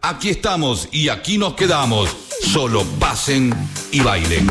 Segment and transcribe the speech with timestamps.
[0.00, 2.14] Aquí estamos y aquí nos quedamos.
[2.52, 3.52] Solo pasen
[3.90, 4.46] y bailen.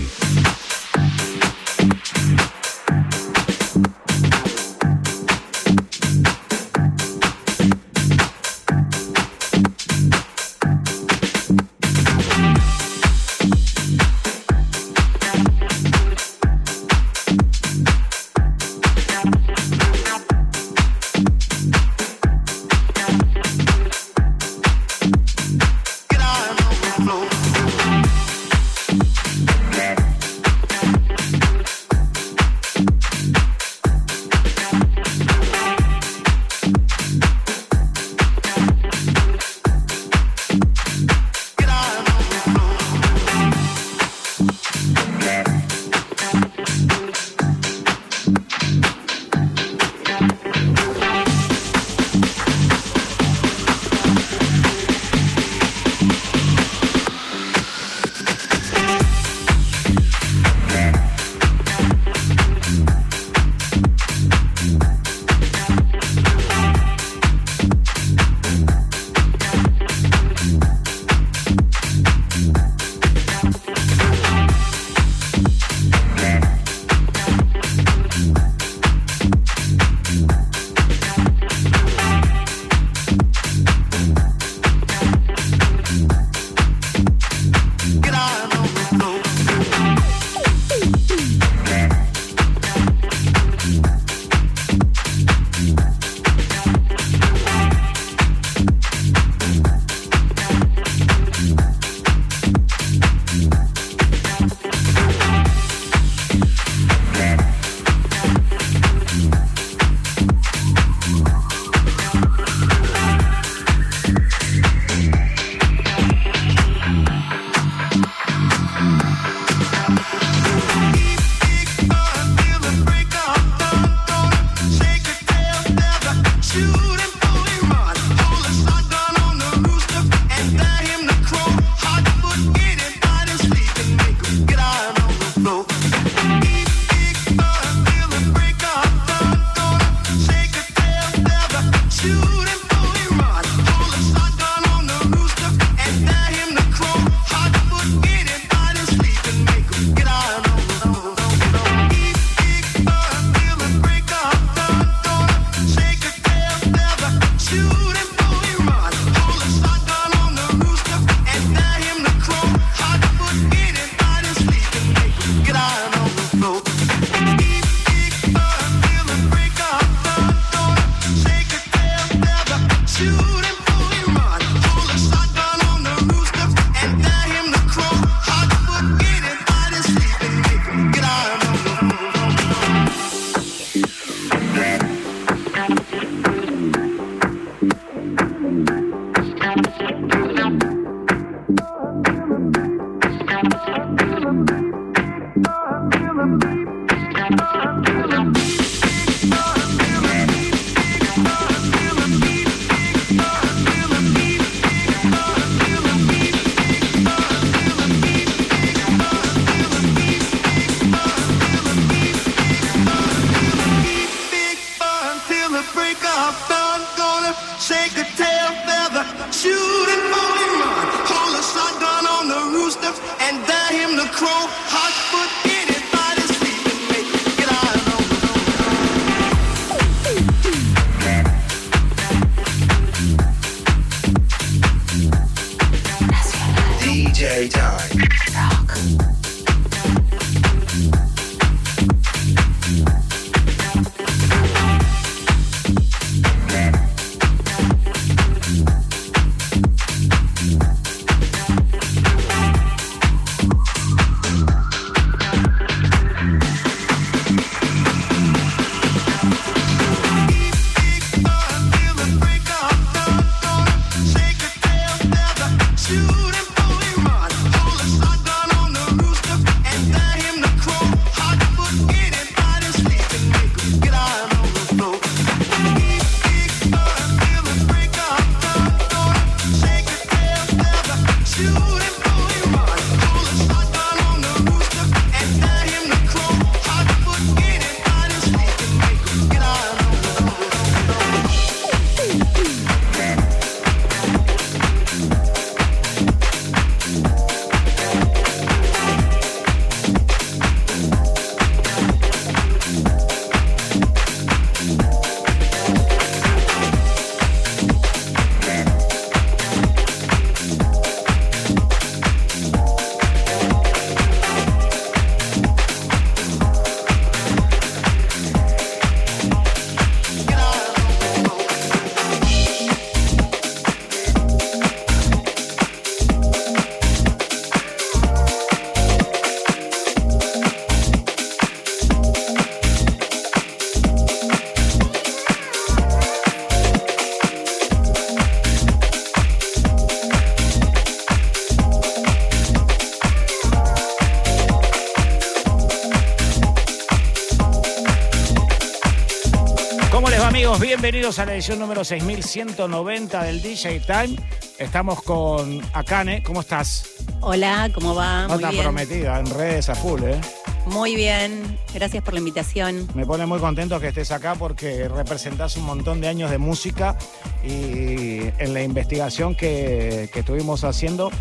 [351.05, 354.15] Bienvenidos a la edición número 6190 del DJ Time.
[354.57, 356.23] Estamos con Akane.
[356.23, 356.83] ¿Cómo estás?
[357.21, 358.23] Hola, ¿cómo va?
[358.27, 358.63] No Muy bien.
[358.63, 360.19] prometida, en redes a full, ¿eh?
[360.65, 361.59] Muy bien.
[361.75, 362.87] Gracias por la invitación.
[362.95, 366.97] Me pone muy contento que estés acá porque representás un montón de años de música
[367.43, 371.11] y en la investigación que, que estuvimos haciendo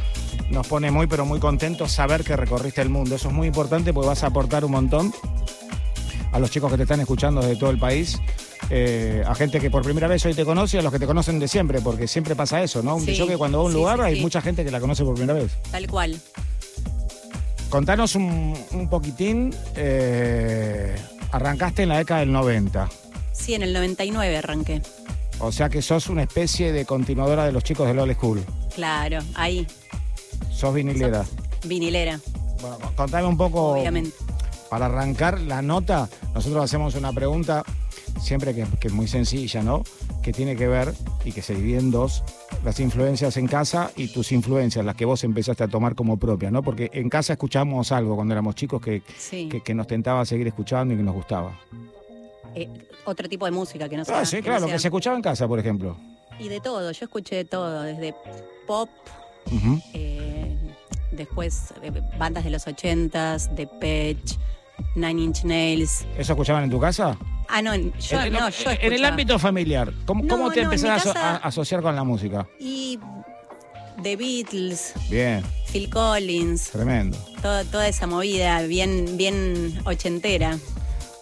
[0.48, 3.16] nos pone muy pero muy contentos saber que recorriste el mundo.
[3.16, 5.12] Eso es muy importante porque vas a aportar un montón
[6.32, 8.18] a los chicos que te están escuchando desde todo el país.
[8.76, 11.06] Eh, a gente que por primera vez hoy te conoce y a los que te
[11.06, 12.96] conocen de siempre, porque siempre pasa eso, ¿no?
[12.96, 14.80] Un Sí, que cuando va a un sí, lugar sí, hay mucha gente que la
[14.80, 15.52] conoce por primera vez.
[15.70, 16.20] Tal cual.
[17.70, 20.94] Contanos un, un poquitín, eh,
[21.32, 22.88] arrancaste en la década del 90,
[23.32, 24.80] Sí, en el 99 arranqué.
[25.40, 28.44] o sea que sos una especie de continuadora de los chicos del Old School.
[28.74, 29.66] Claro, ahí.
[30.52, 31.24] Sos vinilera.
[31.64, 32.20] Vinilera,
[32.60, 34.16] Bueno, contame un poco, obviamente.
[34.70, 37.64] para arrancar la nota, nosotros hacemos una pregunta
[38.24, 39.82] siempre que, que es muy sencilla, ¿no?
[40.22, 40.92] Que tiene que ver
[41.24, 42.24] y que se divide en dos,
[42.64, 46.50] las influencias en casa y tus influencias, las que vos empezaste a tomar como propias,
[46.50, 46.62] ¿no?
[46.62, 49.48] Porque en casa escuchamos algo cuando éramos chicos que, Sí.
[49.48, 51.58] que, que nos tentaba seguir escuchando y que nos gustaba.
[52.54, 52.68] Eh,
[53.04, 54.20] otro tipo de música que no sea.
[54.20, 55.96] Ah, sí, que no claro, que sea- se escuchaba en casa, por ejemplo.
[56.38, 58.14] Y de todo, yo escuché de todo, desde
[58.66, 58.88] pop,
[59.92, 60.56] eh,
[61.12, 64.36] después eh, bandas de los 80s, The Patch,
[64.96, 66.06] Nine Inch Nails.
[66.18, 67.16] ¿Eso escuchaban en tu casa?
[67.48, 67.80] Ah, no, yo,
[68.22, 70.94] en, no, en- yo en el ámbito familiar, ¿cómo, No, cómo te no, empezás a
[70.96, 72.46] aso- casa- a asociar con la música?
[72.58, 72.98] Y
[74.02, 75.42] The Beatles, Bien,
[75.72, 77.16] Phil Collins, tremendo.
[77.42, 80.58] todo- toda esa movida bien, bien ochentera.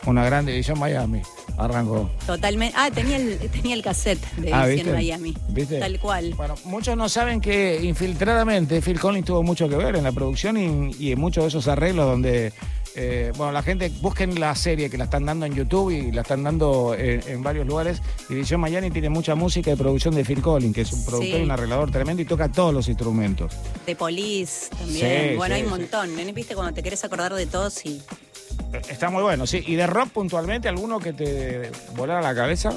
[0.07, 1.23] Una gran división Miami.
[1.59, 2.11] Arrancó.
[2.27, 2.75] Totalmente.
[2.79, 4.91] Ah, tenía el, tenía el cassette de Ah, ¿viste?
[4.91, 5.37] Miami.
[5.51, 5.79] ¿Viste?
[5.79, 6.33] Tal cual.
[6.35, 10.57] Bueno, muchos no saben que infiltradamente Phil Collins tuvo mucho que ver en la producción
[10.57, 12.53] y, y en muchos de esos arreglos donde,
[12.95, 16.23] eh, bueno, la gente busquen la serie que la están dando en YouTube y la
[16.23, 18.03] están dando en, en varios lugares.
[18.29, 21.41] División Miami tiene mucha música de producción de Phil Collins, que es un productor Sí.
[21.41, 23.53] y un arreglador tremendo y toca todos los instrumentos.
[23.87, 25.31] De Police también.
[25.31, 26.17] Sí, bueno, sí, hay un montón.
[26.17, 26.33] ¿no?
[26.33, 28.03] ¿Viste cuando te querés acordar de todos y
[28.73, 29.63] Eh, Está muy bueno, sí.
[29.67, 32.73] ¿Y de rock puntualmente alguno que te volara la cabeza?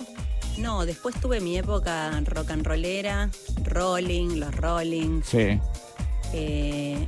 [0.58, 3.30] No, después tuve mi época rock and rollera,
[3.66, 5.22] Rolling, los Rolling.
[5.24, 5.60] Sí.
[6.34, 7.08] Eh,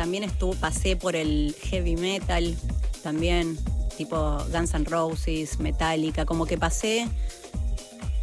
[0.00, 2.56] también estuve, pasé por el heavy metal,
[3.02, 3.58] también,
[3.98, 7.06] tipo Guns N' Roses, Metallica, como que pasé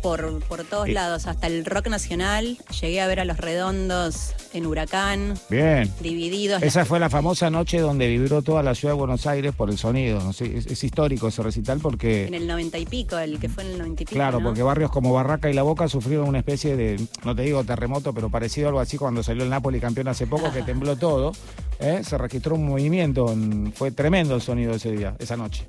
[0.01, 2.57] por, por todos Y- lados, hasta el rock nacional.
[2.81, 5.91] Llegué a ver a los redondos en Huracán, Bien.
[5.99, 6.63] divididos.
[6.63, 9.77] Esa fue la famosa noche donde vibró toda la ciudad de Buenos Aires por el
[9.77, 10.29] sonido.
[10.31, 13.71] es, es histórico ese recital porque, En el noventa y pico, el que fue en
[13.71, 14.15] el noventa y pico.
[14.15, 14.45] claro, ¿no?
[14.47, 18.13] porque barrios como Barraca y La Boca sufrieron una especie de, no te digo terremoto,
[18.13, 21.31] pero parecido a algo así cuando salió el Napoli campeón hace poco, que tembló todo.
[21.79, 22.01] ¿eh?
[22.03, 25.65] Se registró un movimiento, en- fue tremendo el sonido ese día, esa noche.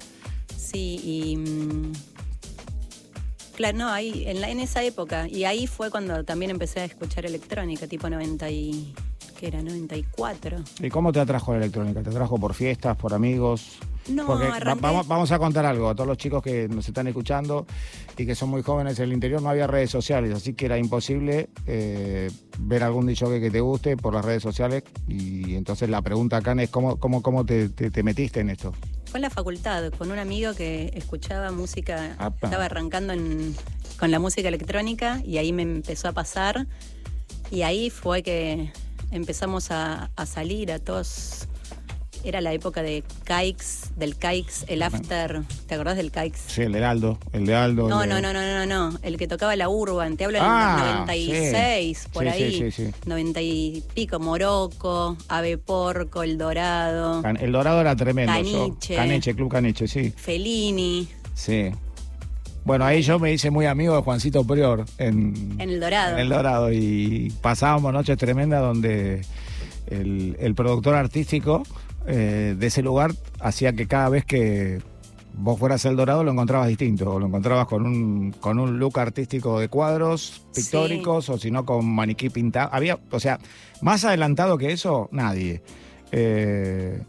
[0.57, 1.93] Sí, y.
[3.59, 5.27] Claro, no, ahí, en, la, en esa época.
[5.29, 8.95] Y ahí fue cuando también empecé a escuchar electrónica, tipo 90 y.
[9.37, 9.61] ¿Qué era?
[9.63, 10.59] 94.
[10.81, 12.03] ¿Y cómo te atrajo la electrónica?
[12.03, 13.79] ¿Te atrajo por fiestas, por amigos?
[14.09, 17.09] No, Porque va- vamos, vamos a contar algo a todos los chicos que nos están
[17.09, 17.67] escuchando
[18.17, 18.99] y que son muy jóvenes.
[19.01, 23.29] En el interior no había redes sociales, así que era imposible eh, ver algún dicho
[23.29, 24.83] que te guste por las redes sociales.
[25.09, 28.73] Y entonces la pregunta acá es: ¿cómo, cómo, cómo te, te- te metiste en esto?
[29.11, 32.47] Fue en la facultad, con un amigo que escuchaba música, Apa.
[32.47, 33.55] estaba arrancando en-
[33.99, 36.67] con la música electrónica y ahí me empezó a pasar.
[37.51, 38.71] Y ahí fue que
[39.11, 41.49] empezamos a, a salir a todos.
[42.25, 45.43] Era la época de Kikes, del Kikes, el after.
[45.67, 46.39] ¿Te acordás del Kikes?
[46.49, 47.19] Sí, el de Aldo.
[47.33, 47.89] El de Aldo.
[47.89, 48.99] No, de- no, no, no, no, no.
[49.03, 52.53] El que tocaba la Urban, te hablo Ah, del 96, por Sí, ahí.
[52.53, 52.93] sí, sí, sí.
[53.07, 58.33] 90 y pico, Morocco, Ave Porco, El Dorado, Can- El Dorado era tremendo.
[58.43, 58.97] yo- Caniche.
[58.97, 60.13] Caniche, Club Caniche, sí.
[60.17, 61.71] Fellini, Sí.
[62.65, 66.15] Bueno, ahí yo me hice muy amigo de Juancito Prior en, en El Dorado.
[66.15, 69.23] en El Dorado y pasábamos noches tremendas donde
[69.87, 71.63] el, el productor artístico
[72.09, 74.81] eh, de ese lugar hacía que cada vez que
[75.35, 78.99] vos fueras El Dorado lo encontrabas distinto, o lo encontrabas con un, con un look
[78.99, 80.63] artístico de cuadros Sí.
[80.63, 82.71] pictóricos o si no con maniquí pintado.
[82.73, 83.39] Había, o sea,
[83.81, 85.63] más adelantado que eso, nadie.
[86.11, 87.01] Eh,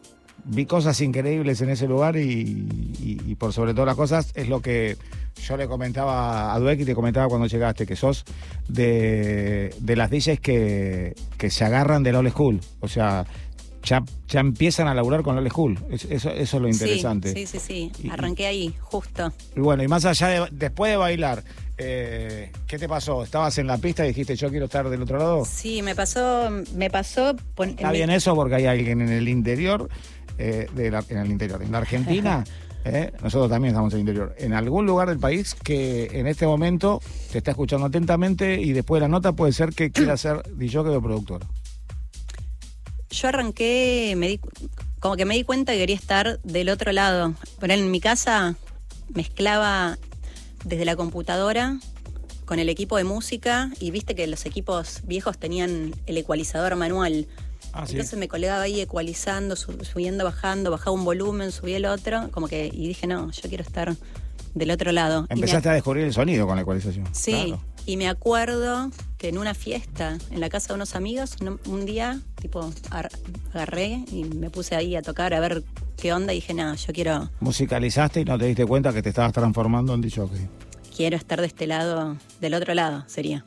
[0.46, 2.22] vi cosas increíbles en ese lugar y,
[3.00, 4.98] y- y por sobre todas las cosas es lo que
[5.44, 8.26] yo le comentaba a Dueck y te comentaba cuando llegaste, que sos
[8.68, 12.60] de, de las DJs que, que se agarran del old school.
[12.80, 13.26] O sea,
[13.84, 15.78] ya, ya empiezan a laburar con old school.
[15.90, 17.34] Es- eso, eso es lo interesante.
[17.34, 18.10] Sí, sí, sí.
[18.12, 19.32] Arranqué ahí, justo.
[19.56, 21.44] Y bueno, y más allá de, después de bailar,
[21.78, 23.24] eh, ¿qué te pasó?
[23.24, 25.46] ¿Estabas en la pista y dijiste yo quiero estar del otro lado?
[25.46, 27.36] Sí, me pasó, me pasó.
[27.56, 29.90] pon- Está mi- bien eso porque hay alguien en el interior,
[30.38, 32.44] eh, de la- en el interior, en la Argentina,
[32.86, 33.12] ¿eh?
[33.24, 37.02] nosotros también estamos en el interior, en algún lugar del país que en este momento
[37.32, 40.80] te está escuchando atentamente y después de la nota puede ser que quiera ser DJ
[40.82, 41.42] o productor.
[43.12, 44.40] Yo arranqué, me di,
[45.00, 47.34] como que me di cuenta que quería estar del otro lado.
[47.60, 48.56] Pero en mi casa
[49.14, 49.98] mezclaba
[50.66, 51.80] desde la computadora
[52.46, 57.28] con el equipo de música y viste que los equipos viejos tenían el ecualizador manual.
[57.74, 57.94] Ah, sí.
[57.94, 62.48] Entonces me colgaba ahí ecualizando, su- subiendo, bajando, bajaba un volumen, subía el otro, como
[62.48, 63.96] que, y dije, no, yo quiero estar
[64.56, 65.24] del otro lado.
[65.30, 67.08] Me Empezaste a descubrir el sonido con la ecualización.
[67.14, 67.62] Sí, Claro.
[67.86, 72.20] Y me acuerdo que en una fiesta, en la casa de unos amigos, un día,
[72.42, 73.10] tipo, ar-
[73.54, 75.64] agarré y me puse ahí a tocar a ver
[75.98, 79.10] qué onda y dije, no, yo quiero, Musicalizaste y no te diste cuenta que te
[79.10, 80.24] estabas transformando en DJ.
[80.96, 83.44] quiero estar de este lado, del otro lado, sería.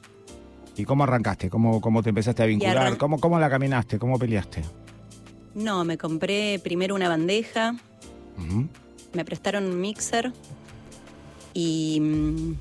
[0.76, 1.48] ¿Y cómo arrancaste?
[1.50, 2.96] ¿Cómo, cómo te empezaste a vincular?
[2.96, 3.98] ¿Cómo, ¿Cómo la caminaste?
[3.98, 4.62] ¿Cómo peleaste?
[5.54, 7.74] No, me compré primero una bandeja,
[9.12, 10.32] me prestaron un mixer
[11.54, 12.54] y mm,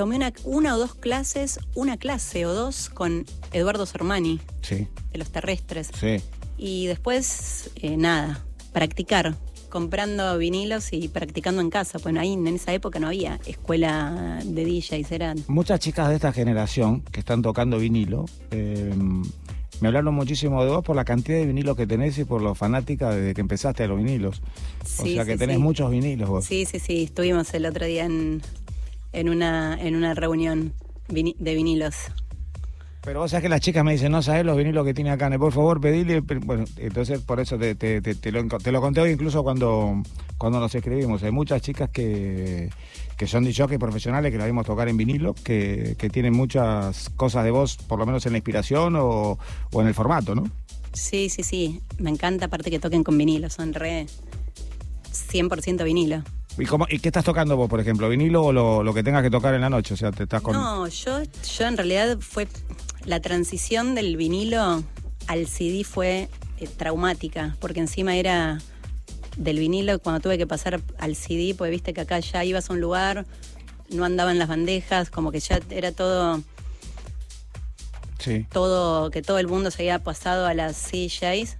[0.00, 5.18] tomé una, una o dos clases, una clase o dos con Eduardo Sormani, Sí, de
[5.18, 5.90] los terrestres.
[5.94, 6.16] sí.
[6.56, 8.42] Y después, eh, nada,
[8.72, 9.36] practicar,
[9.68, 11.98] comprando vinilos y practicando en casa.
[12.02, 15.44] Bueno, ahí en esa época no había escuela de DJs, eran...
[15.48, 18.90] Muchas chicas de esta generación que están tocando vinilo eh,
[19.80, 22.54] me hablaron muchísimo de vos por la cantidad de vinilos que tenés y por lo
[22.54, 24.42] fanática desde que empezaste a los vinilos.
[24.82, 25.62] o Sí, sea que sí, tenés sí.
[25.62, 26.44] muchos vinilos vos.
[26.44, 28.42] Sí, sí, sí, estuvimos el otro día en,
[29.12, 30.72] en, una, en una reunión
[31.08, 31.94] de vinilos.
[33.02, 35.30] Pero vos sabés que las chicas me dicen, no sabés los vinilos que tiene acá,
[35.38, 36.20] por favor pedile.
[36.20, 40.02] Bueno, entonces por eso te, te- te- te lo, te lo conté hoy incluso cuando,
[40.36, 41.22] cuando nos escribimos.
[41.22, 42.68] Hay muchas chicas que,
[43.16, 47.44] que son DJs profesionales que la vimos tocar en vinilo, que, que tienen muchas cosas
[47.44, 49.38] de voz, por lo menos en la inspiración o,
[49.72, 50.44] o en el formato, ¿no?
[50.92, 54.06] Sí, sí, sí, me encanta aparte que toquen con vinilos, son re
[55.32, 56.22] 100% vinilo.
[56.58, 58.08] ¿Y, cómo, ¿Y qué estás tocando vos, por ejemplo?
[58.08, 59.94] ¿Vinilo o lo, lo que tengas que tocar en la noche?
[59.94, 60.54] O sea, te estás con...
[60.54, 62.48] No, yo, yo en realidad fue
[63.04, 64.82] la transición del vinilo
[65.26, 66.28] al CD fue
[66.58, 68.58] eh, traumática, porque encima era
[69.36, 72.72] del vinilo cuando tuve que pasar al CD, pues viste que acá ya ibas a
[72.72, 73.24] un lugar,
[73.90, 76.42] no andaban las bandejas, como que ya era todo,
[78.18, 78.46] Sí.
[78.52, 81.56] todo, que todo el mundo se había pasado a las CJs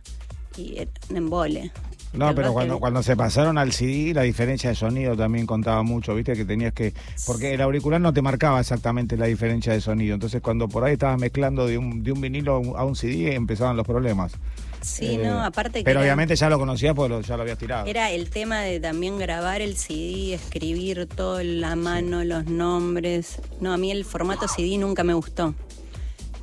[0.59, 0.77] y
[1.09, 1.73] un embole.
[2.13, 6.15] No, pero cuando, cuando se pasaron al CD, la diferencia de sonido también contaba mucho,
[6.15, 6.33] ¿viste?
[6.35, 6.93] Que tenías que.
[7.27, 10.15] Porque el auricular no te marcaba exactamente la diferencia de sonido.
[10.15, 13.77] Entonces, cuando por ahí estabas mezclando de un, de un vinilo a un, CD, empezaban
[13.77, 14.33] los problemas.
[14.81, 17.43] Sí, Eh, no, aparte que Pero era- obviamente ya lo conocías porque lo- ya lo
[17.43, 17.87] habías tirado.
[17.87, 23.41] Era el tema de también grabar el CD, escribir todo en la mano, los nombres.
[23.61, 25.55] No, a mí el formato CD nunca me gustó.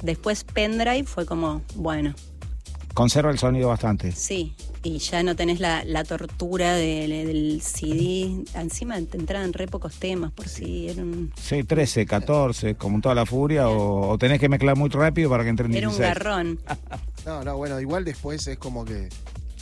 [0.02, 2.14] Después pendrive fue como, bueno,
[2.94, 4.12] Conserva el sonido bastante.
[4.12, 4.56] sí.
[4.88, 8.44] Y ya no tenés la, la tortura del, del CD.
[8.56, 13.14] Encima te entraban re pocos temas por si era un, Sí, 13, 14, como toda
[13.14, 16.16] la furia, o, o tenés que mezclar muy rápido para que entren era un 16.
[16.16, 16.60] garrón.
[17.26, 19.10] No, no, bueno, igual después es como que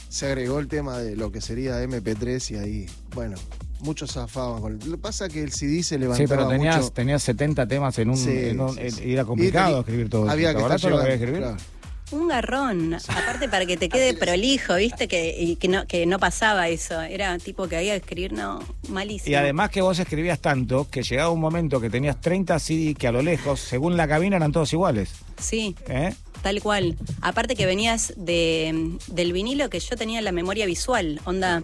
[0.10, 3.36] se agregó el tema de lo que sería MP3 y ahí, bueno,
[3.80, 6.78] muchos zafaban con Lo que pasa es que el CD se Sí, levantaba pero tenías,
[6.78, 6.92] mucho.
[6.94, 8.18] tenías 70 temas en un.
[8.18, 9.12] Sí, en un- sí, sí.
[9.14, 10.30] era complicado Y escribir todo.
[10.30, 10.58] Había eso.
[10.60, 11.66] que ¿Te acordás estar todo lo que había que llevando, escribir?
[11.66, 11.75] claro.
[12.12, 12.94] Un garrón.
[12.94, 17.02] Aparte para que te quede prolijo, viste, que, y que, no, que no pasaba eso.
[17.02, 18.60] Era tipo que había que escribir, no,
[18.90, 19.32] malísimo.
[19.32, 23.08] Y además que vos escribías tanto que llegaba un momento que tenías 30 CD que
[23.08, 25.12] a lo lejos, según la cabina, eran todos iguales.
[25.40, 25.76] Sí.
[25.88, 26.14] ¿eh?
[26.42, 26.96] Tal cual.
[27.22, 31.64] Aparte que venías de, del vinilo que yo tenía la memoria visual, onda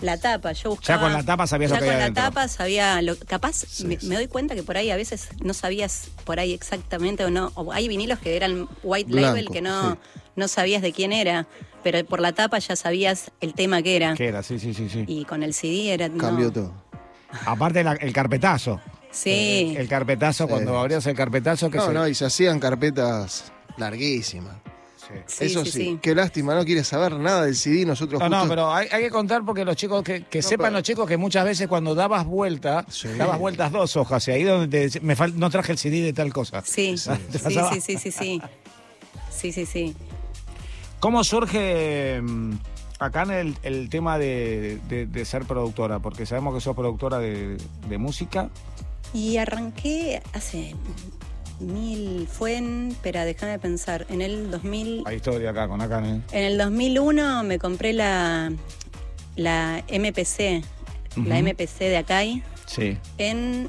[0.00, 1.02] la tapa, yo buscaba.
[1.02, 2.24] con la tapa sabías ya lo que con había la adentro.
[2.24, 4.06] tapa sabía lo capaz Sí, me, sí.
[4.06, 7.50] me doy cuenta que por ahí a veces no sabías por ahí exactamente o no,
[7.54, 9.98] o hay vinilos que eran white Blanco, label que no sí.
[10.36, 11.46] no sabías de quién era,
[11.82, 14.14] pero por la tapa ya sabías el tema que era.
[14.14, 14.42] ¿Qué era?
[14.42, 15.04] Sí, sí, sí, sí.
[15.08, 16.18] Y con el CD era no.
[16.18, 16.72] Cambió todo.
[17.46, 18.80] Aparte la- el carpetazo.
[19.10, 19.74] Sí.
[19.76, 20.50] El carpetazo, Sí.
[20.50, 21.92] cuando abrías el carpetazo que No, se...
[21.92, 24.56] no, y se hacían carpetas larguísimas.
[25.26, 25.44] Sí.
[25.46, 25.98] Eso sí, sí, sí.
[26.02, 27.84] Qué lástima, no quiere saber nada del CD.
[27.84, 30.66] Nosotros No, no, pero hay, hay que contar porque los chicos, que, que No, sepan
[30.66, 33.08] pero- los chicos que muchas veces cuando dabas vuelta, Sí.
[33.16, 36.02] dabas vueltas dos hojas y ahí donde te decía, me fal- no traje el CD
[36.02, 36.62] de tal cosa.
[36.64, 36.94] Sí,
[37.32, 38.42] ¿Te sí, sí, sí, sí, sí.
[39.30, 39.94] Sí, sí, sí.
[41.00, 42.52] ¿Cómo surge mm,
[42.98, 46.00] acá en el, el tema de, de- de ser productora?
[46.00, 47.56] Porque sabemos que sos productora de,
[47.88, 48.50] de música.
[49.14, 50.74] Y arranqué hace
[51.60, 56.02] mil, fue en, espera, déjame pensar, en el 2000, Hay historia acá con acá.
[56.06, 56.20] ¿eh?
[56.32, 58.52] en el 2001 me compré la,
[59.36, 60.62] la MPC,
[61.26, 61.42] la.
[61.42, 62.98] MPC de Acai, Sí.
[63.18, 63.68] en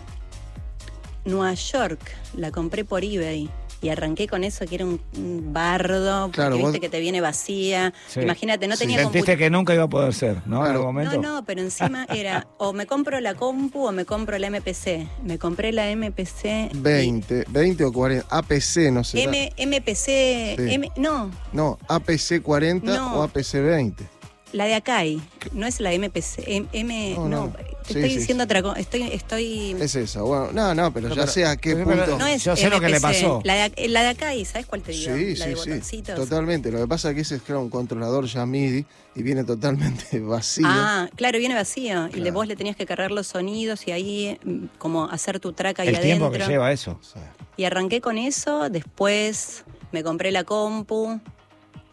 [1.25, 1.99] Nueva York,
[2.35, 3.49] la compré por eBay.
[3.81, 6.99] Y arranqué con eso, que era un, un bardo, porque Claro, viste vos- que te
[6.99, 7.93] viene vacía.
[8.07, 8.19] Sí.
[8.19, 8.81] Imagínate, no Sí.
[8.81, 10.57] tenía Sentiste que nunca iba a poder ser, ¿no?
[10.57, 10.69] En Claro.
[10.79, 11.21] algún momento.
[11.21, 15.07] No, no, pero encima era o me compro la compu o me compro la MPC.
[15.23, 16.69] Me compré la MPC.
[16.73, 18.27] y- 20, 20 o 40.
[18.29, 19.23] APC, no sé.
[19.23, 20.55] M, MPC.
[20.57, 20.73] Sí.
[20.73, 23.19] M- no, No, APC 40 No.
[23.19, 24.03] o APC 20.
[24.53, 25.21] La de Acai.
[25.53, 26.43] No es la MPC.
[26.47, 27.53] M, M- No, no, no.
[27.53, 28.45] te Sí, estoy sí, diciendo sí.
[28.45, 28.79] otra cosa.
[28.79, 30.21] Estoy, estoy Es esa.
[30.21, 32.17] Bueno, no, no, pero No, ya pero- sé a qué pero- punto.
[32.19, 33.41] No es Yo sé lo que le pasó.
[33.43, 35.15] La de, la de Acai, ¿sabes cuál te digo?
[35.15, 35.69] Sí, la sí, de sí.
[35.69, 36.15] botoncitos.
[36.15, 36.71] Totalmente.
[36.71, 38.85] Lo que pasa es que ese es claro, un controlador ya MIDI
[39.15, 40.65] y viene totalmente vacío.
[40.67, 42.07] Ah, claro, viene vacío.
[42.09, 42.33] Y Claro.
[42.33, 45.87] vos le tenías que cargar los sonidos y ahí mm, como hacer tu track ahí
[45.87, 46.29] El adentro.
[46.29, 46.99] tiempo que lleva eso.
[47.01, 47.19] Sí.
[47.57, 51.19] Y arranqué con eso, después me compré la compu,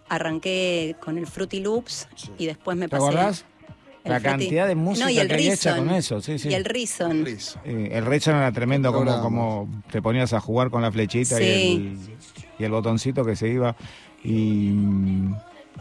[0.09, 2.31] arranqué con el Fruity Loops Sí.
[2.39, 3.05] y después me ¿Te pasé.
[3.05, 3.45] acordás?
[4.05, 6.39] el La Fruity- cantidad de música no, y el que hay hecha con eso, sí,
[6.39, 6.49] sí.
[6.49, 6.65] Y el.
[6.65, 11.99] Eh, el Reason era tremendo, como, te ponías a jugar con la flechita y, el,
[12.61, 13.75] y el botoncito que se iba.
[14.23, 14.73] Y,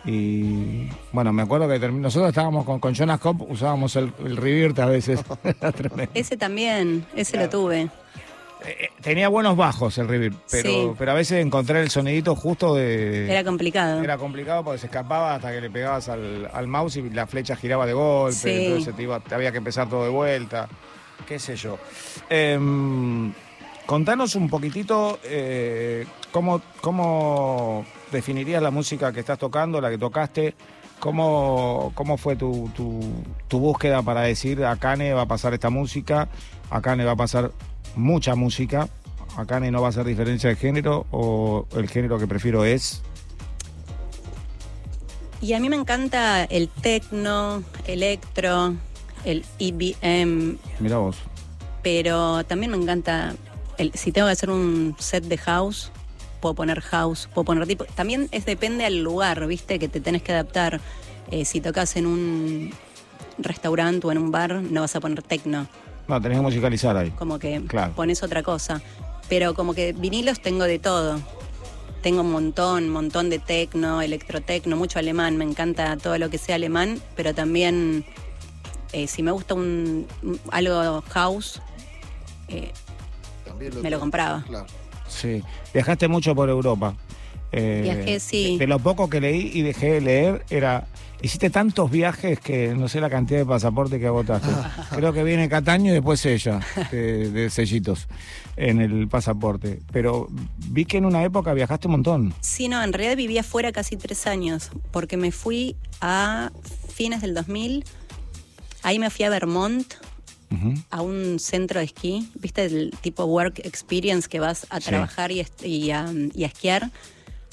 [0.05, 4.77] y, bueno, me acuerdo que nosotros estábamos con, con Jonas Cop, usábamos el, el Revirt
[4.79, 5.21] a veces.
[6.13, 7.45] Ese también, ese Claro.
[7.45, 7.89] lo tuve.
[8.67, 10.91] Eh, Tenía buenos bajos el Revirt, pero, Sí.
[10.97, 13.30] pero a veces encontrar el sonidito justo de...
[13.32, 14.01] Era complicado.
[14.01, 17.56] Era complicado porque se escapaba hasta que le pegabas al, al mouse y la flecha
[17.56, 18.65] giraba de golpe, Sí.
[18.65, 20.67] entonces te, iba- te había que empezar todo de vuelta,
[21.28, 21.78] qué sé yo.
[22.30, 23.32] Em,
[23.86, 30.56] contanos un poquitito eh, cómo, cómo definirías la música que estás tocando, la que tocaste,
[30.99, 33.01] cómo, cómo fue tu, tu,
[33.47, 36.28] tu búsqueda para decir a Kane va a pasar esta música,
[36.71, 37.51] a Kane va a pasar
[37.95, 38.89] mucha música,
[39.38, 43.01] a Kane no va a hacer diferencia de género o el género que prefiero es...
[45.41, 48.73] Y a mí me encanta el techno, electro,
[49.25, 51.17] el EBM, Mira vos.
[51.84, 53.36] pero también me encanta,
[53.77, 55.91] el, si tengo que hacer un set de house,
[56.39, 60.23] puedo poner house, puedo poner tipo, también es depende al lugar, viste, que te tenés
[60.23, 60.79] que adaptar.
[61.31, 62.71] Eh, si tocas en un
[63.38, 65.67] restaurante o en un bar, no vas a poner techno,
[66.07, 67.09] No, tenés que musicalizar ahí.
[67.11, 67.93] como que Claro.
[67.93, 68.81] pones otra cosa.
[69.29, 71.19] Pero como que vinilos tengo de todo.
[72.03, 76.55] Tengo un montón, montón de tecno, electrotecno, mucho alemán, me encanta todo lo que sea
[76.55, 78.05] alemán, pero también
[78.93, 80.05] eh, si me gusta un,
[80.51, 81.61] algo house,
[82.47, 82.71] eh,
[83.43, 84.43] También me lo compraba.
[84.47, 84.67] Claro.
[85.07, 85.41] Sí.
[85.73, 86.95] Viajaste mucho por Europa.
[87.51, 88.53] Eh, Viajé, sí.
[88.53, 90.87] De, de lo poco que leí y dejé de leer era.
[91.25, 94.47] Hiciste tantos viajes que no sé la cantidad de pasaportes que agotaste.
[94.95, 96.59] Creo que viene Cataño y después ella,
[96.91, 98.07] de, de sellitos
[98.57, 99.79] en el pasaporte.
[99.91, 100.27] Pero
[100.69, 102.33] vi que en una época viajaste un montón.
[102.41, 106.51] Sí, no, en realidad vivía fuera casi tres años, porque me fui a
[106.93, 107.85] fines del 2000,
[108.83, 109.95] ahí me fui a Vermont,
[110.91, 114.89] a un centro de esquí, viste el tipo work experience que vas a Sí.
[114.89, 116.91] trabajar y, est- y a, y a esquiar.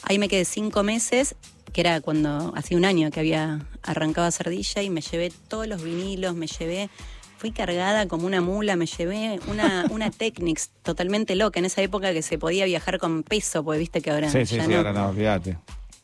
[0.05, 1.35] Ahí me quedé cinco meses,
[1.73, 5.67] que era cuando hacía un año que había arrancado a Cerdilla y me llevé todos
[5.67, 6.91] los vinilos, me llevé,
[7.39, 12.13] fui cargada como una mula, me llevé una, una Technics totalmente loca en esa época
[12.13, 14.77] que se podía viajar con peso, porque viste que ahora Sí, sí, ya sí, no.
[14.79, 15.59] ahora no, olvídate.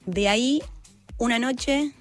[0.06, 0.62] De ahí,
[1.18, 1.92] una noche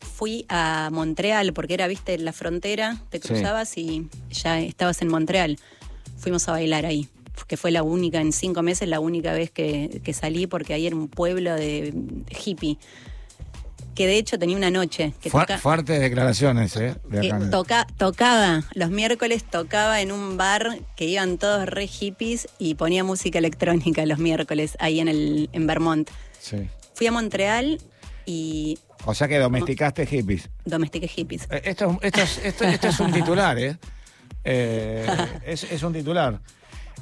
[0.00, 3.28] fui a Montreal, porque era, viste, la frontera, te Sí.
[3.28, 5.58] cruzabas y ya estabas en Montreal.
[6.18, 7.08] Fuimos a bailar ahí,
[7.44, 10.86] que fue la única, en cinco meses, la única vez que, que salí, porque ahí
[10.86, 12.78] era un pueblo de, de hippie.
[13.94, 16.96] Que de hecho tenía una noche que Fu- toca- Fuertes declaraciones, ¿eh?
[17.08, 17.50] De que acá.
[17.50, 23.04] toca- tocaba, los miércoles tocaba en un bar que iban todos re hippies y ponía
[23.04, 26.10] música electrónica los miércoles ahí en, el, en Vermont.
[26.38, 26.68] Sí.
[26.94, 27.80] Fui a Montreal
[28.26, 30.50] y O sea que domesticaste hippies.
[30.66, 31.46] domestiqué hippies.
[31.50, 33.78] Eh, Esto, es- esto, es- esto, esto es un titular, ¿eh?
[34.44, 35.06] Eh,
[35.46, 36.38] es, es un titular.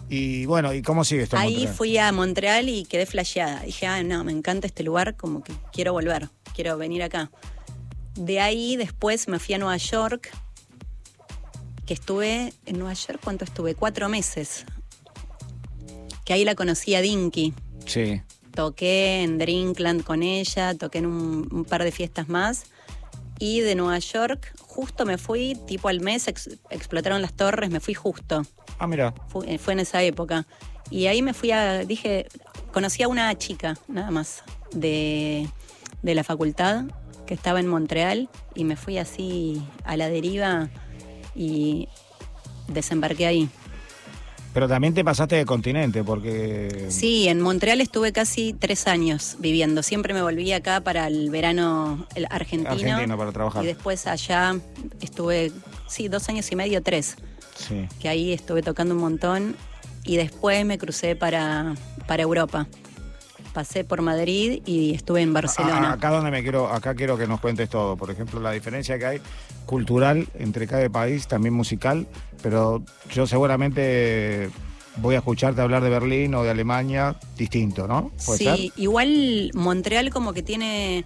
[0.09, 1.37] Y bueno, ¿y cómo sigue esto?
[1.37, 1.75] en Ahí Montreal?
[1.75, 3.61] fui a Montreal y quedé flasheada.
[3.63, 7.31] Dije, ah, no, me encanta este lugar, como que quiero volver, quiero venir acá.
[8.15, 10.31] De ahí después me fui a Nueva York,
[11.87, 13.75] que estuve en Nueva York, ¿cuánto estuve?
[13.75, 14.65] Cuatro meses.
[16.25, 17.55] Que ahí la conocí a Dinky.
[17.87, 18.23] Sí.
[18.55, 22.65] Toqué en Drinkland con ella, toqué en un, un par de fiestas más.
[23.41, 27.81] Y de Nueva York, justo me fui, tipo al mes ex- explotaron las torres, me
[27.81, 28.47] fui justo.
[28.85, 29.15] Ah, mira.
[29.29, 30.47] Fue, fue en esa época.
[30.91, 32.27] Y ahí me fui a, dije,
[32.71, 35.49] conocí a una chica, nada más, de,
[36.03, 36.85] de la facultad,
[37.27, 40.69] que estaba en Montreal, y me fui así a la deriva
[41.35, 41.89] y
[42.69, 43.49] desembarqué ahí.
[44.53, 46.87] Pero también te pasaste de continente, porque.
[46.89, 49.83] Sí, en Montreal estuve casi tres años viviendo.
[49.83, 52.71] Siempre me volví acá para el verano el argentino.
[52.71, 53.65] Argentino, para trabajar.
[53.65, 54.55] Y después allá
[55.01, 55.51] estuve,
[55.89, 57.17] sí, dos años y medio, tres.
[57.55, 57.87] Sí.
[58.01, 59.57] que ahí estuve tocando un montón
[60.05, 61.75] y después me crucé para,
[62.07, 62.67] para Europa.
[63.53, 65.91] pasé por Madrid y estuve en Barcelona.
[65.91, 67.97] A- acá donde me quiero, acá quiero que nos cuentes todo.
[67.97, 69.21] Por ejemplo, la diferencia que hay
[69.65, 72.07] cultural entre cada país, también musical,
[72.43, 74.51] pero yo seguramente
[74.97, 78.11] voy a escucharte hablar de Berlín o de Alemania distinto, ¿no?
[78.27, 78.59] ¿Puede Sí, ser?
[78.77, 81.05] igual Montreal como que tiene,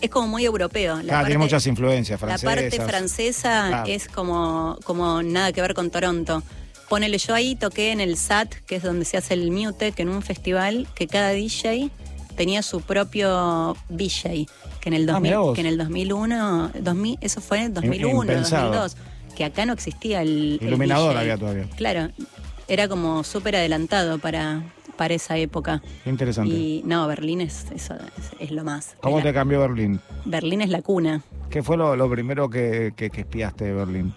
[0.00, 1.00] es como muy europeo.
[1.02, 2.54] La Ah, tiene muchas influencias La francesas.
[2.54, 3.84] parte francesa Claro.
[3.86, 6.42] es como, como nada que ver con Toronto.
[6.88, 10.08] Ponele, yo ahí toqué en el SAT, que es donde se hace el Mutec, en
[10.08, 11.90] un festival, que cada DJ
[12.36, 14.46] tenía su propio DJ,
[14.80, 15.54] que en el, Ah, 2000, mirá vos.
[15.54, 18.66] que en el 2001, 2000, eso fue en el 2001, impensado.
[18.72, 18.96] 2002,
[19.34, 20.58] que acá no existía el...
[20.60, 21.20] el Iluminador DJ.
[21.20, 21.66] había todavía.
[21.76, 22.10] Claro,
[22.68, 24.62] era como súper adelantado para,
[24.96, 25.82] para esa época.
[26.04, 26.52] Qué interesante.
[26.54, 28.96] Y no, Berlín es, eso es, es lo más.
[29.00, 30.00] ¿Cómo te cambió Berlín?
[30.24, 31.22] Berlín es la cuna.
[31.50, 34.14] ¿Qué fue lo, lo primero que, que, que espiaste de Berlín?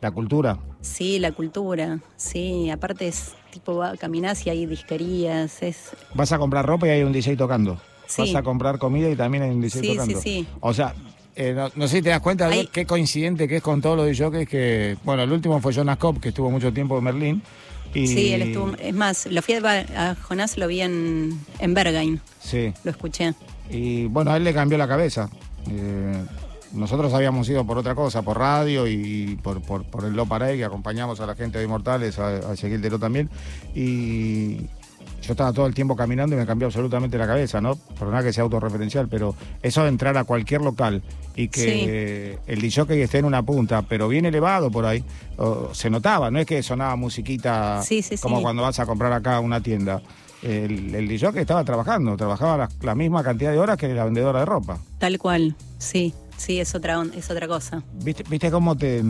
[0.00, 0.58] ¿La cultura?
[0.82, 1.98] Sí, la cultura.
[2.16, 5.62] Sí, aparte es tipo, caminás y hay disquerías.
[5.62, 7.80] Es, Vas a comprar ropa y hay un DJ tocando.
[8.06, 8.22] Sí.
[8.22, 10.20] Vas a comprar comida y también hay un DJ Sí, sí, tocando.
[10.20, 10.46] sí.
[10.60, 10.94] O sea,
[11.34, 13.80] eh, no, no sé si te das cuenta de Hay- qué coincidente que es con
[13.80, 14.96] todos los DJs que...
[15.02, 17.42] Bueno, el último fue Jonas Cobb, que estuvo mucho tiempo en Berlín.
[17.96, 18.72] Y, Sí, él estuvo.
[18.78, 22.20] Es más, lo fui a, a Jonás, lo vi en, en Berghain.
[22.40, 23.34] Sí, Lo escuché.
[23.70, 25.30] y bueno, a él le cambió la cabeza.
[25.70, 26.22] Eh,
[26.72, 30.56] nosotros habíamos ido por otra cosa, por radio y por, por, por el Lo Parade,
[30.56, 33.30] que acompañamos a la gente de Inmortales, a, a Ezequiel Teró también.
[33.74, 34.66] Y
[35.26, 37.74] yo estaba todo el tiempo caminando y me cambió absolutamente la cabeza, ¿no?
[37.76, 41.02] Por nada que sea autorreferencial, pero eso de entrar a cualquier local
[41.34, 45.02] y que el DJ esté en una punta, pero bien elevado por ahí,
[45.72, 48.42] se notaba, no es que sonaba musiquita Sí, sí, como sí.
[48.42, 50.00] cuando vas a comprar acá una tienda.
[50.42, 54.40] El, el DJ estaba trabajando, trabajaba la, la misma cantidad de horas que la vendedora
[54.40, 54.78] de ropa.
[54.98, 55.56] Tal cual.
[55.78, 57.82] Sí, sí, es otra, es otra cosa.
[58.04, 59.02] ¿Viste, viste cómo te,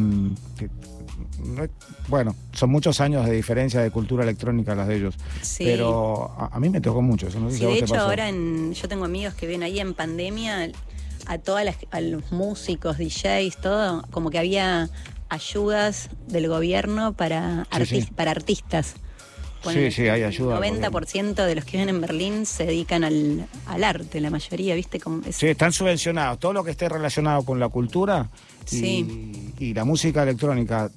[2.09, 5.65] bueno, son muchos años de diferencia de cultura electrónica las de ellos, Sí.
[5.65, 7.85] pero a, a mí me tocó mucho, eso no sé Sí, si a de te
[7.85, 8.07] hecho, pasó.
[8.07, 10.71] ahora en, yo tengo amigos que viven ahí en pandemia,
[11.27, 14.89] a todas las, a los músicos, DJs, todo, como que había
[15.29, 17.97] ayudas del gobierno para, Sí, sí.
[17.97, 18.95] artis- para artistas.
[19.73, 23.49] Sí, sí, hay ayuda El 90% de los que viven en Berlín se dedican al,
[23.67, 25.01] al arte, la mayoría, ¿viste?
[25.01, 26.39] Como es- Sí, están subvencionados.
[26.39, 28.29] Todo lo que esté relacionado con la cultura
[28.67, 29.53] Sí.
[29.59, 30.91] y la música electrónica,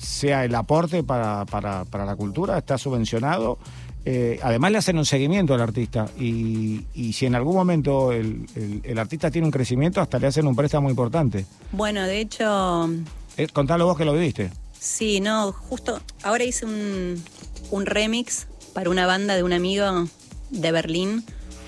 [0.00, 3.58] sea el aporte para, para- para la cultura, está subvencionado.
[4.04, 8.46] Eh, además le hacen un seguimiento al artista y, y si en algún momento el,
[8.54, 11.44] el- el artista tiene un crecimiento, hasta le hacen un préstamo importante.
[11.72, 12.88] Bueno, de hecho,
[13.36, 14.50] Eh, contalo vos que lo viviste.
[14.78, 17.22] sí, no, justo ahora hice un,
[17.70, 20.06] un remix para una banda de un amigo
[20.50, 21.24] de Berlín,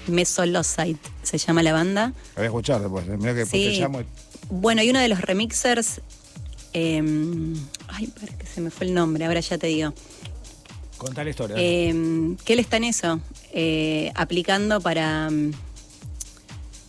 [0.09, 2.07] Mesolosite, se llama la banda.
[2.09, 3.07] Lo voy a escuchar después.
[3.09, 3.17] eh.
[3.19, 3.51] Mirá que Sí.
[3.51, 4.07] te llamo y-
[4.51, 6.01] Bueno, y uno de los remixers.
[6.73, 7.03] eh,
[7.89, 9.93] ay, para que se me fue el nombre, ahora ya te digo.
[10.99, 11.57] Contá la historia.
[11.59, 13.21] Eh, que él está en eso,
[13.53, 15.31] eh, aplicando para.
[15.31, 15.53] mm,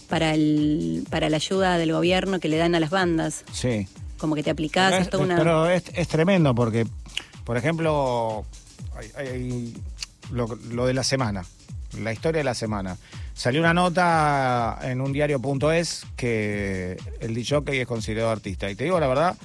[0.10, 3.44] Para, el, para la ayuda del gobierno que le dan a las bandas.
[3.54, 3.88] sí.
[4.18, 5.36] Como que te aplicás, Pero es es, toda una.
[5.38, 6.86] pero es- es tremendo porque,
[7.44, 8.46] por ejemplo,
[8.96, 9.74] hay- hay
[10.32, 11.44] lo, lo de la semana,
[12.00, 12.98] la historia de la semana.
[13.34, 18.70] Salió una nota en un diario.es que el DJ es considerado artista.
[18.70, 19.36] Y te digo la verdad,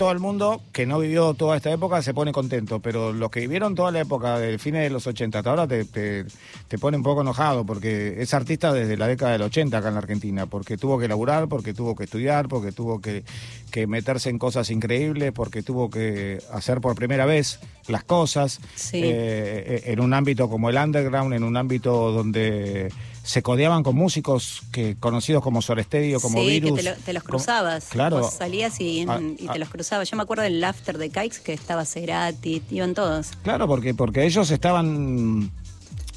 [0.00, 3.40] todo el mundo que no vivió toda esta época se pone contento, pero los que
[3.40, 6.24] vivieron toda la época del fines de los 80 hasta ahora te, te,
[6.68, 9.94] te pone un poco enojado porque es artista desde la década del 80 acá en
[9.94, 13.24] la Argentina, porque tuvo que laburar, porque tuvo que estudiar, porque tuvo que,
[13.70, 19.02] que meterse en cosas increíbles, porque tuvo que hacer por primera vez las cosas Sí.
[19.04, 22.90] eh, en un ámbito como el underground, en un ámbito donde
[23.30, 26.72] se codeaban con músicos que conocidos como Sorestedio, como sí, Virus.
[26.78, 27.84] que te, lo- te los cruzabas.
[27.90, 28.18] Claro.
[28.18, 29.52] Vos salías y, Ah, y ah.
[29.52, 30.10] te los cruzabas.
[30.10, 33.28] Yo me acuerdo del After de Kikes que estaba Cerati, iban todos.
[33.44, 35.48] Claro, porque, porque ellos estaban.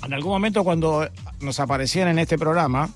[0.03, 1.07] En algún momento, cuando
[1.39, 2.89] nos aparecían en este programa,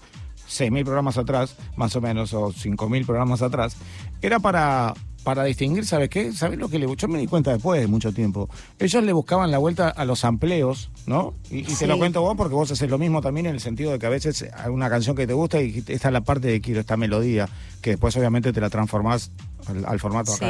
[0.49, 3.75] 6.000 programas atrás, más o menos, o 5.000 programas atrás,
[4.21, 4.95] era para,
[5.27, 6.31] para distinguir, ¿sabes qué?
[6.31, 8.47] ¿Sabes lo que le Yo me di cuenta después de mucho tiempo.
[8.79, 11.33] Ellos le buscaban la vuelta a los amplios, ¿no?
[11.51, 13.91] Y, y te lo cuento vos porque vos haces lo mismo también en el sentido
[13.91, 16.47] de que a veces hay una canción que te gusta y esta es la parte
[16.47, 17.49] de quiero esta melodía,
[17.81, 19.31] que después obviamente te la transformás
[19.65, 20.47] al, al formato acá.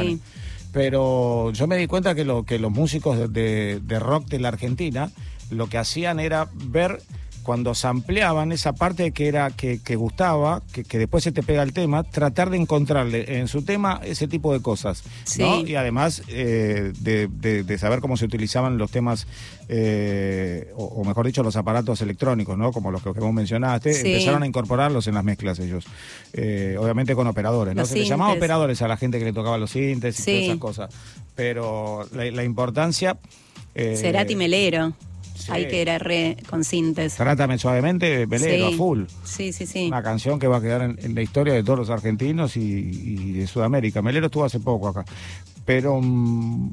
[0.72, 4.38] Pero yo me di cuenta que, lo, que los músicos de, de- de rock de
[4.38, 5.10] la Argentina
[5.50, 7.02] lo que hacían era ver
[7.48, 11.42] cuando se ampliaban esa parte que era que, que gustaba, que, que después se te
[11.42, 15.02] pega el tema, tratar de encontrarle en su tema ese tipo de cosas.
[15.38, 15.62] ¿no?
[15.62, 15.64] Sí.
[15.68, 19.26] Y además eh, de, de- de saber cómo se utilizaban los temas,
[19.66, 22.70] eh, o, o mejor dicho, los aparatos electrónicos, ¿no?
[22.70, 24.08] como los que vos mencionaste, Sí.
[24.12, 25.86] empezaron a incorporarlos en las mezclas ellos.
[26.34, 27.80] Eh, obviamente con operadores, ¿no?
[27.80, 30.40] Los Se les llamaba operadores a la gente que le tocaba los sintes y todas
[30.42, 30.94] esas cosas.
[31.34, 33.16] Pero la, la importancia...
[33.74, 34.36] eh, Cerati
[35.48, 35.54] Melero.
[35.54, 37.14] Ahí que era re con sintes.
[37.16, 38.76] Trátame suavemente, Melero, Sí.
[38.76, 39.04] full.
[39.24, 39.86] Sí, sí, sí.
[39.88, 42.60] Una canción que va a quedar en, en la historia de todos los argentinos y,
[42.62, 44.02] y de Sudamérica.
[44.02, 45.04] Melero estuvo hace poco acá.
[45.64, 46.00] Pero.
[46.00, 46.72] mm,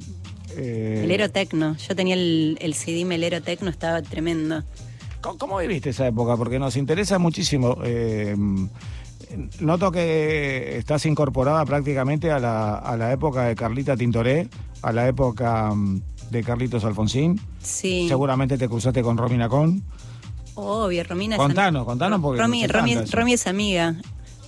[0.57, 1.75] eh, Melero Tecno.
[1.77, 4.63] Yo tenía el, el CD Melero Tecno, estaba tremendo.
[5.21, 6.37] ¿Cómo, cómo viviste esa época?
[6.37, 7.77] Porque nos interesa muchísimo.
[7.83, 8.35] eh,
[9.59, 14.47] noto que estás incorporada prácticamente a la, a la época de Carlita Tintoré,
[14.81, 17.39] a la época mm, de Carlitos Alfonsín.
[17.61, 18.07] Sí.
[18.07, 19.83] Seguramente te cruzaste con Romina Con.
[20.55, 21.35] Obvio, Romina.
[21.35, 23.95] es Contanos, am- contanos porque Romy, Romy, es amiga.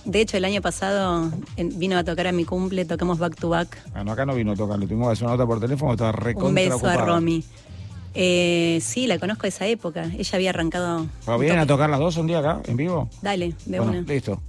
[0.04, 3.50] De hecho, el año pasado en- vino a tocar a mi cumple, tocamos back to
[3.50, 3.76] back.
[3.92, 6.48] Bueno, acá no vino a tocarle, tuvimos que hacer una nota por teléfono, estaba recontra
[6.48, 7.02] Un beso ocupada.
[7.02, 7.44] a Romy.
[8.14, 10.04] Eh, sí, la conozco de esa época.
[10.16, 11.06] Ella había arrancado.
[11.26, 13.08] ¿Pero vienen a tocar las dos un día acá, en vivo?
[13.20, 14.12] Dale, de bueno, una.
[14.12, 14.40] listo.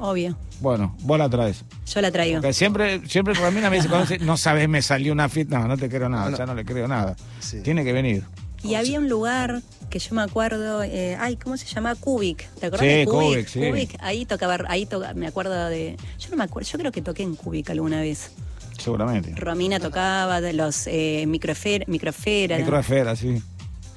[0.00, 0.36] Obvio.
[0.60, 1.64] Bueno, vos la traes.
[1.86, 2.40] Yo la traigo.
[2.40, 5.58] Porque siempre, siempre Romina me dice, cuando dice, no sabes, me salió una fiesta.
[5.58, 7.16] No, no te creo nada, No, ya no le creo nada.
[7.40, 7.60] Sí.
[7.62, 8.24] Tiene que venir.
[8.62, 11.94] Y había un lugar que yo me acuerdo, eh, ay, ¿cómo se llama?
[11.94, 12.48] Cubic.
[12.60, 13.28] ¿Te acuerdas Sí, de Cubic?
[13.30, 13.60] Cubic, sí.
[13.60, 15.96] Cubic, ahí tocaba, ahí toca, me acuerdo de.
[16.18, 18.32] Yo no me acuerdo, yo creo que toqué en Cubic alguna vez.
[18.78, 19.34] Seguramente.
[19.34, 22.58] Romina tocaba de los eh, microfer, microfera.
[22.58, 23.42] Microesfera, sí.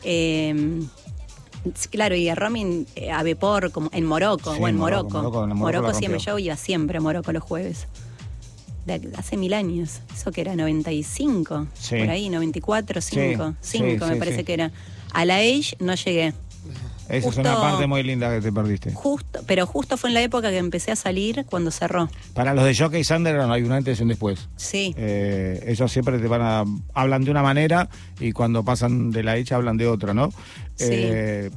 [0.04, 0.89] Eh, sí,
[1.89, 5.39] claro, y a Romy eh, a Bepor, como en Morocco, Sí, o en Morocco, Morocco.
[5.47, 7.88] Morocco, Morocco siempre, yo iba siempre a Morocco los jueves.
[8.86, 10.02] De hace mil años.
[10.13, 11.95] Eso que era 95, Sí.
[11.99, 14.71] por ahí, 94, 5, Sí, 5 sí, me parece que era.
[15.13, 16.34] A la Age no llegué.
[17.10, 18.94] Esa Justo- es una parte muy linda que te perdiste.
[18.94, 22.10] Justo, pero justo fue en la época que empecé a salir cuando cerró.
[22.34, 24.48] Para los de Jockey Sander no hay un antes y un después.
[24.56, 24.94] Sí.
[24.98, 26.63] Eh, ellos siempre te van a
[26.94, 27.89] hablan de una manera
[28.20, 30.30] y cuando pasan de la hecha hablan de otra, ¿no?
[30.76, 30.86] Sí.
[30.89, 31.52] Eh,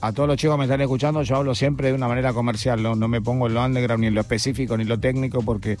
[0.00, 2.82] a todos los chicos que me están escuchando, yo hablo siempre de una manera comercial,
[2.82, 5.40] no, no me pongo en lo underground, ni en lo específico, ni en lo técnico,
[5.40, 5.72] porque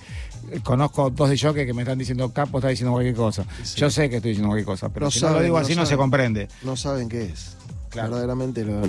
[0.50, 3.44] eh, conozco dos de jockey que me están diciendo Capo está diciendo cualquier cosa.
[3.62, 3.78] Sí.
[3.80, 5.74] Yo sé que estoy diciendo cualquier cosa, pero No si no lo digo no así
[5.74, 6.48] no se comprende.
[6.62, 7.56] No saben qué es.
[7.94, 8.10] Claro.
[8.10, 8.82] Verdaderamente lo-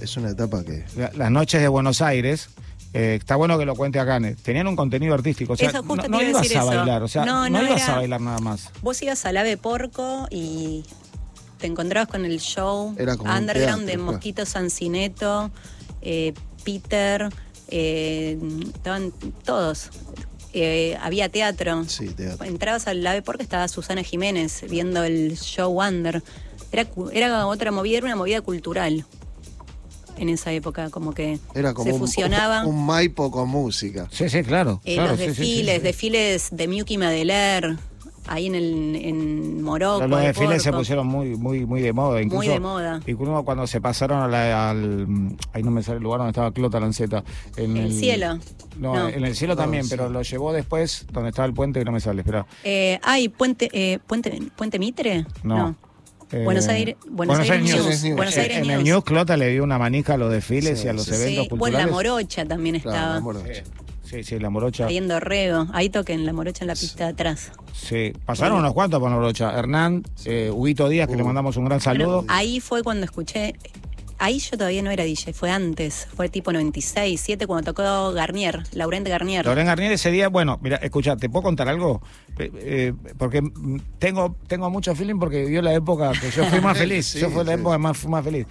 [0.00, 0.84] es una etapa que.
[0.96, 2.48] La- Las noches de Buenos Aires,
[2.94, 6.08] eh, está bueno que lo cuente acá, tenían un contenido artístico, o sea, Eso justo
[6.08, 6.68] no, no ibas decir a eso.
[6.68, 8.70] bailar, o sea, No, no, no ibas era- a bailar nada más.
[8.82, 10.84] Vos ibas al Ave Porco y
[11.58, 14.12] te encontrabas con el show Era como un underground de teatro, claro.
[14.12, 15.50] Mosquito Sancineto,
[16.02, 16.32] eh,
[16.64, 17.28] Peter,
[17.68, 18.38] eh,
[18.74, 19.12] estaban
[19.44, 19.90] todos.
[20.52, 21.84] Eh, había teatro.
[21.86, 22.46] Sí, teatro.
[22.46, 26.22] Entrabas al Ave Porco, estaba Susana Jiménez viendo el show Under.
[26.72, 29.04] Era, era otra movida, era una movida cultural
[30.18, 32.64] en esa época, como que Era como se un- fusionaba.
[32.66, 34.08] un, Maipo con música.
[34.10, 34.80] Sí, sí, claro.
[34.84, 35.82] Eh, claro, los sí, sí, sí, desfiles, sí.
[35.82, 37.76] desfiles de Miuki Madeler,
[38.26, 40.00] ahí en, el, en Morocco.
[40.00, 42.22] Los, los de desfiles se pusieron muy, muy, muy de moda.
[42.22, 43.00] Incluso, de moda.
[43.06, 45.06] Incluso cuando se pasaron a la- al.
[45.52, 47.22] Ahí no me sale el lugar donde estaba Clota Lanceta.
[47.58, 48.38] En El cielo.
[48.78, 49.08] No, No.
[49.10, 49.90] en el cielo No, también, sí.
[49.90, 52.22] pero lo llevó después donde estaba el puente que no me sale.
[52.22, 52.46] Espera.
[52.64, 55.26] Eh, ay, Puente, eh, Puente, Puente Mitre.
[55.42, 55.76] No.
[56.32, 58.02] Eh, Buenos Aires, Buenos Aires News.
[58.04, 58.16] News.
[58.16, 58.84] Buenos Aires en el News.
[58.84, 61.44] News Clota le dio una manija a los desfiles Sí, y a los sí, eventos
[61.44, 61.86] Sí, bueno, culturales.
[61.86, 63.32] la Morocha también Claro, estaba.
[63.44, 63.64] la Eh,
[64.04, 64.86] Sí, sí, la morocha.
[64.86, 65.66] ahí en Dorrego.
[65.72, 67.50] Ahí toquen la Morocha en la pista de atrás.
[67.72, 69.52] Sí, pasaron unos cuantos por la morocha.
[69.58, 71.26] Hernán, eh, Huguito Díaz, que le Uh.
[71.26, 72.22] mandamos un gran saludo.
[72.22, 73.54] Pero ahí fue cuando escuché.
[74.18, 76.08] Ahí yo todavía no era DJ, fue antes.
[76.14, 79.44] Fue tipo 96, 7 cuando tocó Garnier, Laurent Garnier.
[79.44, 82.00] Loren Garnier ese día, bueno, mira, escucha, ¿te puedo contar algo?
[82.38, 83.42] Eh, eh, porque
[83.98, 87.06] tengo, tengo mucho feeling porque vivió la época que yo fui más feliz.
[87.06, 87.60] Sí, yo fui la sí.
[87.60, 88.46] época más, fui más feliz.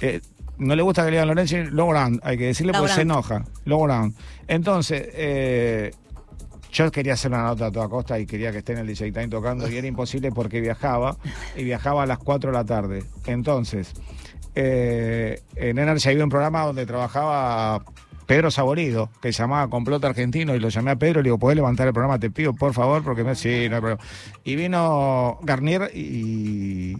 [0.00, 0.20] Eh,
[0.58, 3.30] no le gusta que le digan Lorenzo, Laurent, hay que decirle porque se Laurent.
[3.30, 3.44] enoja.
[3.64, 4.14] Laurent.
[4.48, 5.92] Entonces, eh,
[6.72, 9.12] yo quería hacer una nota a toda costa y quería que esté en el DJ
[9.12, 11.16] Time tocando y era imposible porque viajaba
[11.56, 13.04] y viajaba a las 4 de la tarde.
[13.26, 13.92] Entonces,
[14.54, 17.84] eh, en Energy había un programa donde trabajaba
[18.26, 21.38] Pedro Saborido, que se llamaba Complot Argentino, y lo llamé a Pedro y le digo,
[21.38, 22.18] ¿podés levantar el programa?
[22.18, 23.34] Te pido, por favor, porque me...
[23.34, 24.02] Sí, no hay problema.
[24.44, 26.96] Y vino Garnier y,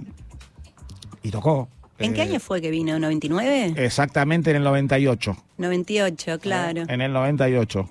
[1.23, 1.69] y tocó.
[1.99, 2.97] ¿En qué Eh, año fue que vino?
[2.99, 3.77] ¿99?
[3.79, 5.37] Exactamente en el 98.
[5.59, 6.85] 98, claro.
[6.89, 7.91] En el 98.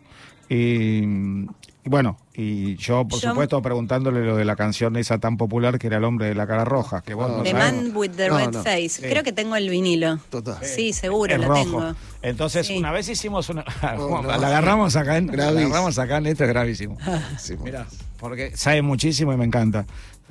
[0.49, 1.47] Y, y
[1.87, 5.87] bueno, y yo, por Yo- supuesto, preguntándole lo de la canción esa tan popular que
[5.87, 7.73] era El hombre de la cara roja, que vos no The sabés.
[7.73, 8.63] Man with the No, Red no.
[8.63, 8.89] Face.
[8.89, 9.01] Sí.
[9.03, 10.17] Creo que tengo el vinilo.
[10.29, 10.57] Total.
[10.63, 11.61] Sí, seguro, es lo rojo.
[11.63, 11.95] tengo.
[12.21, 12.77] Entonces, Sí.
[12.77, 13.63] una vez hicimos una.
[13.97, 14.23] Oh, no.
[14.23, 15.35] La agarramos acá en.
[15.35, 16.97] La agarramos acá en esto es gravísimo.
[17.39, 17.85] Sí, Mira,
[18.19, 19.85] porque sabe muchísimo y me encanta.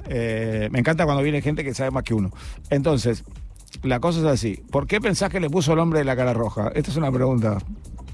[0.08, 2.30] Eh, me encanta cuando viene gente que sabe más que uno.
[2.70, 3.24] Entonces,
[3.82, 4.62] la cosa es así.
[4.70, 6.70] ¿Por qué pensás que le puso el hombre de la cara roja?
[6.74, 7.58] Esta es una pregunta.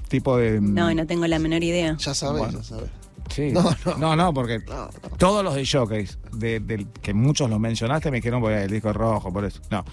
[0.07, 0.61] Tipo de.
[0.61, 1.95] No, no tengo la menor idea.
[1.97, 2.59] Ya sabes, Bueno.
[2.59, 2.89] ya sabes.
[3.29, 3.51] Sí.
[3.51, 4.15] No, No, no.
[4.15, 4.89] no, porque No, no.
[5.17, 8.89] todos los de Showcase, de, del- que muchos los mencionaste, me dijeron, pues el disco
[8.89, 9.59] es rojo, por eso.
[9.71, 9.83] No.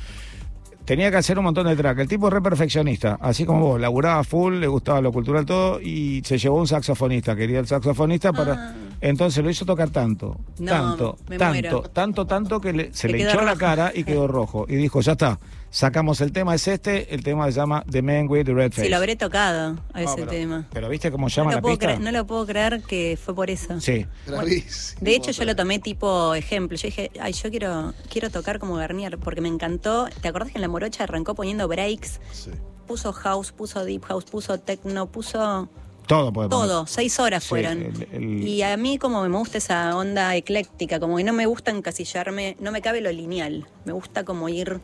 [0.84, 2.00] Tenía que hacer un montón de track.
[2.00, 5.80] El tipo es re perfeccionista, así como vos, laburaba full, le gustaba lo cultural todo,
[5.80, 7.36] y se llevó un saxofonista.
[7.36, 8.74] Quería el saxofonista para, Ah.
[9.02, 13.20] Entonces lo hizo tocar tanto, No, tanto, tanto, tanto, tanto que le- se Que le
[13.22, 14.66] hinchó la cara y quedó rojo.
[14.68, 15.38] Y dijo, ya está,
[15.70, 18.82] sacamos el tema, es este, el tema se llama The Man with the Red Face.
[18.84, 20.66] Si lo habré tocado a No, ese pero, tema.
[20.72, 21.86] Pero viste cómo No llama lo, la pista.
[21.86, 23.80] creer, no lo puedo creer que fue por eso.
[23.80, 24.06] Sí.
[24.26, 25.00] Gravísimo.
[25.00, 26.76] De hecho, yo lo tomé tipo ejemplo.
[26.76, 30.08] Yo dije, ay, yo quiero, quiero tocar como Garnier, porque me encantó.
[30.20, 32.20] ¿Te acordás que en la morocha arrancó poniendo breaks?
[32.32, 32.50] Sí.
[32.86, 35.68] Puso house, puso deep house, puso techno, puso
[36.08, 36.68] Todo puede poner.
[36.68, 36.86] todo.
[36.88, 37.82] Seis horas Sí, fueron.
[37.82, 41.46] el- el- Y a mí como me gusta esa onda ecléctica, como que no me
[41.46, 43.68] gusta encasillarme, no me cabe lo lineal.
[43.84, 44.80] Me gusta como ir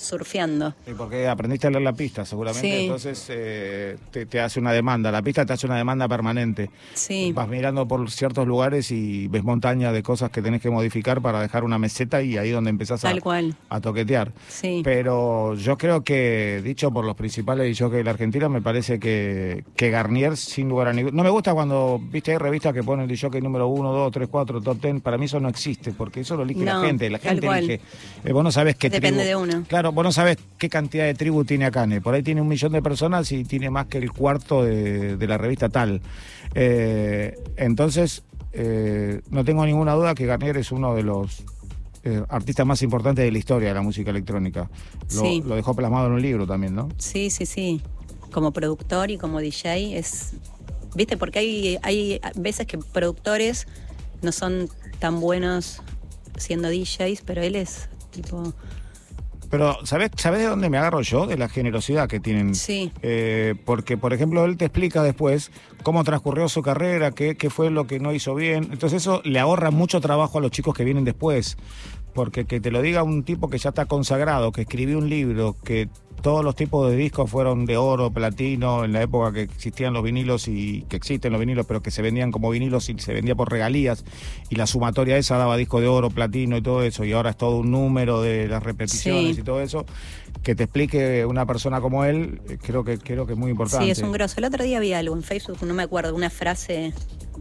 [0.00, 0.74] surfeando.
[0.86, 2.68] Sí, porque aprendiste a leer la pista, seguramente.
[2.68, 2.84] Sí.
[2.84, 5.10] Entonces eh, te, te hace una demanda.
[5.12, 6.70] La pista te hace una demanda permanente.
[6.94, 7.32] Sí.
[7.32, 11.40] Vas mirando por ciertos lugares y ves montaña de cosas que tenés que modificar para
[11.40, 13.54] dejar una meseta y ahí es donde empezás a, Tal cual.
[13.68, 14.32] a toquetear.
[14.48, 14.80] Sí.
[14.84, 19.64] Pero yo creo que, dicho por los principales DJs de la Argentina, me parece que,
[19.76, 21.14] que Garnier, sin lugar a ningún...
[21.14, 24.60] No me gusta cuando, viste, hay revistas que ponen DJ número 1, 2, 3, 4,
[24.60, 25.00] top 10.
[25.02, 27.10] Para mí eso no existe, porque eso lo elige la gente.
[27.10, 27.80] La gente elige.
[28.24, 29.64] Eh, vos no sabés qué Depende tribu- de uno.
[29.68, 32.00] Claro, vos no sabés qué cantidad de tribu tiene Akane.
[32.00, 35.26] Por ahí tiene un millón de personas y tiene más que el cuarto de, de
[35.26, 36.00] la revista tal.
[36.54, 38.22] Eh, entonces,
[38.52, 41.44] eh, no tengo ninguna duda que Garnier es uno de los
[42.02, 44.70] eh, artistas más importantes de la historia de la música electrónica.
[45.14, 45.42] Lo, Sí.
[45.46, 46.88] lo dejó plasmado en un libro también, ¿no?
[46.98, 47.80] Sí, sí, sí.
[48.32, 50.32] Como productor y como DJ es...
[50.94, 51.16] ¿Viste?
[51.16, 53.66] Porque hay, hay veces que productores
[54.22, 55.82] no son tan buenos
[56.36, 58.52] siendo DJs, pero él es tipo...
[59.50, 61.26] Pero, ¿sabés, ¿sabés de dónde me agarro yo?
[61.26, 62.54] De la generosidad que tienen.
[62.54, 62.92] Sí.
[63.02, 65.50] Eh, porque, por ejemplo, él te explica después
[65.82, 68.68] cómo transcurrió su carrera, qué, qué fue lo que no hizo bien.
[68.70, 71.56] Entonces eso le ahorra mucho trabajo a los chicos que vienen después.
[72.14, 75.56] Porque que te lo diga un tipo que ya está consagrado, que escribió un libro,
[75.64, 75.88] que
[76.22, 80.02] todos los tipos de discos fueron de oro, platino, en la época que existían los
[80.02, 83.34] vinilos y que existen los vinilos, pero que se vendían como vinilos y se vendía
[83.34, 84.04] por regalías.
[84.50, 87.04] Y la sumatoria esa daba disco de oro, platino y todo eso.
[87.04, 89.40] Y ahora es todo un número de las repeticiones Sí.
[89.40, 89.86] y todo eso.
[90.42, 93.86] Que te explique una persona como él, eh, creo que, creo que es muy importante.
[93.86, 94.34] Sí, es un grosso.
[94.38, 96.92] El otro día vi algo en Facebook, no me acuerdo, una frase,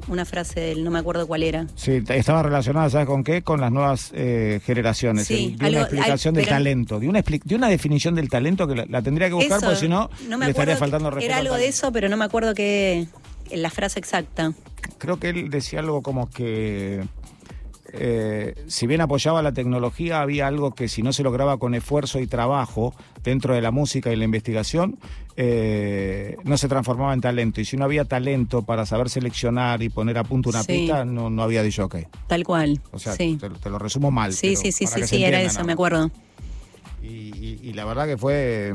[0.07, 1.67] una frase de él, no me acuerdo cuál era.
[1.75, 3.41] Sí, estaba relacionada, ¿sabes con qué?
[3.41, 5.27] Con las nuevas eh, generaciones.
[5.27, 8.29] Sí, eh, de algo- una explicación hay- del talento, de una, de una definición del
[8.29, 10.77] talento que la, la tendría que buscar, Eso, porque si no, no me le estaría
[10.77, 11.25] faltando respeto.
[11.31, 13.07] Era al algo de eso, pero no me acuerdo qué,
[13.51, 14.53] la frase exacta.
[14.97, 17.03] Creo que él decía algo como que.
[17.93, 22.19] Eh, si bien apoyaba la tecnología, había algo que si no se lograba con esfuerzo
[22.19, 24.97] y trabajo dentro de la música y la investigación,
[25.35, 27.61] eh, no se transformaba en talento.
[27.61, 30.73] Y si no había talento para saber seleccionar y poner a punto una Sí.
[30.73, 32.07] pista, no, no había DJ.
[32.27, 32.81] Tal cual.
[32.91, 33.37] O sea, sí.
[33.39, 34.33] te, te lo resumo mal.
[34.33, 36.11] sí, sí, sí, sí, sí, era eso, me acuerdo.
[37.01, 38.73] Y, y- y la verdad que fue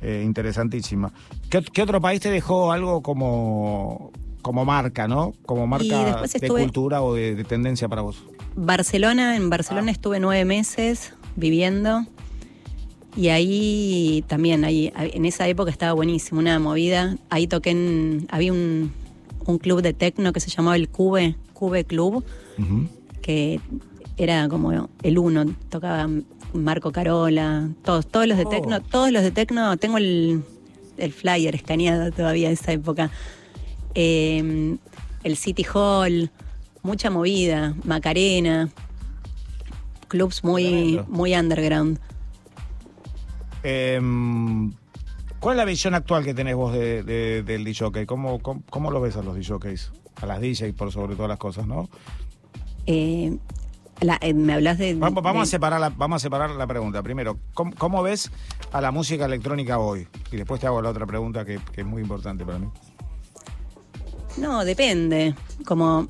[0.00, 1.12] eh, interesantísima.
[1.50, 4.10] ¿Qué, qué otro país te dejó algo como,
[4.42, 5.32] como marca, ¿no?
[5.46, 8.22] Como marca de cultura o de, de tendencia para vos.
[8.56, 12.04] Barcelona, en Barcelona estuve nueve meses viviendo
[13.16, 17.16] y ahí también, ahí, en esa época estaba buenísimo, una movida.
[17.28, 18.92] Ahí toqué en, había un,
[19.46, 22.24] un club de tecno que se llamaba el Cube, Cube Club,
[23.22, 23.60] que
[24.16, 26.08] era como el uno, tocaba
[26.52, 28.50] Marco Carola, todos, todos los de Oh.
[28.50, 30.42] tecno, todos los de tecno, tengo el,
[30.98, 33.10] el flyer escaneado todavía de esa época.
[33.94, 34.76] Eh,
[35.22, 36.30] el City Hall,
[36.82, 38.68] mucha movida, Macarena,
[40.08, 41.98] clubs muy, muy underground.
[43.62, 44.72] Em,
[45.38, 48.06] ¿Cuál es la visión actual que tenés vos de, de- del DJ?
[48.06, 49.92] ¿Cómo, cómo, cómo lo ves a los DJs?
[50.22, 51.88] A las DJs por sobre todas las cosas, ¿no?
[52.86, 53.36] Eh,
[54.00, 54.94] la- eh, me hablas de.
[54.94, 57.02] Vamos, vamos, a separar la, vamos a separar la pregunta.
[57.02, 58.30] Primero, ¿cómo, cómo ves
[58.72, 60.08] a la música electrónica hoy?
[60.30, 62.68] Y después te hago la otra pregunta que, que es muy importante para mí.
[64.36, 65.34] No, depende.
[65.64, 66.08] Como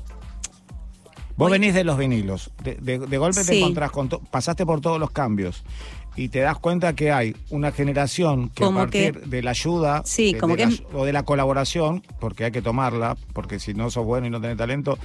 [1.37, 4.83] Vos venís de los vinilos, de, de- de golpe te encontrás con, to- pasaste por
[4.83, 5.63] todos los cambios
[6.15, 9.53] y te das cuenta que hay una generación que Como a partir que- de la
[9.53, 13.59] ayuda Sí, de- como que la- o de la colaboración, porque hay que tomarla, porque
[13.59, 14.99] si no sos bueno y no tenés talento,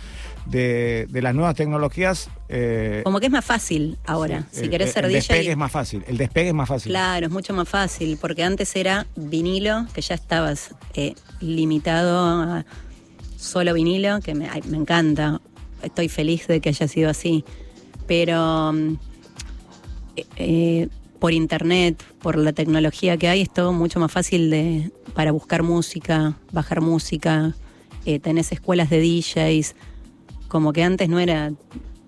[0.45, 2.30] de, de las nuevas tecnologías.
[2.49, 4.41] eh, como que es más fácil ahora.
[4.51, 5.20] sí, si el- querés ser el DJ.
[5.34, 6.03] despegue es más fácil.
[6.05, 6.91] El despegue es más fácil.
[6.91, 12.66] Claro, es mucho más fácil, porque antes era vinilo, que ya estabas eh, limitado a
[13.45, 15.41] solo vinilo, que me, ay, me encanta.
[15.81, 17.43] Estoy feliz de que haya sido así.
[18.07, 18.93] Pero mm,
[20.17, 20.87] eh, eh,
[21.19, 25.63] por internet, por la tecnología que hay, es todo mucho más fácil de, para buscar
[25.63, 27.55] música, bajar música.
[28.05, 29.75] Eh, tenés escuelas de DJs,
[30.47, 31.51] como que antes no era,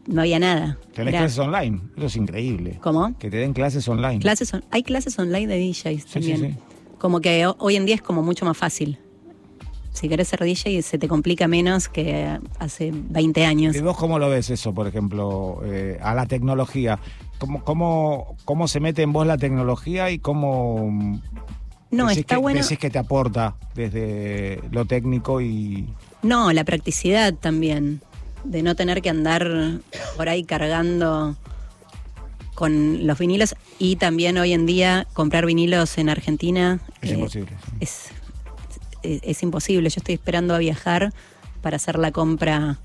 [0.05, 0.77] no había nada.
[0.93, 1.81] Tenés Era- clases online.
[1.97, 2.79] Eso es increíble.
[2.81, 3.17] ¿Cómo?
[3.17, 4.19] Que te den clases online.
[4.19, 6.38] Clases on- hay clases online de DJs Sí, también.
[6.39, 6.55] sí, sí.
[6.99, 8.99] Como que ho- hoy en día es como mucho más fácil.
[9.97, 13.75] Si querés ser DJ se te complica menos que hace 20 años.
[13.75, 16.99] ¿Y vos cómo lo ves eso, por ejemplo, eh, a la tecnología?
[17.39, 21.19] ¿Cómo, cómo, ¿Cómo se mete en vos la tecnología y cómo
[21.89, 22.61] no, decís está que, bueno.
[22.61, 25.87] decís que te aporta desde lo técnico y...
[26.21, 28.01] No, la practicidad también,
[28.43, 29.79] de no tener que andar
[30.15, 31.35] por ahí cargando
[32.53, 37.51] con los vinilos y también hoy en día comprar vinilos en Argentina Es eh, imposible.
[37.79, 38.09] es,
[39.03, 39.89] es- es imposible.
[39.89, 41.11] Yo estoy esperando a viajar
[41.61, 42.77] para hacer la compra.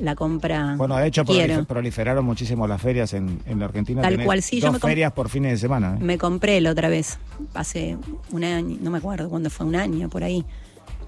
[0.00, 0.74] La compra.
[0.78, 1.64] Bueno, de hecho quiero.
[1.66, 4.00] proliferaron muchísimo las ferias en, en la Argentina.
[4.00, 5.96] Tal Tenés cual, sí, yo me ferias por fines de semana.
[5.96, 6.02] ¿eh?
[6.02, 7.18] Me compré la otra vez,
[7.52, 7.98] hace
[8.30, 10.46] un año, no me acuerdo cuándo fue, un año por ahí,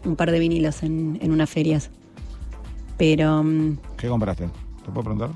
[0.05, 1.89] un par de vinilos en, en unas ferias.
[2.99, 4.49] Pero, mm, ¿Qué compraste?
[4.85, 5.31] ¿Te puedo preguntar?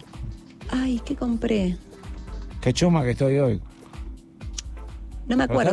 [0.70, 1.76] ay, ¿qué compré?
[2.60, 3.62] Qué chuma que estoy hoy.
[5.29, 5.72] No me acuerdo.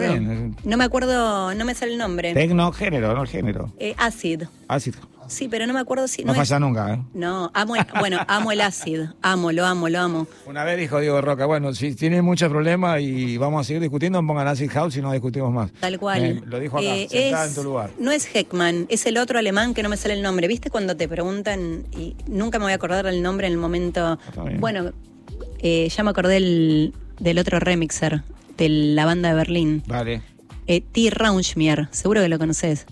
[0.64, 2.34] No me acuerdo, no me sale el nombre.
[2.34, 3.72] Tecno, género, no el género.
[3.80, 4.44] Eh, acid.
[4.68, 5.00] Ácido.
[5.28, 6.24] Sí, pero no me acuerdo si.
[6.24, 7.02] No, es- falla nunca, ¿eh?
[7.16, 9.02] No, amo el- bueno, amo el acid.
[9.24, 10.28] Amo, lo amo, lo amo.
[10.46, 14.20] Una vez dijo Diego Roca, bueno, si tienen muchos problemas y vamos a seguir discutiendo,
[14.28, 15.72] pongan Acid House y no discutimos más.
[15.80, 16.24] Tal cual.
[16.24, 17.90] Eh, lo dijo acá, Eh, es- en tu lugar.
[17.98, 20.48] No es Heckman, es el otro alemán que no me sale el nombre.
[20.48, 24.20] ¿Viste cuando te preguntan y nunca me voy a acordar el nombre en el momento?
[24.60, 24.92] Bueno,
[25.60, 26.40] eh, ya me acordé
[27.20, 28.22] del otro remixer
[28.58, 29.84] de la banda de Berlín.
[29.88, 30.22] Vale.
[30.68, 31.10] Eh, T.
[31.12, 32.86] Raunschmier, seguro que lo conoces.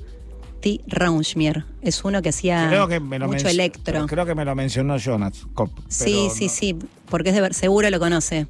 [0.62, 0.82] T.
[0.88, 1.66] Raunschmier.
[1.82, 4.06] Es uno que hacía Creo que me lo mucho electro.
[4.08, 5.46] Creo que me lo mencionó Jonas.
[5.88, 6.76] Sí, sí, no- sí,
[7.10, 8.48] porque es de seguro lo conoce.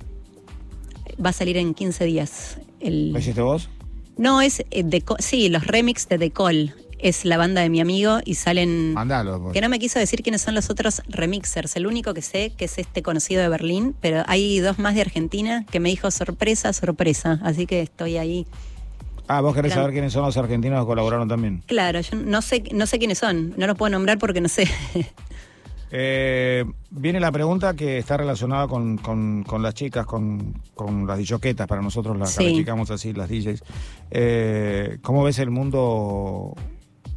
[1.24, 2.60] Va a salir en 15 días.
[2.80, 3.14] El...
[3.14, 3.70] ¿Lo hiciste vos?
[4.18, 6.76] No, es eh, de sí, los remix de The Call.
[7.04, 8.94] Es la banda de mi amigo y salen.
[8.94, 9.42] Mandalo.
[9.42, 9.54] pues.
[9.54, 11.76] Que no me quiso decir quiénes son los otros remixers.
[11.76, 15.02] El único que sé que es este conocido de Berlín, pero hay dos más de
[15.02, 17.40] Argentina que me dijo sorpresa, sorpresa.
[17.44, 18.48] Así que estoy ahí.
[19.28, 19.84] Ah, vos querés Claro.
[19.84, 21.62] saber quiénes son los argentinos que colaboraron también.
[21.68, 23.54] Claro, yo no sé, no sé quiénes son.
[23.58, 24.68] No los puedo nombrar porque no sé.
[25.96, 31.20] Eh, viene la pregunta que está relacionada con, con- con las chicas, con, con las
[31.20, 32.38] disjoquetas, para nosotros las Sí.
[32.46, 33.64] calificamos así, las DJs.
[34.10, 36.56] Eh, ¿Cómo ves el mundo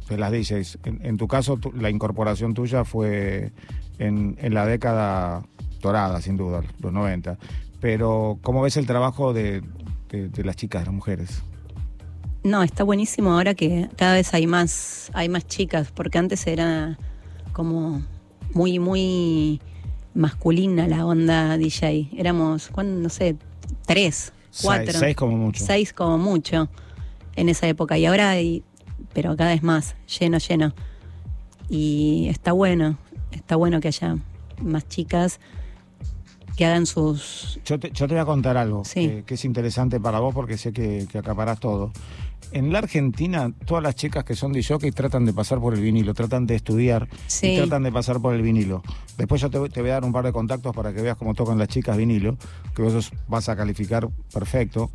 [0.09, 0.79] de las DJs?
[0.85, 3.51] En, en tu caso, tu- la incorporación tuya fue
[3.99, 5.43] en, en la década
[5.81, 7.37] dorada, sin duda, los 90.
[7.79, 9.61] Pero, ¿cómo ves el trabajo de,
[10.09, 11.41] de- de las chicas, de las mujeres?
[12.43, 16.97] No, está buenísimo ahora que cada vez hay más, hay más chicas, porque antes era
[17.53, 18.01] como
[18.53, 19.59] muy, muy
[20.13, 22.09] masculina la onda DJ.
[22.15, 23.35] Éramos, ¿cuán- no sé,
[23.85, 24.31] tres,
[24.61, 25.63] cuatro, Seis, seis como mucho.
[25.65, 26.69] seis como mucho
[27.35, 27.97] en esa época.
[27.97, 28.63] Y ahora hay,
[29.17, 30.73] pero cada vez más, lleno, lleno.
[31.69, 32.99] Y está bueno,
[33.31, 34.15] está bueno que haya
[34.61, 35.39] más chicas
[36.55, 37.59] que hagan sus...
[37.65, 39.07] Yo te, yo te voy a contar algo Sí.
[39.07, 41.91] que, que es interesante para vos porque sé que, que acaparás todo.
[42.51, 46.13] En la Argentina, todas las chicas que son DJ tratan de pasar por el vinilo,
[46.13, 47.53] tratan de estudiar Sí.
[47.53, 48.83] y tratan de pasar por el vinilo.
[49.17, 51.17] Después yo te, voy- te voy a dar un par de contactos para que veas
[51.17, 52.37] cómo tocan las chicas vinilo,
[52.75, 54.91] que vos vas a calificar perfecto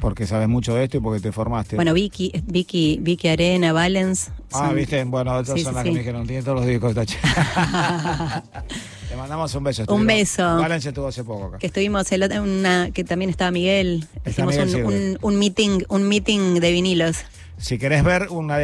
[0.00, 1.76] porque sabes mucho de esto y porque te formaste.
[1.76, 4.30] Bueno, Vicky, Vicky, Vicky Arena, Valens.
[4.52, 5.88] ah, viste, bueno, esas Sí, son sí, las sí.
[5.88, 8.42] que me dijeron, tiene todos los discos esta chica.
[9.08, 9.84] Te mandamos un beso.
[9.88, 10.42] Un beso.
[10.56, 11.58] Valencia estuvo hace poco acá.
[11.58, 15.38] que estuvimos el otro- una que también estaba Miguel Está hicimos Miguel un, un- un
[15.38, 17.18] meeting un meeting de vinilos
[17.56, 18.58] Si querés ver una,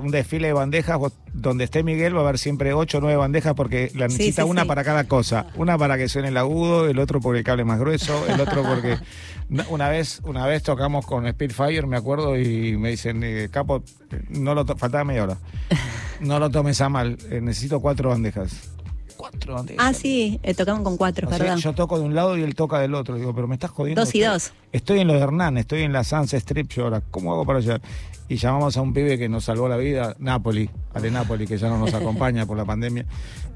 [0.00, 3.16] un desfile de bandejas, vos- donde esté Miguel va a haber siempre ocho o nueve
[3.16, 4.68] bandejas porque la Sí, necesita sí, una sí.
[4.68, 5.46] para cada cosa.
[5.56, 8.40] Una para que suene el agudo, el otro porque el cable es más grueso, el
[8.40, 8.96] otro porque...
[9.68, 13.82] Una vez, una vez tocamos con Speedfire, me acuerdo, y me dicen, eh, Capo,
[14.28, 15.38] no lo faltaba media hora.
[16.20, 18.70] No lo tomes a mal, eh, necesito cuatro bandejas.
[19.16, 19.82] Cuatro bandejas.
[19.86, 22.42] ah sí eh, tocamos con cuatro O sea, verdad yo toco de un lado y
[22.42, 23.14] él toca del otro.
[23.16, 24.02] Digo, pero me estás jodiendo.
[24.02, 24.52] Dos y Estoy- dos.
[24.70, 27.00] Estoy en lo de Hernán, estoy en la Sunset Strip yo ahora.
[27.10, 27.80] ¿Cómo hago para allá?
[28.28, 31.68] Y llamamos a un pibe que nos salvó la vida, Napoli, Ale Napoli, que ya
[31.70, 33.06] no nos acompaña por la pandemia.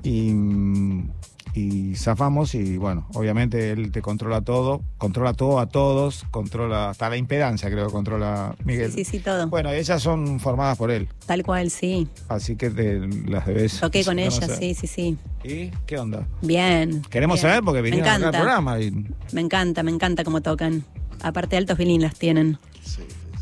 [0.03, 1.11] Y, mm,
[1.55, 7.09] y zafamos y bueno, obviamente él te controla todo, controla todo a todos, controla hasta
[7.09, 8.92] la impedancia creo que controla Miguel.
[8.92, 12.98] sí sí todo Bueno, ellas son formadas por él, tal cual sí así que te
[13.28, 13.78] las debes.
[13.80, 16.26] toqué con ellas sí sí sí ¿Y qué onda?
[16.42, 17.42] bien Queremos bien.
[17.50, 18.90] saber porque me vinieron acá al encanta programa y
[19.32, 20.84] me encanta me encanta cómo tocan
[21.22, 22.59] aparte altos vinilos tienen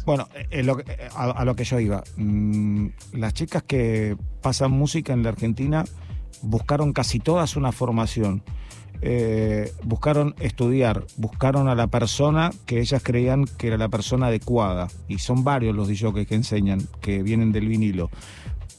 [0.04, 2.02] Bueno, eh, eh, lo que- eh, a, a lo que yo iba.
[2.16, 5.84] Mm, las chicas que pasan música en la Argentina
[6.43, 8.43] buscaron casi todas una formación.
[9.05, 14.89] Eh, buscaron estudiar, buscaron a la persona que ellas creían que era la persona adecuada.
[15.09, 18.11] Y son varios los DJs que enseñan, que vienen del vinilo.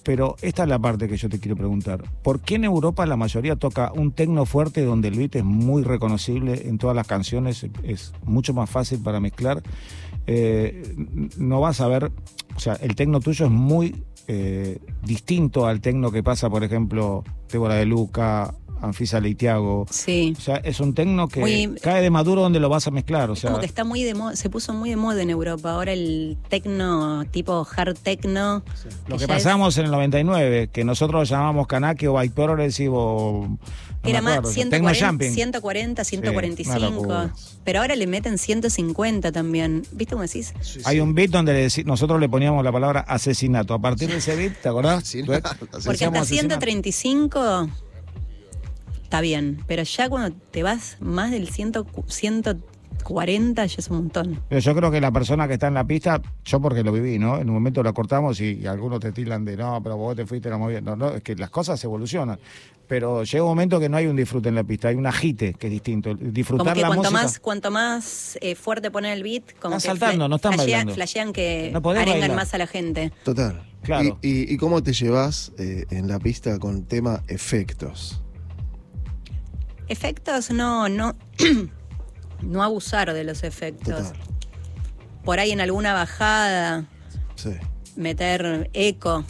[0.03, 2.03] pero esta es la parte que yo te quiero preguntar.
[2.23, 5.81] ¿Por qué en Europa la mayoría toca un tecno fuerte donde el beat es muy
[5.81, 9.63] reconocible en todas las canciones, es mucho más fácil para mezclar?
[10.27, 10.95] Eh,
[11.37, 12.11] no vas a ver,
[12.55, 17.23] o sea, el tecno tuyo es muy eh, distinto al tecno que pasa, por ejemplo,
[17.51, 18.53] Débora de Luca,
[18.83, 19.85] Anfisa Leitiago.
[19.89, 20.33] Sí.
[20.37, 23.31] O sea, es un tecno que Muy- cae de maduro donde lo vas a mezclar.
[23.31, 25.71] O sea, Como que está muy de moda, se puso muy de moda en Europa.
[25.71, 28.63] Ahora el tecno, tipo hard techno.
[29.07, 33.47] lo que pasamos en el 99, que nosotros lo llamamos Kanake o White Progressive o.
[34.03, 35.33] no era más acuerdo, Tecno 140, Jumping.
[35.33, 36.89] 140, una 145.
[36.91, 37.33] locura.
[37.63, 39.83] pero ahora le meten 150 también.
[39.93, 40.53] ¿Viste cómo decís?
[40.61, 40.99] Sí, Hay sí.
[40.99, 43.73] un beat donde le nosotros le poníamos la palabra asesinato.
[43.73, 45.13] A partir de ese beat, ¿te acordás?
[45.25, 45.35] Porque
[46.05, 46.25] hasta asesinato.
[46.25, 47.69] 135
[49.13, 49.59] está bien.
[49.67, 51.73] Pero ya cuando te vas más del 100,
[52.07, 54.39] 140 ya es un montón.
[54.49, 57.19] Pero yo creo que la persona que está en la pista, yo porque lo viví,
[57.19, 57.37] ¿no?
[57.37, 60.25] En un momento lo cortamos y, y algunos te tildan de, no, pero vos te
[60.25, 60.81] fuiste la movida.
[60.81, 62.39] No, no, es que las cosas evolucionan.
[62.87, 65.53] Pero llega un momento que no hay un disfrute en la pista, hay un agite
[65.53, 66.09] que es distinto.
[66.11, 67.23] El Como Disfrutar que la cuanto música.
[67.23, 70.57] más, cuanto más eh, fuerte ponen el beat, como Están que saltando, no están flashea-
[70.57, 70.93] bailando.
[70.95, 72.35] flashean que No arengan bailar.
[72.35, 73.11] más a la gente.
[73.23, 73.63] Total.
[73.83, 74.17] Claro.
[74.21, 78.19] ¿Y, y, y cómo te llevas eh, en la pista con tema efectos?
[79.87, 81.15] Efectos, no, no,
[82.41, 84.07] no abusar de los efectos.
[84.09, 84.13] Total.
[85.23, 86.85] Por ahí en alguna bajada,
[87.35, 87.51] Sí.
[87.95, 89.23] meter eco,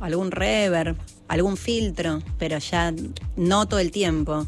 [0.00, 0.96] algún reverb,
[1.28, 2.92] algún filtro, pero ya
[3.36, 4.46] no todo el tiempo.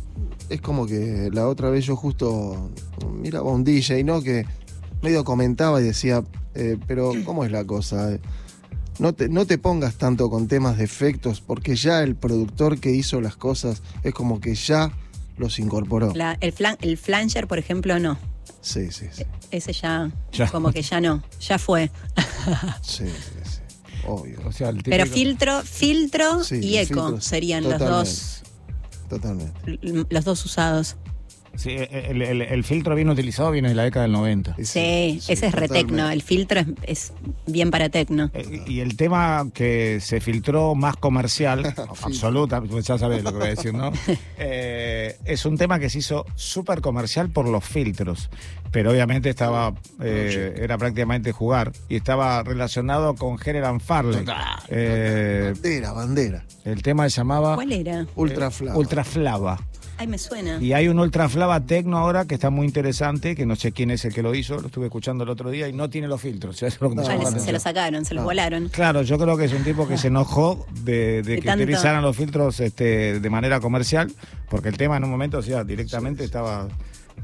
[0.50, 2.70] Es como que la otra vez yo justo
[3.10, 4.22] miraba un DJ, ¿no?
[4.22, 4.44] Que
[5.02, 6.22] medio comentaba y decía,
[6.54, 8.18] eh, pero ¿cómo es la cosa?
[8.98, 12.90] No te, no te pongas tanto con temas de efectos, porque ya el productor que
[12.92, 14.92] hizo las cosas es como que ya
[15.36, 16.12] los incorporó.
[16.14, 18.18] La- el, flan, el flanger, por ejemplo, no.
[18.60, 19.24] Sí, sí, sí.
[19.50, 20.48] Ese ya, Ya.
[20.50, 21.90] como que ya no, ya fue.
[22.82, 23.60] Sí, sí, sí.
[24.06, 24.38] Obvio.
[24.46, 28.42] O sea, el Pero filtro, filtro Sí, y eco filtro, serían los dos,
[29.08, 29.78] Totalmente.
[30.10, 30.96] los dos usados.
[31.56, 34.56] Sí, el, el- el filtro bien utilizado viene de la década del 90.
[34.62, 36.10] Sí, ese es retecno.
[36.10, 37.12] El filtro es, es
[37.46, 38.30] bien para tecno.
[38.34, 43.38] Eh, Y el tema que se filtró más comercial, absoluta, pues ya sabes lo que
[43.38, 43.92] voy a decir, ¿no?
[44.38, 48.28] Eh, es un tema que se hizo súper comercial por los filtros,
[48.70, 54.24] pero obviamente estaba, eh, era prácticamente jugar y estaba relacionado con General Farley.
[54.68, 56.44] Eh, Bandera, bandera.
[56.64, 58.06] el tema se llamaba ¿Cuál era?
[58.16, 58.50] Ultra
[59.04, 59.60] flava.
[59.96, 60.60] Ay, me suena.
[60.60, 63.90] Y hay un Ultra Flava Tecno ahora que está muy interesante, que no sé quién
[63.92, 66.20] es el que lo hizo, lo estuve escuchando el otro día y no tiene los
[66.20, 66.56] filtros.
[66.62, 68.26] Eso es lo que me No, la les- se lo sacaron, se los No.
[68.26, 68.68] volaron.
[68.70, 71.62] Claro, yo creo que es un tipo que se enojó de, de De que tanto.
[71.62, 74.12] utilizaran los filtros este, de manera comercial,
[74.50, 76.66] porque el tema en un momento, o sea, directamente estaba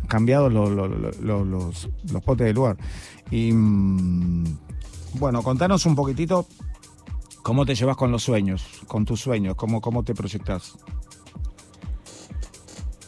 [0.07, 0.91] cambiados los, los,
[1.21, 2.77] los, los- los potes del lugar.
[3.33, 4.45] Y mm,
[5.15, 6.47] bueno, contanos un poquitito
[7.43, 10.75] cómo te llevas con los sueños, con tus sueños, cómo, cómo te proyectás.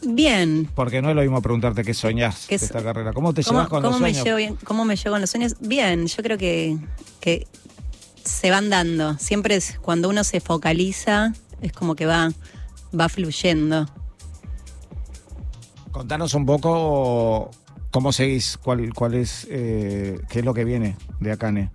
[0.05, 0.68] Bien.
[0.74, 3.12] Porque no es lo mismo preguntarte qué soñás ¿Qué de esta carrera.
[3.12, 4.24] ¿Cómo te ¿Cómo, llevas con cómo los me sueños?
[4.24, 5.55] llevo bien- ¿Cómo me llevo con los sueños?
[5.61, 6.76] Bien, yo creo que,
[7.20, 7.46] que
[8.24, 9.16] se van dando.
[9.18, 12.30] Siempre es cuando uno se focaliza, es como que va,
[12.98, 13.86] va fluyendo.
[15.92, 17.50] Contanos un poco
[17.90, 21.70] cómo seguís, cuál, cuál es, eh, qué es lo que viene de Acane.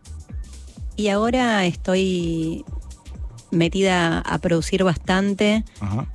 [0.95, 2.65] Y ahora estoy
[3.51, 5.63] metida a producir bastante.
[5.79, 6.07] Ajá.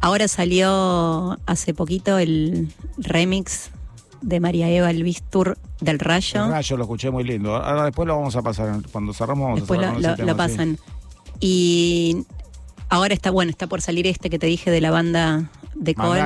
[0.00, 2.68] Ahora salió hace poquito el
[2.98, 3.70] remix
[4.22, 6.44] de María Eva Elvis Tour del Rayo.
[6.44, 7.56] El rayo lo escuché muy lindo.
[7.56, 8.80] Ahora después lo vamos a pasar.
[8.92, 10.36] Cuando cerramos vamos Después a lo, lo- tema, lo sí.
[10.38, 10.78] pasan.
[11.40, 12.24] Y
[12.88, 16.20] ahora está, bueno, está por salir este que te dije de la banda de Cole.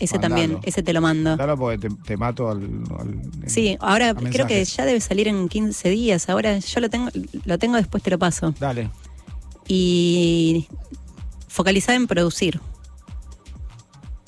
[0.00, 0.34] Ese mandalo.
[0.34, 1.30] también, ese te lo mando.
[1.30, 2.62] Mandalo porque te, te mato al...
[2.98, 6.28] al- Sí, ahora creo que ya debe salir en 15 días.
[6.28, 7.10] Ahora yo lo tengo,
[7.44, 8.52] lo tengo después te lo paso.
[8.58, 8.90] Dale.
[9.68, 10.66] Y
[11.48, 12.60] focalizada en producir.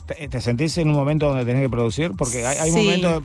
[0.07, 2.13] ¿Te, te sentís en un momento donde tenés que producir?
[2.17, 2.77] Porque hay, hay Sí.
[2.77, 3.23] momentos,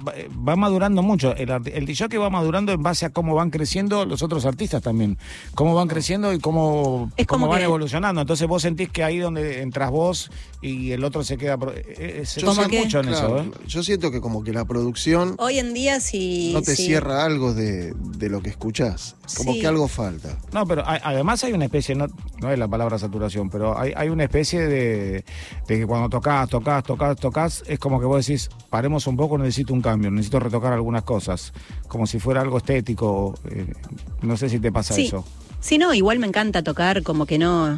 [0.47, 1.35] va, madurando mucho.
[1.35, 4.81] El, el DJ que va madurando en base a cómo van creciendo los otros artistas
[4.81, 5.17] también.
[5.53, 8.21] Cómo van creciendo y cómo, Es cómo como van que- evolucionando.
[8.21, 11.57] Entonces vos sentís que ahí donde entras vos y el otro se queda...
[11.57, 13.51] pro- eh, eh, se Yo que- mucho en Claro, eso, ¿eh?
[13.67, 16.51] Yo siento que como que la producción Hoy en día si...
[16.53, 19.15] no te si- cierra algo de, de lo que escuchás.
[19.37, 19.61] Como Sí.
[19.61, 20.37] que algo falta.
[20.53, 22.07] No, pero hay- además hay una especie, no,
[22.39, 25.23] no es la palabra saturación, pero hay, hay una especie de,
[25.67, 29.37] de que cuando tocas, tocas, tocas, tocas, es como que vos decís, paremos un poco,
[29.37, 31.53] necesito un cambio, necesito retocar algunas cosas,
[31.87, 33.35] como si fuera algo estético.
[33.49, 33.73] eh,
[34.21, 35.05] no sé si te pasa Sí.
[35.07, 35.25] eso.
[35.59, 37.77] Sí, no, igual me encanta tocar, como que no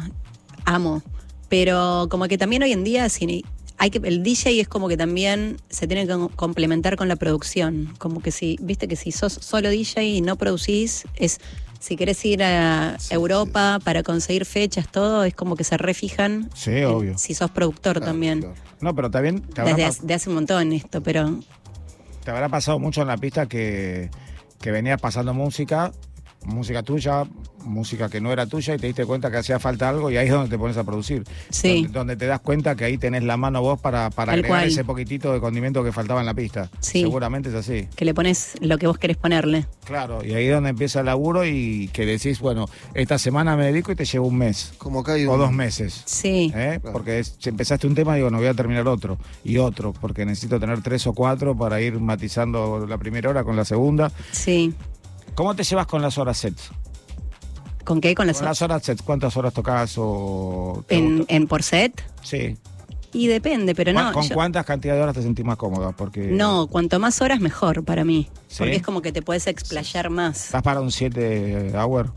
[0.64, 1.02] amo.
[1.48, 3.44] Pero como que también hoy en día si
[3.78, 7.94] hay que, el DJ es como que también se tiene que complementar con la producción.
[7.98, 11.40] Como que si, viste que si sos solo DJ y no producís, es
[11.80, 16.48] si querés ir a Sí, Europa para conseguir fechas, todo, es como que se refijan.
[16.54, 17.18] Sí, obvio.
[17.18, 18.40] Si sos productor Claro, también.
[18.40, 18.54] claro.
[18.80, 21.40] No, pero también te Desde hace, de hace un montón esto, pero
[22.24, 24.10] te habrá pasado mucho en la pista que,
[24.60, 25.92] que venías pasando música,
[26.44, 27.24] música tuya,
[27.64, 30.26] música que no era tuya y te diste cuenta que hacía falta algo y ahí
[30.26, 31.24] es donde te pones a producir.
[31.50, 31.82] Sí.
[31.84, 34.60] Donde, donde te das cuenta que ahí tenés la mano vos para, para Tal agregar
[34.60, 34.68] cual.
[34.68, 36.70] ese poquitito de condimento que faltaba en la pista.
[36.80, 37.00] Sí.
[37.02, 37.88] Seguramente es así.
[37.96, 39.66] que le pones lo que vos querés ponerle.
[39.84, 43.64] Claro, y ahí es donde empieza el laburo y que decís, bueno, esta semana me
[43.66, 46.02] dedico y te llevo un mes Como acá hay o dos meses.
[46.06, 46.52] Sí.
[46.54, 46.78] ¿eh?
[46.80, 46.92] Claro.
[46.92, 50.24] Porque es- si empezaste un tema, digo, no voy a terminar otro y otro, porque
[50.26, 54.10] necesito tener tres o cuatro para ir matizando la primera hora con la segunda.
[54.32, 54.74] Sí.
[55.34, 56.70] ¿Cómo te llevas con las horas sets?
[57.84, 58.14] ¿Con qué?
[58.14, 62.02] Con las Con las horas sets, ¿cuántas horas tocas o en, por set.
[62.22, 62.56] Sí.
[63.12, 64.12] Y depende, pero no.
[64.12, 65.92] ¿Con yo- cuántas cantidades de horas te sentís más cómoda?
[65.92, 68.28] Porque no, cuanto más horas mejor para mí.
[68.48, 68.56] ¿Sí?
[68.58, 70.46] Porque es como que te puedes explayar más.
[70.46, 72.12] ¿Estás para un 7 hour?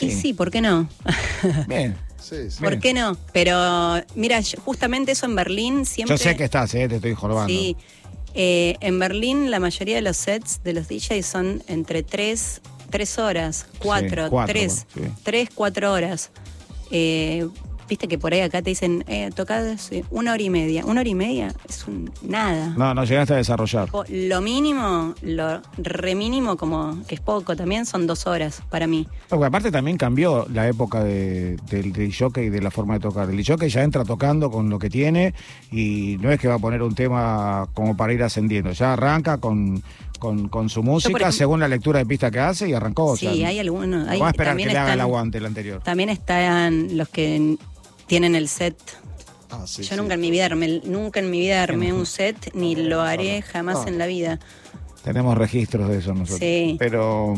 [0.00, 0.88] Y sí, ¿por qué no?
[1.68, 1.96] Bien.
[2.20, 2.60] Sí, sí.
[2.60, 2.80] ¿Por Bien.
[2.80, 3.16] qué no?
[3.32, 6.16] Pero mira, yo- justamente eso en Berlín siempre.
[6.16, 6.88] Yo sé que estás, ¿eh?
[6.88, 7.48] te estoy jorobando.
[7.48, 7.76] Sí.
[8.38, 12.60] Eh, en Berlín la mayoría de los sets de los DJs son entre tres,
[12.90, 14.86] tres horas, cuatro, cuatro, tres,
[15.22, 16.30] tres, cuatro horas.
[16.90, 17.48] Eh,
[17.88, 20.84] Viste que por ahí acá te dicen, eh, tocás una hora y media.
[20.84, 22.74] Una hora y media es un nada.
[22.76, 23.88] No, no llegaste a desarrollar.
[23.92, 28.86] O Lo mínimo, lo re mínimo, como que es poco también, son dos horas para
[28.86, 29.06] mí.
[29.28, 33.30] Porque aparte también cambió la época de, del DJ y de la forma de tocar.
[33.30, 35.34] El DJ ya entra tocando con lo que tiene
[35.70, 38.72] y no es que va a poner un tema como para ir ascendiendo.
[38.72, 39.82] Ya arranca con,
[40.18, 43.04] con, con su música ejemplo- según la lectura de pista que hace y arrancó.
[43.12, 43.86] o sí, sea, hay algunos.
[44.06, 45.82] no Hay, a esperar que le haga el aguante el anterior.
[45.82, 47.56] También están los que
[48.06, 48.76] tienen el set.
[49.50, 49.96] Ah, sí, Yo sí.
[49.96, 53.42] nunca en mi vida armé, nunca en mi vida armé un set, ni lo haré
[53.42, 53.88] jamás No.
[53.88, 54.40] en la vida.
[55.06, 56.40] Tenemos registros de eso nosotros.
[56.40, 56.74] Sí.
[56.80, 57.32] Pero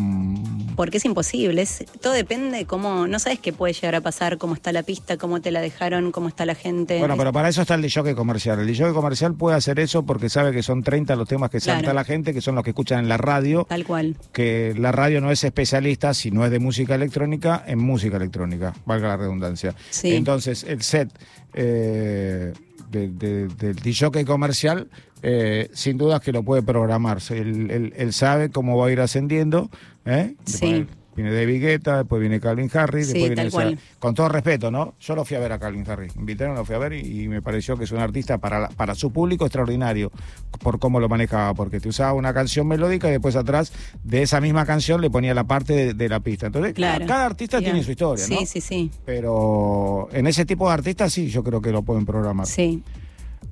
[0.74, 1.60] Porque es imposible.
[1.60, 3.06] Es, todo depende de cómo.
[3.06, 6.10] No sabes qué puede llegar a pasar, cómo está la pista, cómo te la dejaron,
[6.10, 6.98] cómo está la gente.
[6.98, 8.58] Bueno, pero para eso está el DJ comercial.
[8.58, 11.80] El DJ comercial puede hacer eso porque sabe que son 30 los temas que salta
[11.82, 11.94] Claro.
[11.96, 14.16] la gente, que son los que escuchan en la radio, Tal cual.
[14.32, 18.72] que la radio no es especialista, si no es de música electrónica, en música electrónica,
[18.86, 19.74] valga la redundancia.
[19.90, 20.14] Sí.
[20.14, 21.10] Entonces, el set
[21.52, 22.54] eh,
[22.90, 24.88] de- de- del DJ comercial,
[25.22, 27.18] eh, sin dudas que lo puede programar.
[27.30, 29.70] Él, él- él sabe cómo va a ir ascendiendo.
[30.04, 30.34] ¿eh?
[30.44, 30.86] Sí.
[31.18, 33.78] Viene David Guetta, después viene Calvin Harris, Sí, después viene tal esa- cual.
[33.98, 34.94] con todo respeto, ¿no?
[35.00, 36.14] Yo lo fui a ver a Calvin Harris.
[36.14, 38.68] Invitaron, lo fui a ver y, y me pareció que es un artista para, la-
[38.68, 40.12] para su público extraordinario
[40.60, 43.72] por cómo lo manejaba, porque te usaba una canción melódica y después atrás
[44.04, 46.46] de esa misma canción le ponía la parte de, de la pista.
[46.46, 47.04] Entonces, Claro.
[47.06, 48.46] cada artista tiene su historia, Sí, ¿no?
[48.46, 48.90] sí, sí.
[49.04, 52.46] Pero en ese tipo de artistas sí, yo creo que lo pueden programar.
[52.46, 52.82] Sí.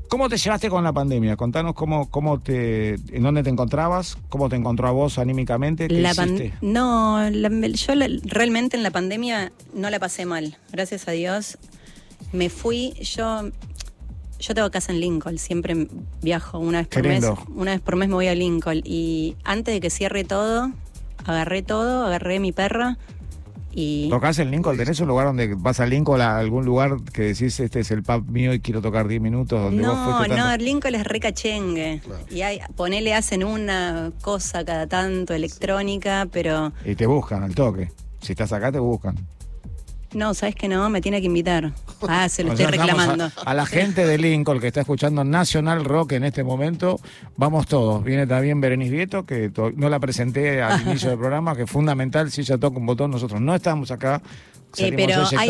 [0.09, 1.37] ¿Cómo te llevaste con la pandemia?
[1.37, 6.01] Contanos cómo, cómo te, en dónde te encontrabas, cómo te encontró a vos anímicamente, qué
[6.01, 6.55] La hiciste.
[6.61, 11.59] no, la- yo la- realmente en la pandemia no la pasé mal, gracias a Dios.
[12.33, 13.51] Me fui, yo
[14.39, 15.89] yo tengo casa en Lincoln, siempre
[16.23, 17.43] viajo una vez Qué por mes, lindo.
[17.55, 20.71] una vez por mes me voy a Lincoln y antes de que cierre todo,
[21.25, 22.99] agarré todo, agarré mi perra
[23.79, 24.79] y ¿Tocás en Lincoln?
[24.79, 28.03] ¿Tenés un lugar donde vas a Lincoln, a algún lugar que decís este es el
[28.03, 29.61] pub mío y quiero tocar 10 minutos?
[29.61, 30.65] Donde no, no, tanto?
[30.65, 32.01] Lincoln es re cachengue.
[32.03, 32.25] Claro.
[32.31, 37.93] Y hay, ponele, hacen una cosa cada tanto electrónica, pero Y te buscan al toque.
[38.23, 39.15] Si estás acá, te buscan.
[40.17, 40.89] No, ¿sabes que no?
[40.91, 41.73] Me tiene que invitar.
[42.09, 43.25] Ah, se lo O estoy sea, reclamando.
[43.25, 46.99] A, a la gente de Lincoln que está escuchando National Rock en este momento,
[47.37, 48.03] vamos todos.
[48.03, 52.31] Viene también Berenice Vieto, que no la presenté al inicio del programa, que es fundamental.
[52.31, 54.21] Si ella toca un botón, nosotros no estamos acá.
[54.25, 55.41] Eh, Salimos pero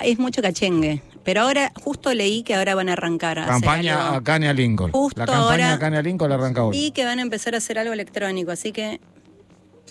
[0.00, 1.02] hay, es mucho cachengue.
[1.24, 3.38] Pero ahora, justo leí que ahora van a arrancar.
[3.38, 4.16] a hacer Campaña algo.
[4.18, 4.92] a Cania Lincoln.
[4.92, 6.76] Justo la campaña ahora- a Cania Lincoln la arranca hoy.
[6.76, 9.00] Y que van a empezar a hacer algo electrónico, así que.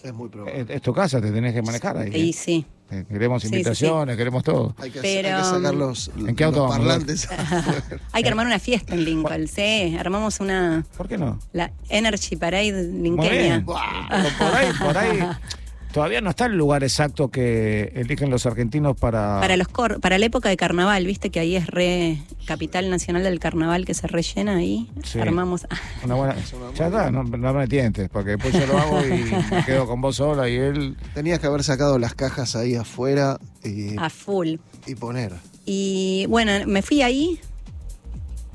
[0.07, 0.61] Es muy probable.
[0.61, 2.11] Es, es tu casa, te tenés que manejar ahí.
[2.15, 2.33] Y ¿eh?
[2.33, 2.65] sí.
[2.89, 4.73] Eh, Queremos Sí, sí, invitaciones, queremos todo.
[4.77, 7.27] Hay que, Pero, hay que sacar los, ¿en qué auto los vamos, parlantes.
[8.13, 9.47] Hay que armar una fiesta en Lincoln.
[9.49, 10.85] Sí, armamos una.
[10.95, 11.37] ¿Por qué no?
[11.51, 12.89] La Energy Parade.
[12.93, 15.19] Pero por ahí, por ahí.
[15.97, 19.39] Todavía no está el lugar exacto que eligen los argentinos para.
[19.41, 23.23] Para los cor para la época de carnaval, viste que ahí es re capital nacional
[23.23, 24.89] del carnaval que se rellena ahí.
[25.03, 25.19] Sí.
[25.19, 25.67] Armamos.
[26.03, 26.35] Una buena.
[26.75, 29.09] Ya está, no, no me tientes, porque después yo lo hago y
[29.53, 30.95] me quedo con vos sola y él.
[31.13, 34.55] Tenías que haber sacado las cajas ahí afuera y, a full.
[34.85, 35.33] y poner.
[35.65, 37.39] Y bueno, me fui ahí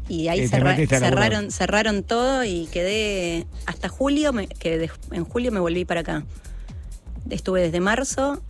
[0.09, 5.51] y ahí cerra- cerraron, cerraron todo y quedé hasta julio, me, que de- en julio
[5.53, 6.24] me volví para acá.
[7.31, 8.41] Estuve desde marzo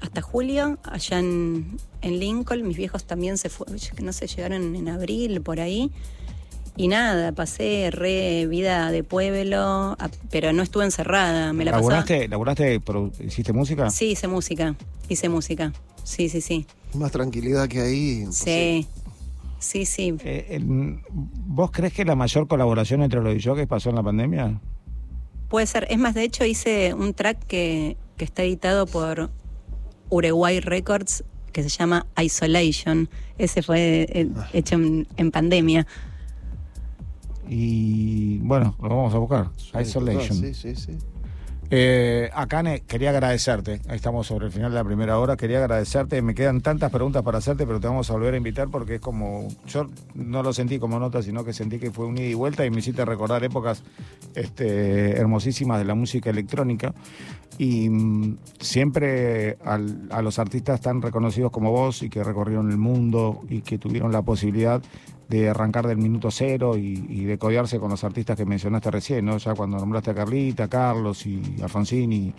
[0.00, 2.66] hasta julio allá en, en Lincoln.
[2.66, 5.90] Mis viejos también se fueron, no sé, llegaron en abril por ahí.
[6.76, 9.58] Y nada, pasé re vida de pueblo,
[9.98, 11.52] a- pero no estuve encerrada.
[11.52, 12.04] Me la pasaba.
[12.28, 12.80] ¿Laburaste,
[13.26, 13.90] hiciste música?
[13.90, 14.74] Sí, hice música.
[15.08, 15.72] Hice música.
[16.04, 16.66] Sí, sí, sí.
[16.94, 18.26] Más tranquilidad que ahí.
[18.30, 18.86] Sí.
[19.58, 20.14] Sí, sí.
[20.24, 24.58] Eh, el- ¿Vos crees que la mayor colaboración entre los DJs pasó en la pandemia?
[25.50, 25.86] Puede ser.
[25.90, 29.30] Es más, de hecho, hice un track que, que está editado por
[30.10, 33.08] Uruguay Records que se llama Isolation.
[33.38, 35.86] Ese fue eh, hecho en, en pandemia.
[37.48, 39.48] Y bueno, lo vamos a buscar.
[39.80, 40.36] Isolation.
[40.36, 40.98] Sí, sí, sí.
[41.72, 43.80] Eh, Akane, quería agradecerte.
[43.88, 45.36] Ahí estamos sobre el final de la primera hora.
[45.36, 46.20] Quería agradecerte.
[46.20, 49.00] Me quedan tantas preguntas para hacerte, pero te vamos a volver a invitar porque es
[49.00, 49.46] como.
[49.68, 52.66] Yo no lo sentí como nota, sino que sentí que fue un ida y vuelta
[52.66, 53.84] y me hiciste recordar épocas
[54.34, 56.92] este, hermosísimas de la música electrónica.
[57.56, 62.78] Y mm, siempre al- a los artistas tan reconocidos como vos y que recorrieron el
[62.78, 64.82] mundo y que tuvieron la posibilidad
[65.30, 69.24] de arrancar del minuto cero y, y de codearse con los artistas que mencionaste recién,
[69.24, 69.38] ¿no?
[69.38, 72.34] Ya cuando nombraste a Carlita, a Carlos y a Alfonsín y,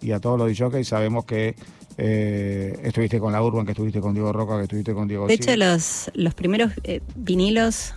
[0.00, 1.56] y a todos los DJs, sabemos que
[1.98, 5.34] eh, estuviste con la Urban, que estuviste con Diego Roca, que estuviste con Diego De
[5.34, 7.94] hecho, los, los primeros eh, vinilos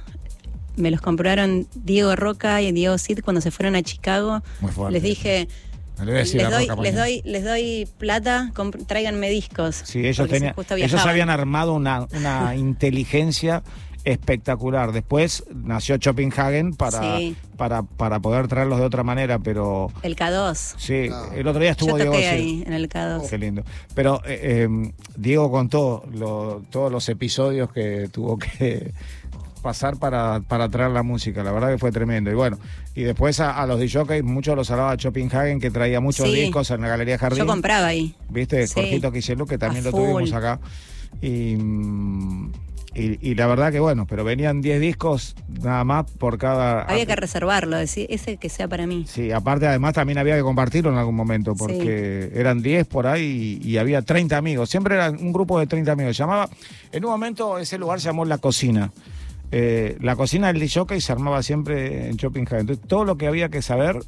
[0.77, 4.41] me los compraron Diego Roca y Diego Cid cuando se fueron a Chicago.
[4.61, 4.93] Muy fuerte.
[4.93, 5.47] Les dije,
[6.03, 8.51] les doy, les, doy, les doy plata,
[8.87, 9.75] tráiganme discos.
[9.83, 13.61] Sí, ellos, tenían, ellos habían armado una, una inteligencia
[14.11, 14.91] espectacular.
[14.91, 17.35] Después nació Schopenhagen para, Sí.
[17.57, 20.75] para, para poder traerlos de otra manera, pero El K2.
[20.77, 23.29] sí, el otro día estuvo Yo Diego ahí en el K2.
[23.29, 23.63] Qué lindo.
[23.95, 28.93] Pero eh, eh, Diego contó lo- todos los episodios que tuvo que
[29.61, 31.43] pasar para, para traer la música.
[31.43, 32.31] La verdad que fue tremendo.
[32.31, 32.57] Y bueno,
[32.95, 36.35] y después a, a los DJs, muchos los hablaba Schopenhagen, que traía muchos Sí.
[36.35, 37.39] discos en la Galería Jardín.
[37.39, 38.15] Yo compraba ahí.
[38.29, 38.65] ¿Viste?
[38.67, 38.73] Sí.
[38.75, 40.59] Jorgito Quiselú, que también A lo tuvimos acá.
[41.21, 42.51] Y, mm,
[42.93, 46.83] y, y la verdad que bueno, pero venían 10 discos nada más por cada...
[46.83, 49.05] Había que reservarlo, decir, ese que sea para mí.
[49.07, 53.59] Sí, aparte además también había que compartirlo en algún momento, porque eran 10 por ahí
[53.63, 54.69] y, y había 30 amigos.
[54.69, 56.17] Siempre era un grupo de 30 amigos.
[56.17, 56.49] Llamaba,
[56.91, 58.91] en un momento ese lugar se llamó La Cocina.
[59.51, 62.45] Eh, la cocina del y se armaba siempre en Shopping.
[62.51, 63.99] Entonces todo lo que había que saber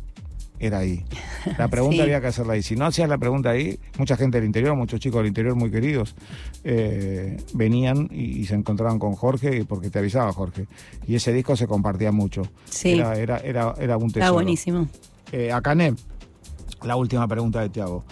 [0.65, 1.03] era ahí.
[1.57, 2.01] La pregunta Sí.
[2.01, 2.61] había que hacerla ahí.
[2.63, 5.71] Si no hacías la pregunta ahí, mucha gente del interior, muchos chicos del interior muy
[5.71, 6.15] queridos,
[6.63, 10.67] eh, venían y, y se encontraban con Jorge porque te avisaba Jorge.
[11.07, 12.43] Y ese disco se compartía mucho.
[12.65, 12.91] Sí.
[12.93, 14.23] Era, era, era, era un tesoro.
[14.25, 14.87] Está buenísimo.
[15.31, 15.95] Eh, Akane,
[16.83, 18.03] la última pregunta de Tiago.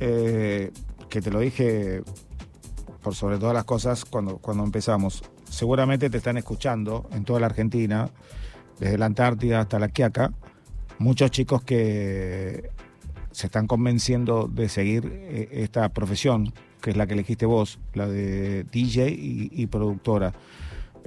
[0.00, 0.70] Eh,
[1.08, 2.02] que te lo dije
[3.02, 5.22] por sobre todas las cosas cuando, cuando empezamos.
[5.48, 8.10] Seguramente te están escuchando en toda la Argentina,
[8.78, 10.32] desde la Antártida hasta la Quiaca,
[10.98, 12.70] muchos chicos que
[13.30, 18.08] se están convenciendo de seguir eh, esta profesión, que es la que elegiste vos, la
[18.08, 20.32] de DJ y, y productora.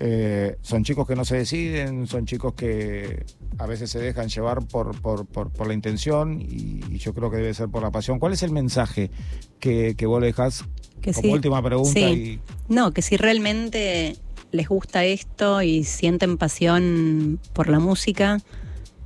[0.04, 3.24] Eh, son chicos que no se deciden, son chicos que
[3.60, 7.30] a veces se dejan llevar por, por, por, por la intención y, y yo creo
[7.30, 8.18] que debe ser por la pasión.
[8.18, 9.12] ¿Cuál es el mensaje
[9.60, 10.66] que, que vos le dejás
[11.02, 11.34] Que como sí.
[11.34, 11.92] última pregunta?
[11.92, 12.00] Sí.
[12.00, 12.40] Y,
[12.74, 14.16] No, que si realmente
[14.52, 18.40] les gusta esto y sienten pasión por la música,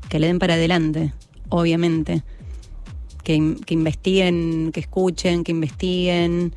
[0.10, 1.14] que le den para adelante,
[1.50, 2.24] obviamente.
[3.24, 6.54] Que, que investiguen, que escuchen, que investiguen,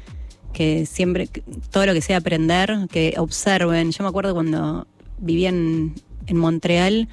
[0.52, 3.90] que siempre, que- todo lo que sea aprender, que observen.
[3.90, 4.86] Yo me acuerdo cuando
[5.18, 5.94] vivía en,
[6.26, 7.08] en Montreal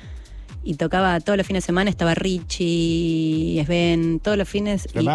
[0.63, 4.87] y tocaba todos los fines de semana, estaba Richie, Sven, todos los fines.
[4.93, 5.07] y-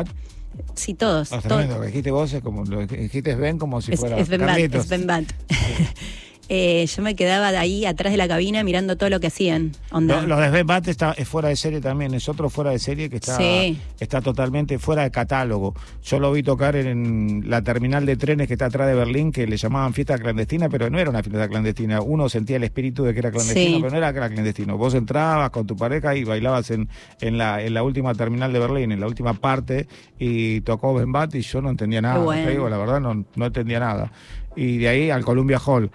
[0.75, 1.31] sí, todos.
[1.33, 1.67] No, es todos.
[1.69, 4.29] lo que dijiste vos es como lo que dijiste Sven como si Es, fuera es
[4.31, 5.25] Ben Bat,
[6.53, 9.71] Eh, yo me quedaba de ahí atrás de la cabina mirando todo lo que hacían.
[9.93, 10.21] Onda.
[10.23, 13.09] Lo, lo de Bat está, es fuera de serie también, es otro fuera de serie
[13.09, 13.79] que está, Sí.
[14.01, 15.77] está totalmente fuera de catálogo.
[16.03, 19.47] Yo lo vi tocar en la terminal de trenes que está atrás de Berlín, que
[19.47, 22.01] le llamaban fiesta clandestina, pero no era una fiesta clandestina.
[22.01, 23.79] Uno sentía el espíritu de que era clandestino, Sí.
[23.81, 24.77] pero no era que era clandestino.
[24.77, 26.89] Vos entrabas con tu pareja y bailabas en,
[27.21, 29.87] en, la, en la última terminal de Berlín, en la última parte,
[30.19, 32.19] y tocó Ben Bat y yo no entendía nada.
[32.19, 32.45] Bueno.
[32.45, 34.11] te digo, la verdad no, no entendía nada.
[34.57, 35.93] Y de ahí al Columbia Hall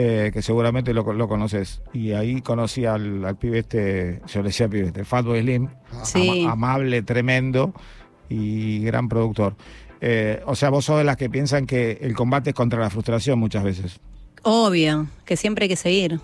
[0.00, 1.82] eh, que seguramente lo, lo conoces.
[1.92, 5.68] Y ahí conocí al, al pibe este, yo le decía pibe este, Fatboy Slim,
[6.04, 6.42] Sí.
[6.44, 7.74] ama- amable, tremendo
[8.28, 9.56] y gran productor.
[10.00, 12.90] Eh, o sea, vos sos de las que piensan que el combate es contra la
[12.90, 13.98] frustración muchas veces.
[14.42, 16.20] Obvio, que siempre hay que seguir.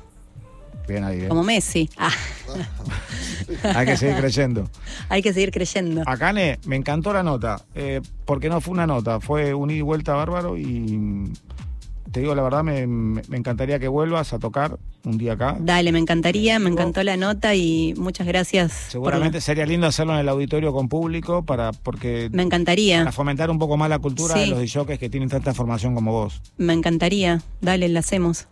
[0.87, 1.29] Bien ahí, ¿eh?
[1.29, 1.91] Como Messi.
[1.97, 2.13] Ah,
[3.75, 4.71] Hay que seguir creyendo.
[5.09, 6.03] hay que seguir creyendo.
[6.07, 9.83] Acane, me encantó la nota, eh, porque no fue una nota, fue un ida y
[9.83, 11.33] vuelta bárbaro y
[12.15, 15.57] te digo la verdad, me, me- me encantaría que vuelvas a tocar un día acá.
[15.59, 18.71] Dale, me encantaría, me encantó la nota y muchas gracias.
[18.85, 23.11] por Seguramente sería lindo hacerlo en el auditorio con público para porque Me encantaría, para
[23.11, 24.41] fomentar un poco más la cultura Sí.
[24.41, 26.41] de los DJs que tienen tanta formación como vos.
[26.57, 27.43] me encantaría.
[27.61, 28.47] Dale, la hacemos.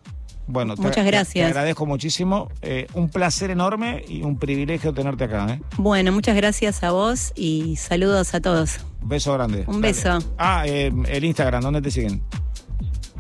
[0.49, 1.47] Bueno, te- Muchas gracias.
[1.47, 2.49] Te agradezco muchísimo.
[2.63, 5.47] Eh, un placer enorme y un privilegio tenerte acá.
[5.55, 5.61] ¿eh?
[5.79, 8.81] Bueno, muchas gracias a vos y saludos a todos.
[9.03, 9.61] Beso grande.
[9.69, 9.93] Un Dale.
[9.95, 10.19] beso.
[10.39, 12.23] Ah, eh, el Instagram, ¿dónde te siguen?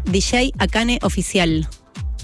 [0.06, 1.66] DJ Akane Oficial.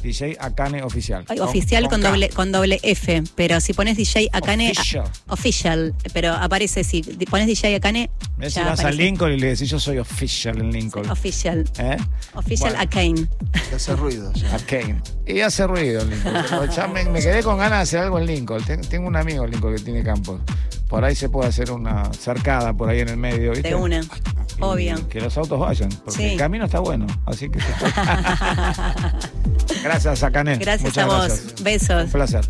[0.02, 1.24] DJ Akane Oficial.
[1.28, 4.70] Ay, oficial con, doble, con doble F, pero si pones DJ Akane.
[4.72, 5.04] Official.
[5.26, 8.10] a- official, pero aparece, si pones DJ Akane.
[8.36, 9.02] Ves si vas a aparece.
[9.02, 11.08] Lincoln y le decís yo soy official en Lincoln.
[11.10, 11.64] Official.
[11.78, 11.96] ¿Eh?
[12.34, 12.82] Official Bueno.
[12.84, 13.26] Akane.
[13.74, 14.54] Hace ruido ya.
[14.54, 15.00] Akane.
[15.26, 16.34] Y hace ruido en Lincoln.
[16.48, 18.62] pero ya me, me quedé con ganas de hacer algo en Lincoln.
[18.64, 20.40] Ten- tengo un amigo en Lincoln que tiene campos.
[20.88, 23.50] Por ahí se puede hacer una cercada por ahí en el medio.
[23.50, 23.68] ¿viste?
[23.68, 24.00] De una.
[24.00, 25.08] Y Obvio.
[25.08, 26.24] Que los autos vayan, porque Sí.
[26.32, 27.06] el camino está bueno.
[27.26, 27.92] Así que se puede.
[29.88, 30.56] Gracias, Akane.
[30.58, 31.26] Gracias Muchas a vos.
[31.26, 31.62] gracias.
[31.62, 32.04] Besos.
[32.04, 32.44] Un placer.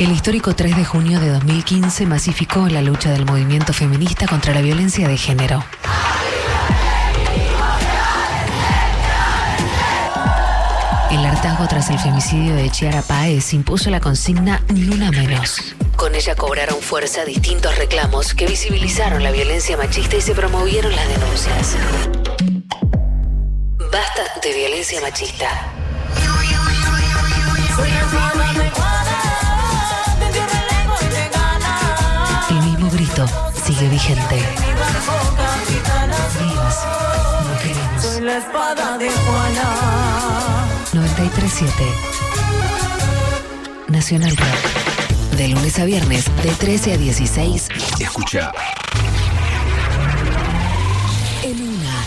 [0.00, 4.62] El histórico 3 de junio de 2015 masificó la lucha del movimiento feminista contra la
[4.62, 5.62] violencia de género.
[11.10, 15.74] El hartazgo tras el femicidio de Chiara Páez impuso la consigna Ni una menos.
[15.96, 21.08] Con ella cobraron fuerza distintos reclamos que visibilizaron la violencia machista y se promovieron las
[21.08, 21.76] denuncias.
[23.92, 25.69] Basta de violencia machista.
[33.20, 34.36] Grito sigue vigente.
[36.38, 36.78] Vivas,
[37.44, 38.20] no queremos.
[38.22, 40.66] la espada de Juana.
[40.92, 41.84] 937
[43.88, 45.36] Nacional Rock.
[45.36, 47.68] De lunes a viernes, de 13 a 16,
[47.98, 48.52] Escucha
[51.42, 52.04] en una.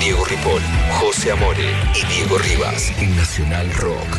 [0.00, 0.62] Diego Ripoll,
[1.00, 4.18] José Amore y Diego Rivas en Nacional Rock.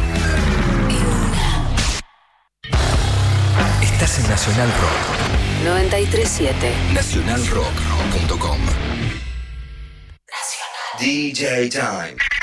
[3.81, 5.36] Estás en Nacional Rock.
[5.67, 8.59] 937 Nacionalrock.com.
[10.97, 12.36] DJ Time.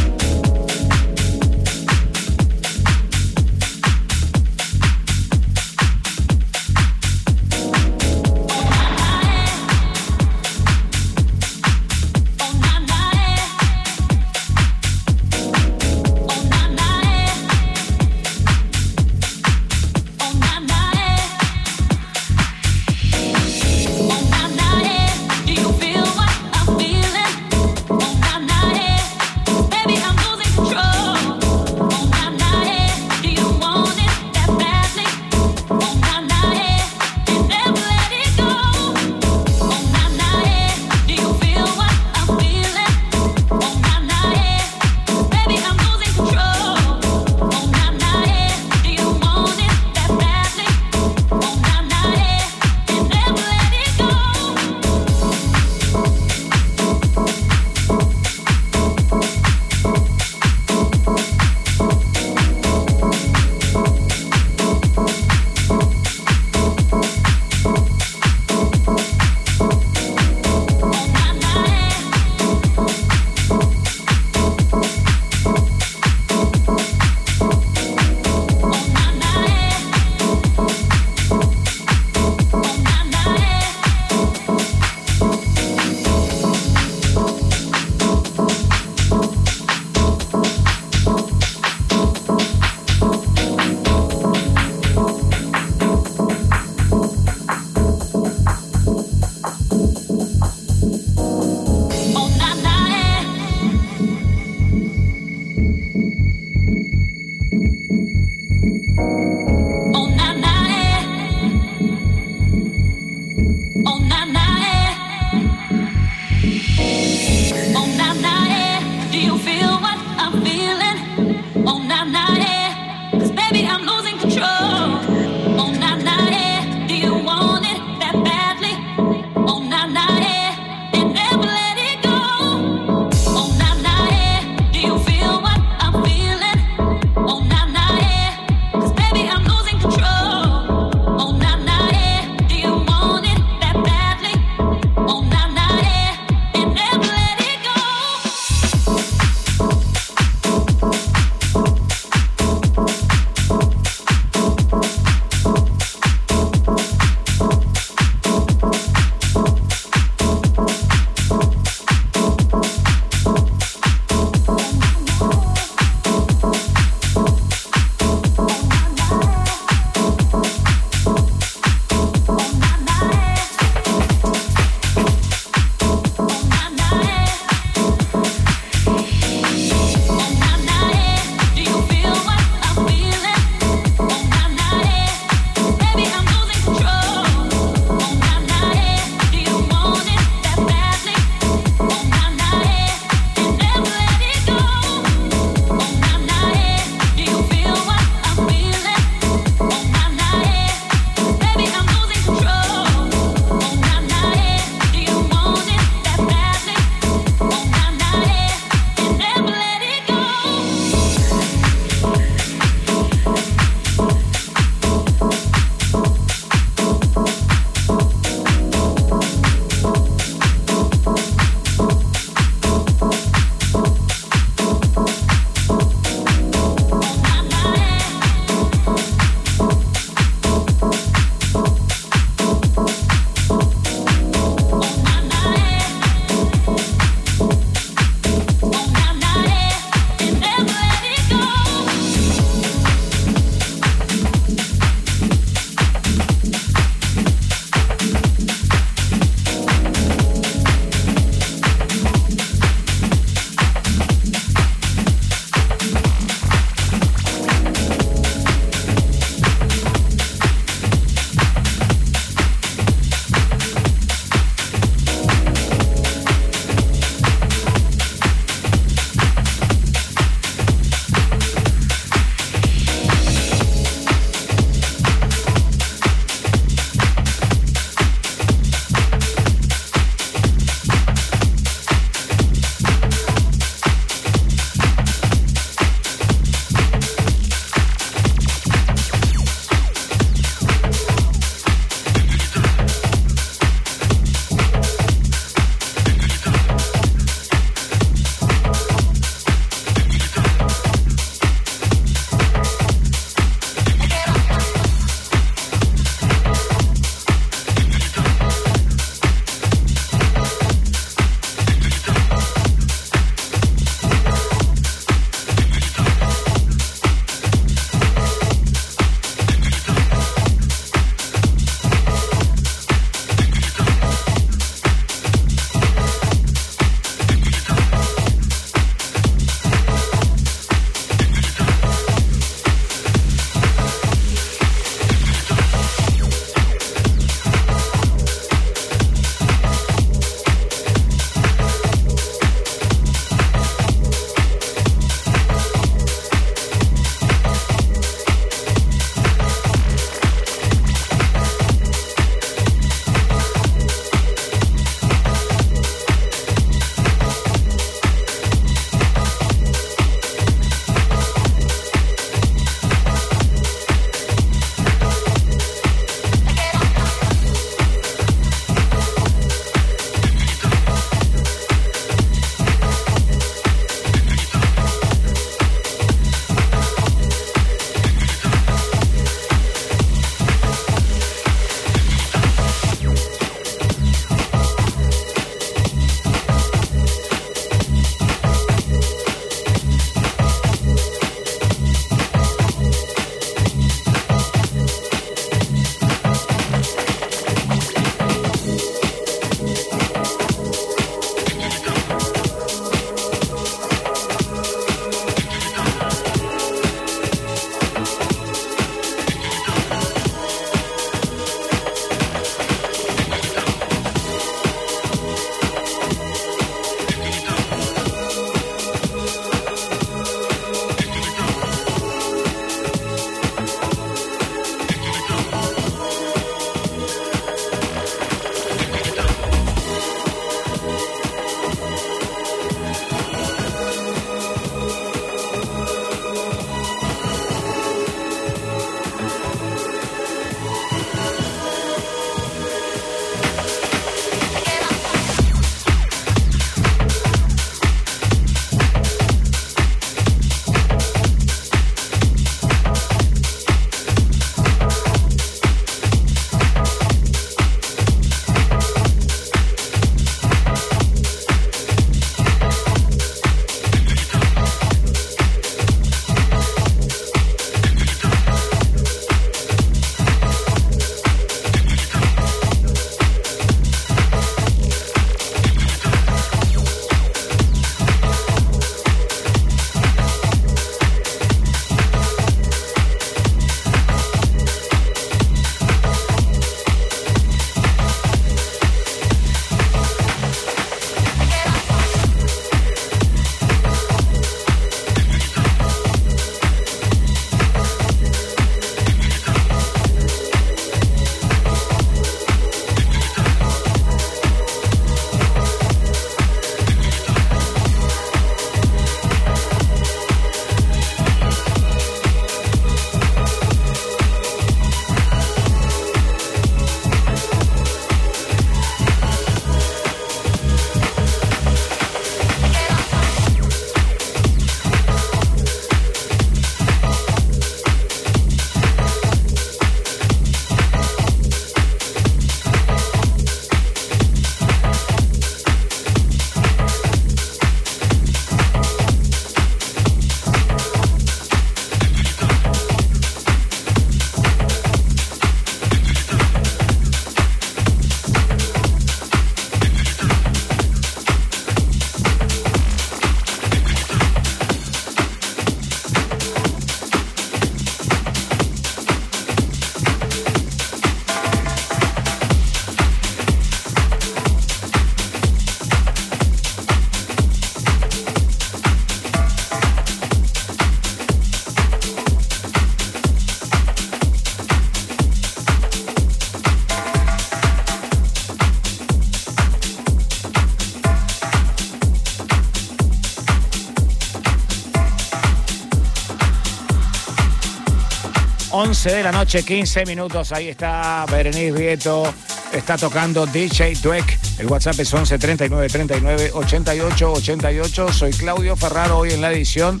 [588.90, 590.50] 11 de la noche, 15 minutos.
[590.50, 592.24] Ahí está Berenice Vieto.
[592.72, 594.36] Está tocando DJ Dweck.
[594.58, 598.12] El WhatsApp es 11 39 39 88 88.
[598.12, 599.18] Soy Claudio Ferraro.
[599.18, 600.00] Hoy en la edición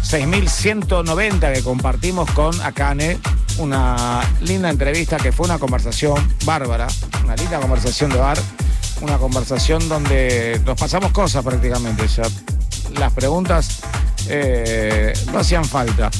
[0.00, 3.18] 6190 que compartimos con Akane.
[3.58, 6.86] Una linda entrevista que fue una conversación bárbara.
[7.24, 8.38] Una linda conversación de bar.
[9.02, 12.08] Una conversación donde nos pasamos cosas prácticamente.
[12.08, 12.22] Ya
[12.98, 13.80] las preguntas
[14.28, 16.10] eh, no hacían falta.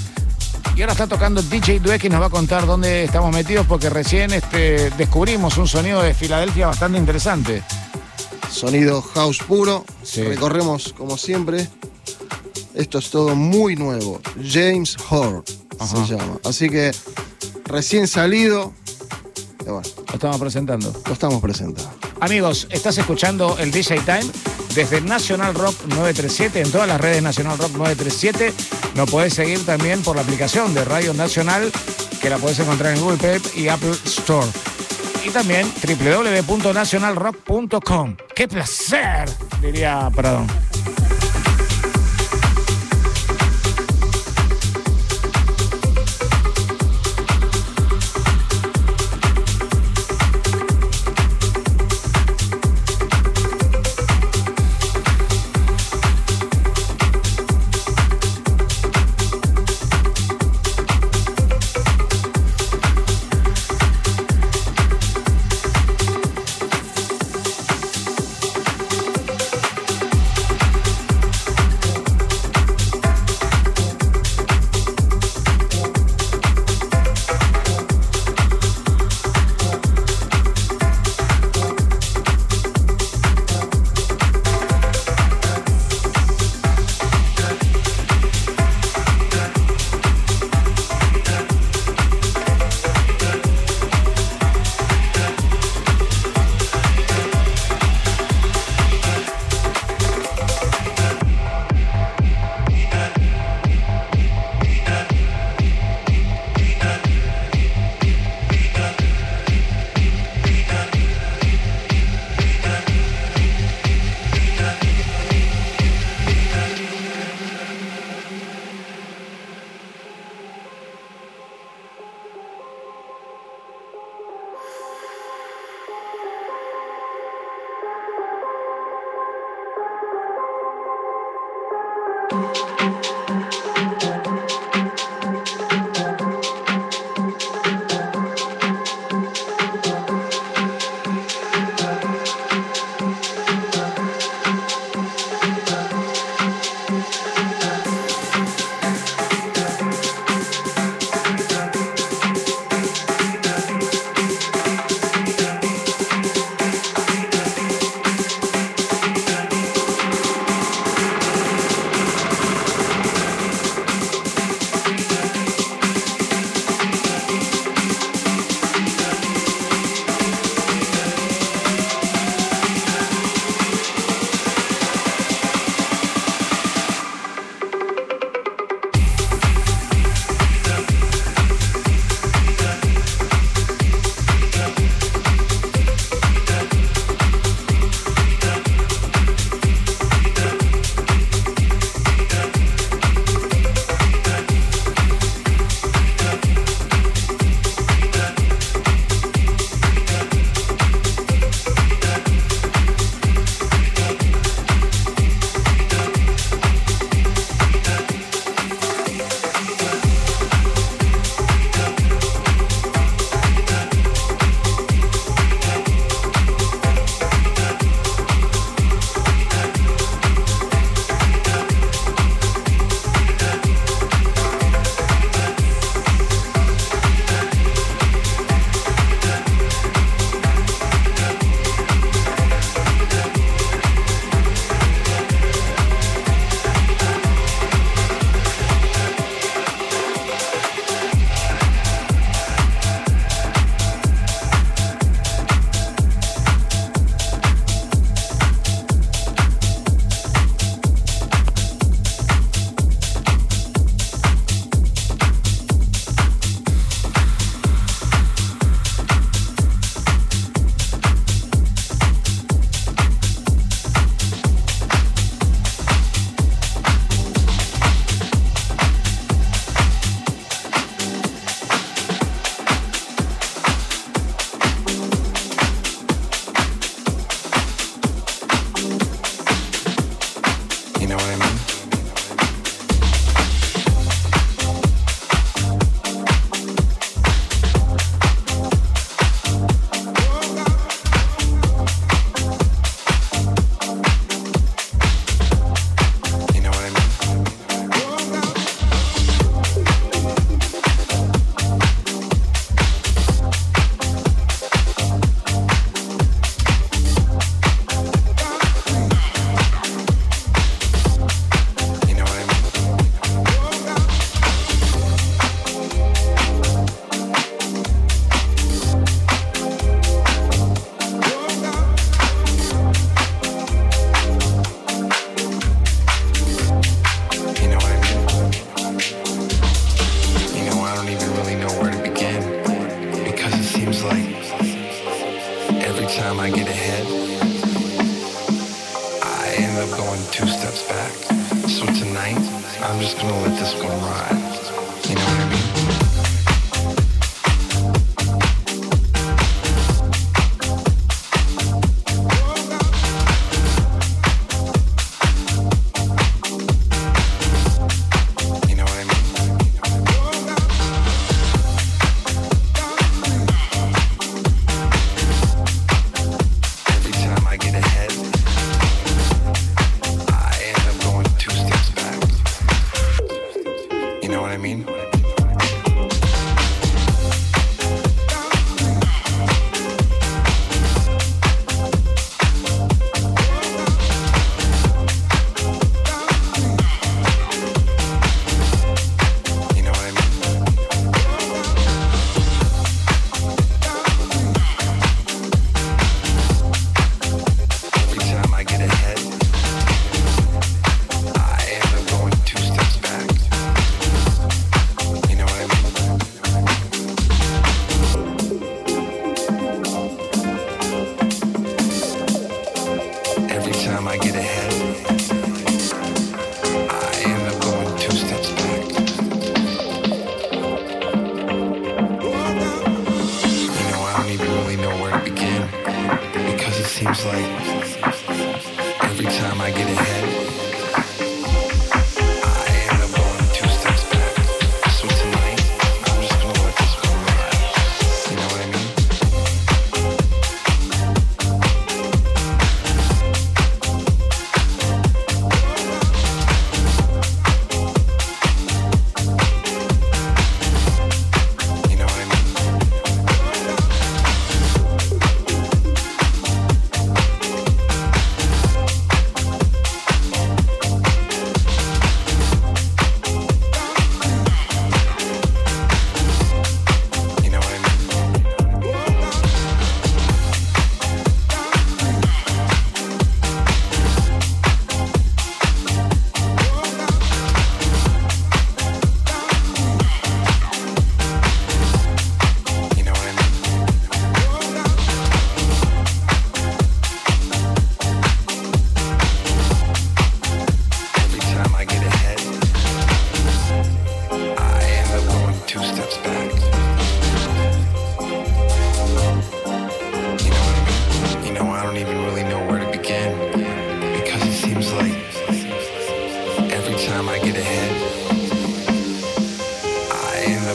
[0.77, 3.89] Y ahora está tocando DJ Dweck y nos va a contar dónde estamos metidos porque
[3.91, 7.63] recién este, descubrimos un sonido de Filadelfia bastante interesante.
[8.51, 9.85] Sonido house puro.
[10.03, 10.23] Sí.
[10.23, 11.69] Recorremos como siempre.
[12.75, 14.21] Esto es todo muy nuevo.
[14.43, 14.97] James
[15.79, 16.07] Ajá.
[16.07, 16.39] se llama.
[16.45, 16.91] Así que
[17.67, 18.73] recién salido.
[19.65, 20.93] bueno, Lo estamos presentando.
[21.07, 21.89] lo estamos presentando.
[22.21, 24.25] Amigos, estás escuchando el DJ Time
[24.75, 28.53] desde National Rock 937, en todas las redes National Rock 937.
[28.95, 31.71] Nos podés seguir también por la aplicación de Radio Nacional,
[32.21, 34.49] que la podés encontrar en Google Play y Apple Store.
[35.25, 38.17] Y también www.nationalrock.com.
[38.35, 39.31] ¡Qué placer!
[39.63, 40.49] Diría Pradón.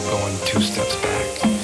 [0.10, 1.59] going two steps back.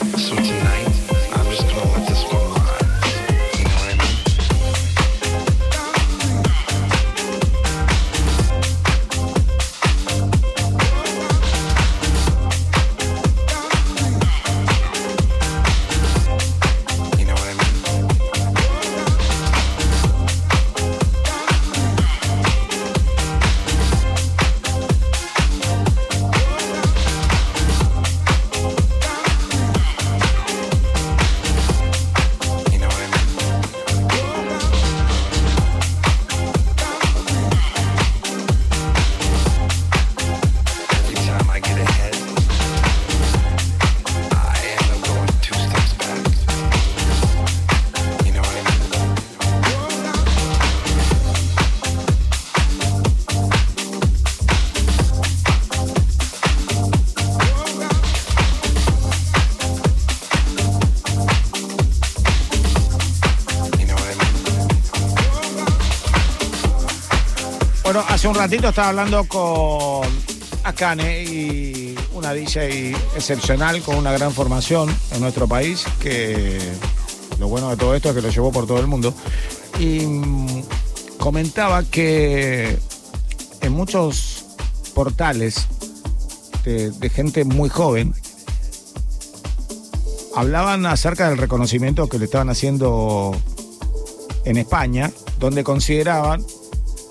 [68.25, 70.09] Hace un ratito estaba hablando con
[70.63, 76.57] Akane y una DJ excepcional con una gran formación en nuestro país, que
[77.37, 79.13] lo bueno de todo esto es que lo llevó por todo el mundo.
[79.77, 80.63] Y mm,
[81.19, 82.79] comentaba que
[83.61, 84.45] en muchos
[84.95, 85.67] portales
[86.63, 88.15] de, de gente muy joven
[90.35, 93.39] hablaban acerca del reconocimiento que le estaban haciendo
[94.45, 96.43] en España, donde consideraban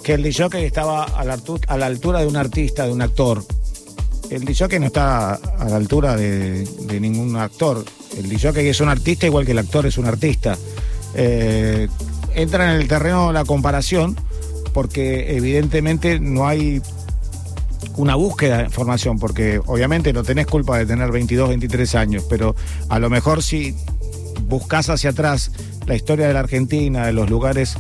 [0.04, 3.42] que el DJ estaba a la, altura de un artista, de un actor.
[4.30, 6.68] El DJ no está a la altura de,
[7.00, 7.84] ningún actor.
[8.16, 10.58] El DJ es un artista igual que el actor es un artista.
[11.14, 11.88] Eh,
[12.34, 14.16] entra en el terreno la comparación
[14.74, 16.82] porque evidentemente no hay
[17.96, 22.56] una búsqueda de información, porque obviamente no tenés culpa de tener 22, 23 años, pero
[22.88, 23.74] a lo mejor si
[24.48, 25.52] buscas hacia atrás
[25.86, 27.76] la historia de la Argentina, de los lugares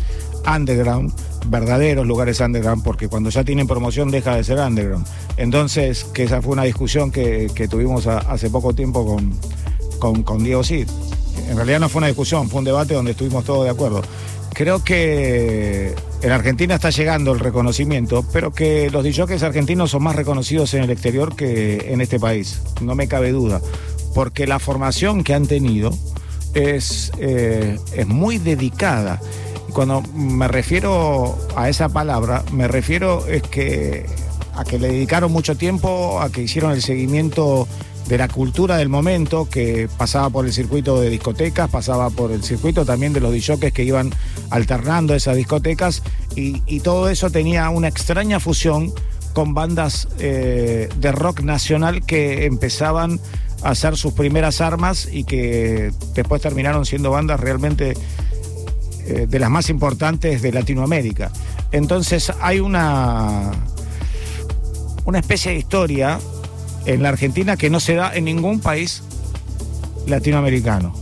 [0.46, 1.12] underground,
[1.46, 5.06] verdaderos lugares underground, porque cuando ya tienen promoción deja de ser underground.
[5.36, 9.32] Entonces, que esa fue una discusión que, que tuvimos hace poco tiempo con,
[9.98, 10.88] con, con Diego Cid.
[11.48, 14.02] En realidad no fue una discusión, fue un debate donde estuvimos todos de acuerdo.
[14.54, 20.14] Creo que en Argentina está llegando el reconocimiento, pero que los DJs argentinos son más
[20.14, 22.62] reconocidos en el exterior que en este país.
[22.80, 23.60] No me cabe duda.
[24.14, 25.90] Porque la formación que han tenido
[26.54, 29.20] es, eh, es muy dedicada.
[29.74, 34.06] Cuando me refiero a esa palabra, me refiero es que
[34.54, 37.66] a que le dedicaron mucho tiempo, a que hicieron el seguimiento
[38.06, 42.44] de la cultura del momento, que pasaba por el circuito de discotecas, pasaba por el
[42.44, 44.14] circuito también de los DJs que iban
[44.50, 46.04] alternando esas discotecas,
[46.36, 48.92] y, y todo eso tenía una extraña fusión
[49.32, 53.18] con bandas eh, de rock nacional que empezaban
[53.64, 57.94] a hacer sus primeras armas y que después terminaron siendo bandas realmente
[59.06, 61.30] eh, de las más importantes de Latinoamérica.
[61.72, 63.50] Entonces hay una,
[65.04, 66.18] una especie de historia
[66.86, 69.02] en la Argentina que no se da en ningún país
[70.06, 70.94] latinoamericano.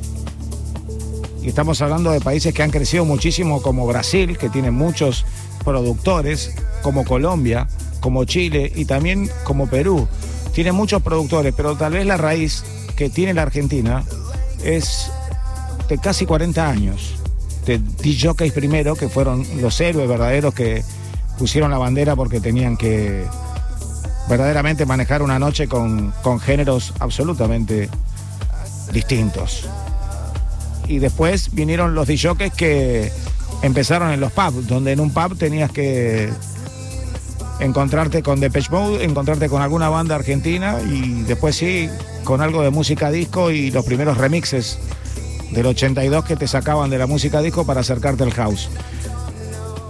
[1.42, 5.24] Y estamos hablando de países que han crecido muchísimo como Brasil, que tiene muchos
[5.64, 7.68] productores, como Colombia,
[8.00, 10.08] como Chile y también como Perú.
[10.52, 12.64] Tiene muchos productores, pero tal vez la raíz
[12.96, 14.04] que tiene la Argentina
[14.62, 15.10] es
[15.88, 17.21] de casi 40 años.
[17.66, 20.82] De DJs primero, que fueron los héroes verdaderos que
[21.38, 23.24] pusieron la bandera porque tenían que
[24.28, 27.88] verdaderamente manejar una noche con, con géneros absolutamente
[28.92, 29.68] distintos.
[30.88, 33.12] Y después vinieron los DJs que
[33.62, 36.30] empezaron en los pubs, donde en un pub tenías que
[37.60, 41.88] encontrarte con Depeche Mode, encontrarte con alguna banda argentina y después sí,
[42.24, 44.78] con algo de música disco y los primeros remixes
[45.52, 48.68] del 82 que te sacaban de la música disco para acercarte al house.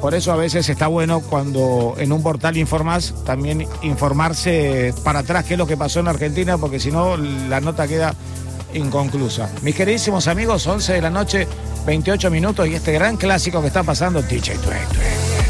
[0.00, 5.44] Por eso a veces está bueno cuando en un portal informás, también informarse para atrás
[5.44, 8.14] qué es lo que pasó en Argentina, porque si no la nota queda
[8.74, 9.48] inconclusa.
[9.62, 11.46] Mis queridísimos amigos, 11 de la noche,
[11.86, 15.41] 28 minutos y este gran clásico que está pasando, DJ Tue, Tue.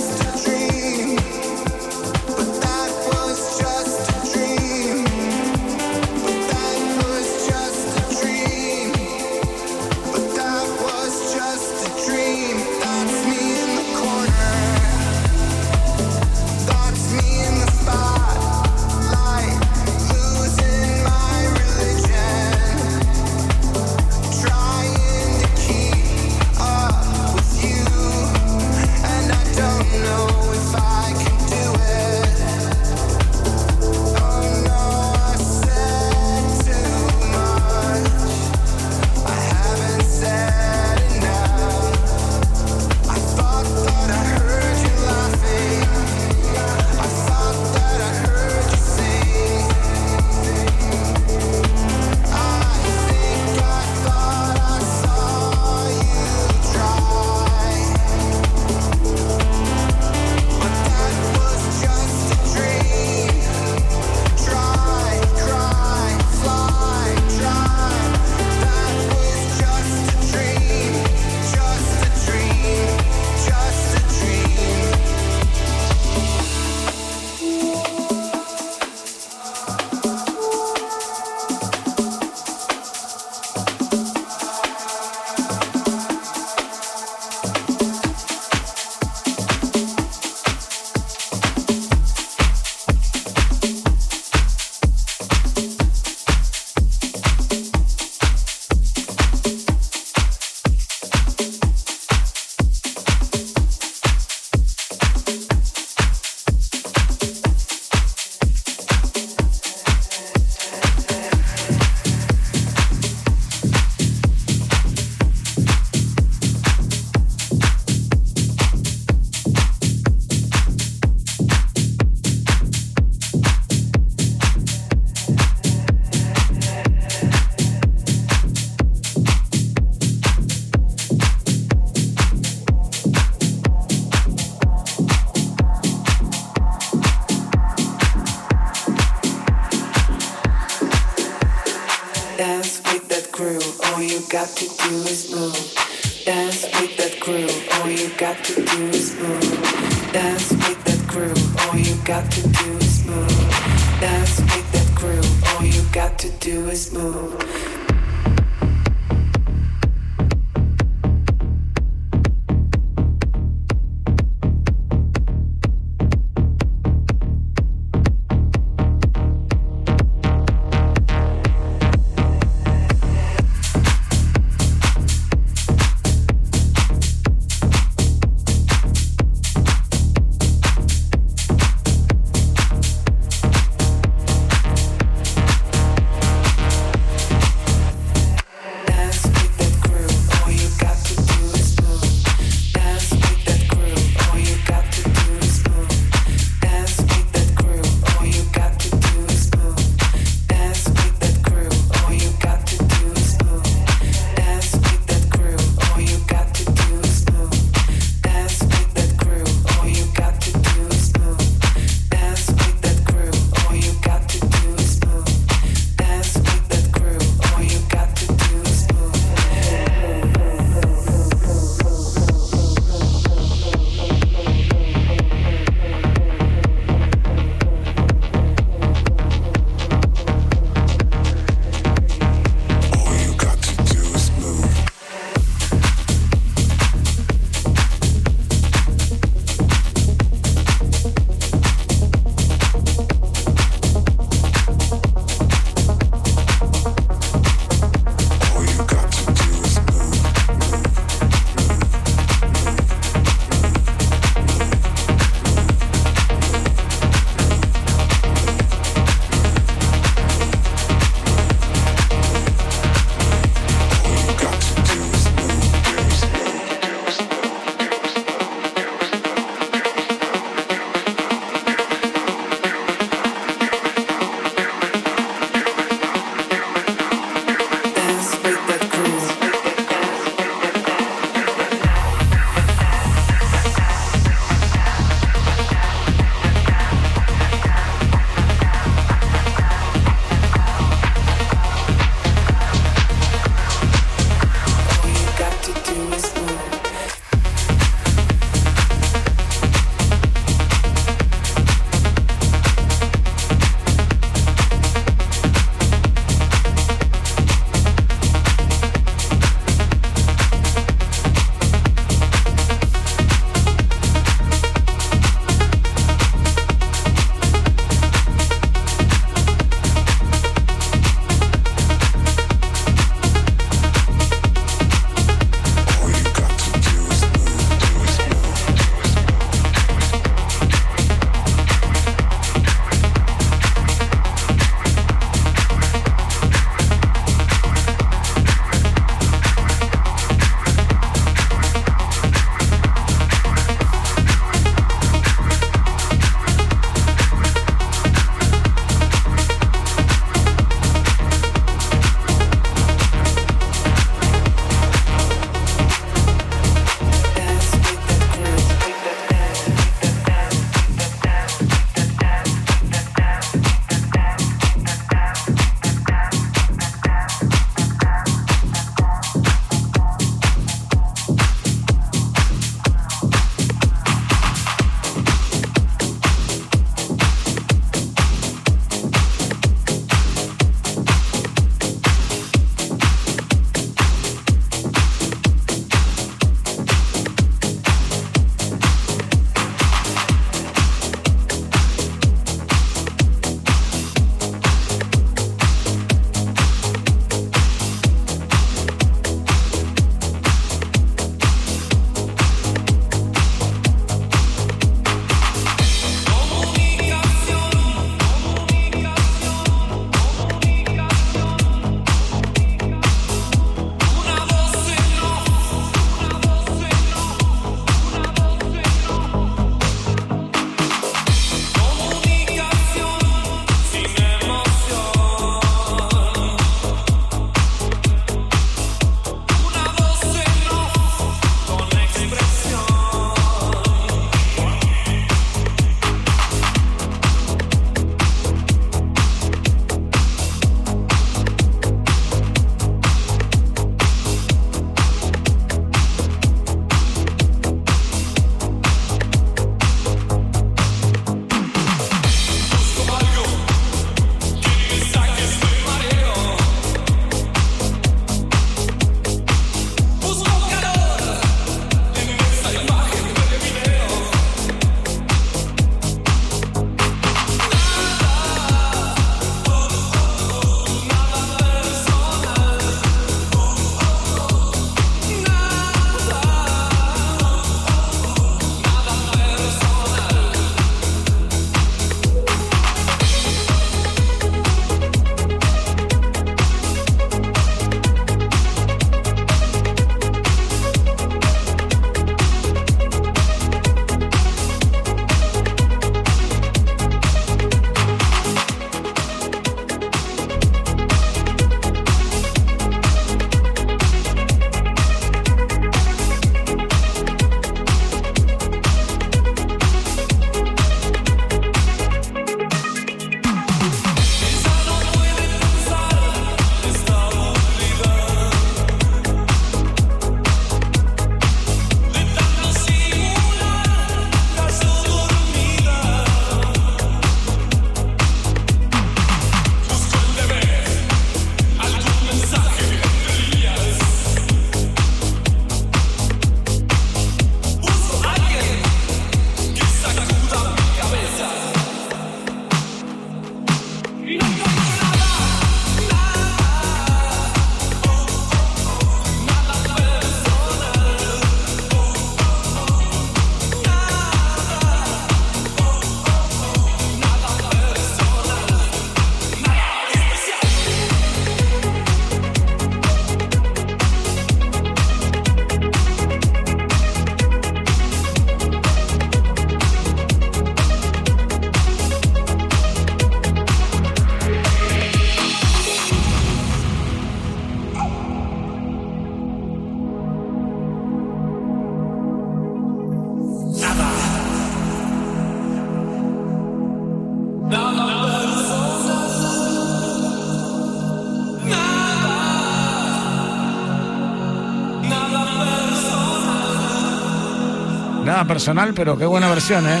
[598.54, 600.00] Personal, pero qué buena versión, ¿eh?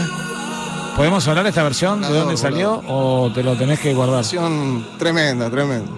[0.96, 2.02] ¿Podemos hablar de esta versión?
[2.02, 2.82] ¿De dónde salió?
[2.88, 4.16] ¿O te lo tenés que guardar?
[4.16, 5.88] Versión tremenda, tremenda.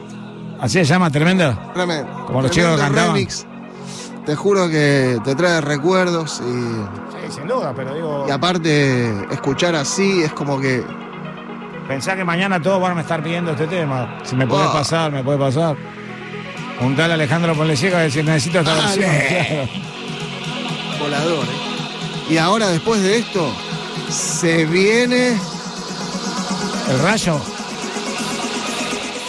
[0.60, 1.08] ¿Así se llama?
[1.08, 1.72] ¿Tremenda?
[1.72, 2.12] Tremenda.
[2.26, 3.14] Como los chicos que Tremendo cantaban.
[3.14, 3.46] remix.
[4.26, 6.52] Te juro que te trae recuerdos y,
[7.26, 8.26] Sí, sin duda, pero digo.
[8.28, 10.84] y aparte escuchar así es como que
[11.88, 14.18] Pensá que mañana todos van a estar pidiendo este tema.
[14.24, 15.74] Si me puede pasar, me puede pasar.
[16.82, 19.10] Un tal Alejandro Ponleciega a decir, necesito esta versión.
[19.10, 19.68] Claro.
[21.00, 21.44] volador.
[21.46, 21.61] ¿eh?
[22.28, 23.52] Y ahora después de esto
[24.10, 25.38] se viene
[26.90, 27.40] El rayo.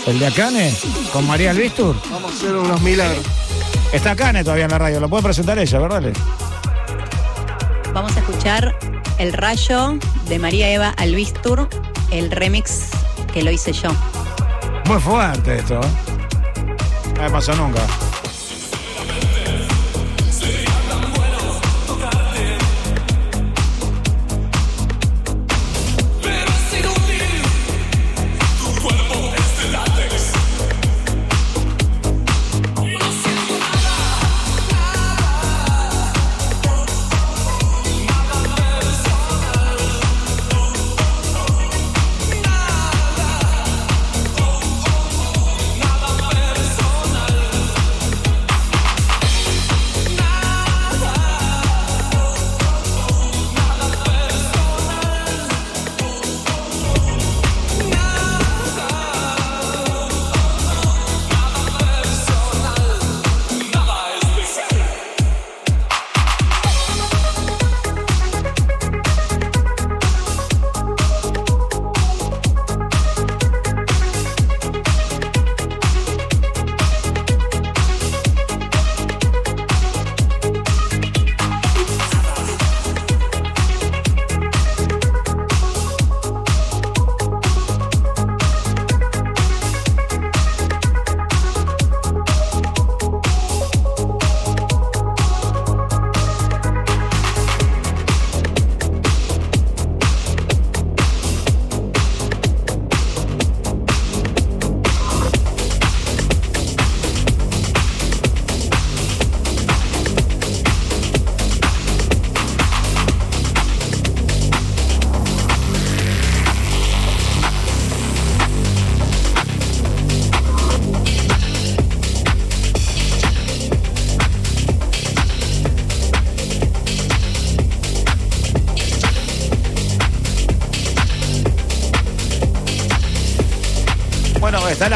[0.05, 0.75] El de Acane,
[1.13, 1.95] con María Albistur.
[2.11, 3.25] vamos a hacer unos milagros.
[3.93, 6.11] Está Acane todavía en la radio, lo puede presentar ella, ¿verdad?
[7.93, 8.75] Vamos a escuchar
[9.17, 9.97] El Rayo
[10.27, 11.69] de María Eva Albistur,
[12.11, 12.89] el remix
[13.33, 13.89] que lo hice yo.
[14.85, 15.87] Muy fuerte esto, ¿eh?
[17.15, 17.81] No me pasó nunca.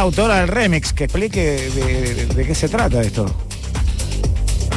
[0.07, 3.25] Autora del remix, que explique de, de- de qué se trata esto.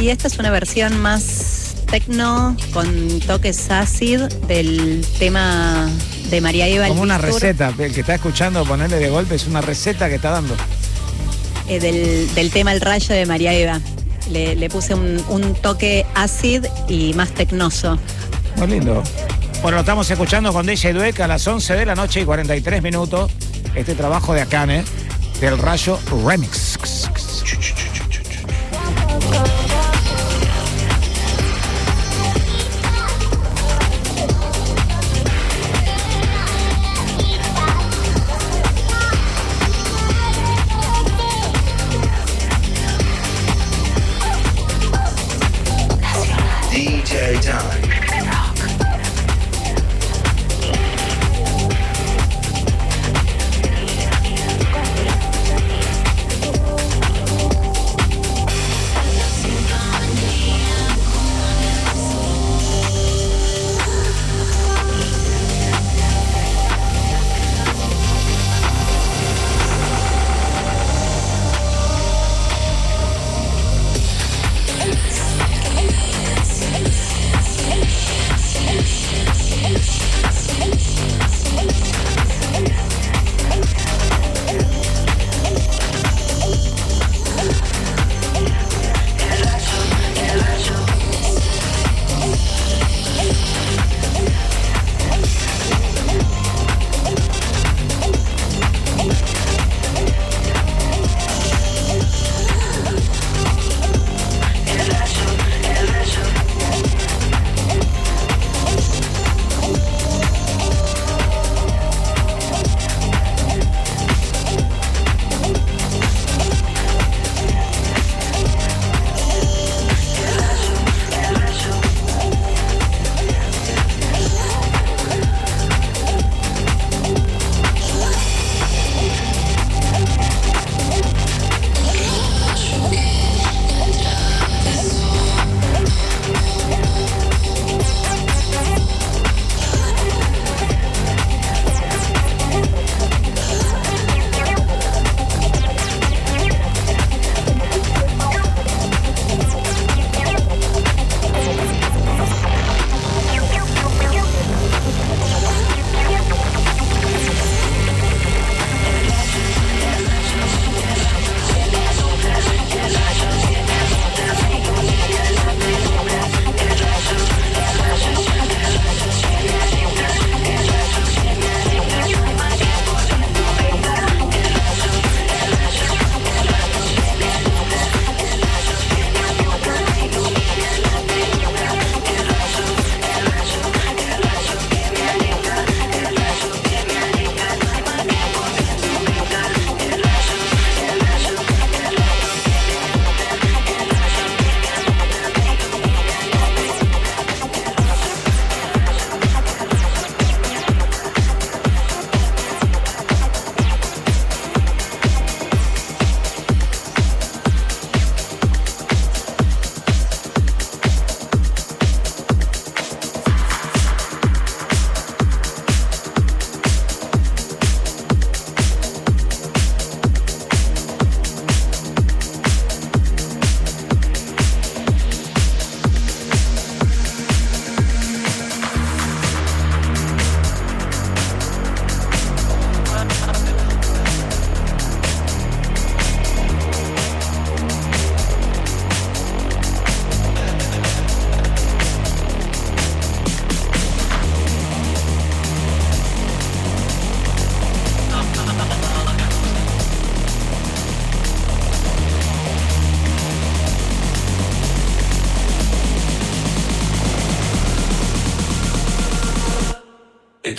[0.01, 5.91] Y esta es una versión más techno con toques acid del tema
[6.31, 9.61] de María Eva Como una receta, el que está escuchando ponerle de golpe es una
[9.61, 10.55] receta que está dando.
[11.69, 13.81] eh, del, del tema El Rayo de María Eva.
[14.31, 17.99] Le, le puse un, un toque acid y más tecnoso.
[18.57, 19.03] Muy lindo.
[19.63, 22.81] Bueno, lo estamos escuchando con DJ Dueck a las 11 de la noche y 43
[22.83, 23.31] minutos.
[23.75, 24.85] Este trabajo de Akane
[25.41, 27.00] del Rayo Remix.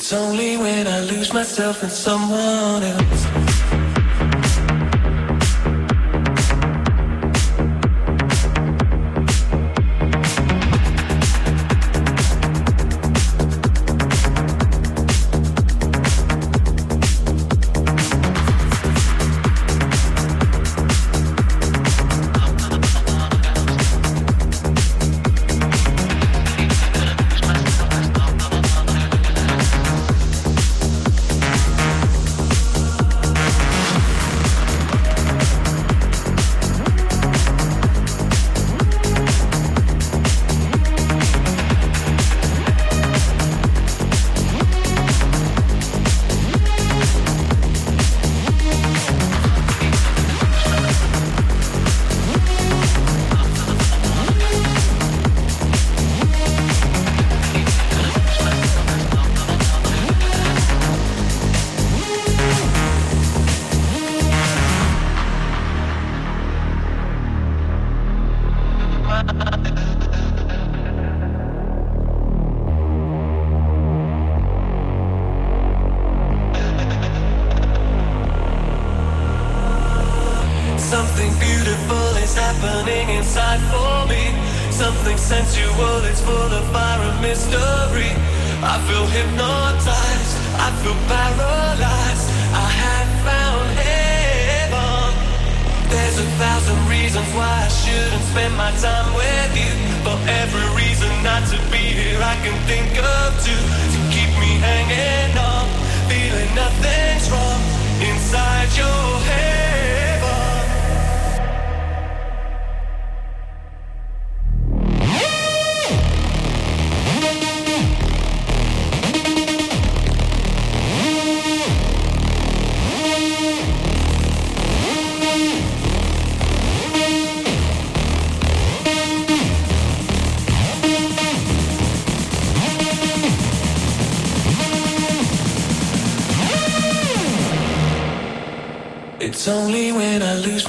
[0.01, 3.50] It's only when I lose myself in someone else.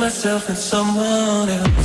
[0.03, 1.82] myself and someone else.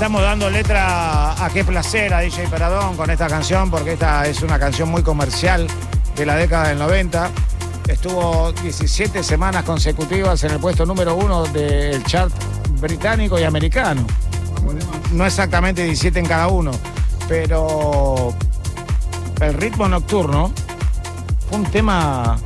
[0.00, 4.40] Estamos dando letra a qué placer a DJ Peradón con esta canción, porque esta es
[4.40, 5.66] una canción muy comercial
[6.16, 7.30] de la década del 90.
[7.86, 12.32] Estuvo 17 semanas consecutivas en el puesto número uno del chart
[12.80, 14.06] británico y americano.
[15.12, 16.70] No exactamente 17 en cada uno,
[17.28, 18.32] pero
[19.42, 20.50] el ritmo nocturno
[21.46, 22.38] fue un tema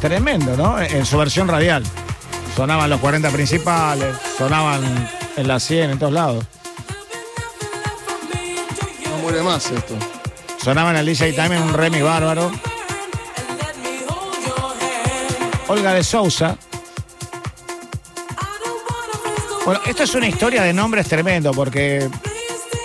[0.00, 0.80] tremendo, ¿no?
[0.80, 1.84] En su versión radial.
[2.56, 4.82] Sonaban los 40 principales, sonaban
[5.36, 6.44] en la 100, en todos lados.
[9.08, 9.94] No muere más esto.
[10.62, 12.52] Sonaban en el DJ Time en un Remy bárbaro.
[15.68, 16.56] Olga de Sousa.
[19.64, 22.08] Bueno, esto es una historia de nombres tremendo porque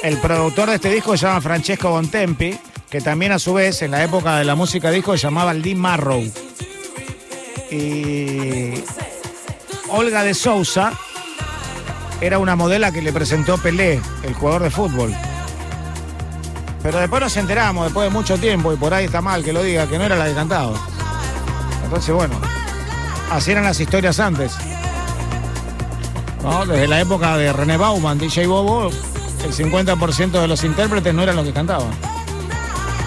[0.03, 2.57] el productor de este disco se llama Francesco Bontempi,
[2.89, 5.75] que también a su vez en la época de la música disco se llamaba Lee
[5.75, 6.23] Marrow.
[7.71, 8.73] Y
[9.89, 10.93] Olga de Sousa
[12.21, 15.13] era una modela que le presentó Pelé, el jugador de fútbol.
[16.81, 19.63] Pero después nos enteramos, después de mucho tiempo, y por ahí está mal que lo
[19.63, 20.73] diga, que no era la que cantaba.
[21.83, 22.35] Entonces, bueno,
[23.31, 24.53] así eran las historias antes.
[26.43, 26.65] ¿No?
[26.65, 28.89] Desde la época de René Bauman, DJ Bobo,
[29.43, 31.89] el 50% de los intérpretes no eran los que cantaban.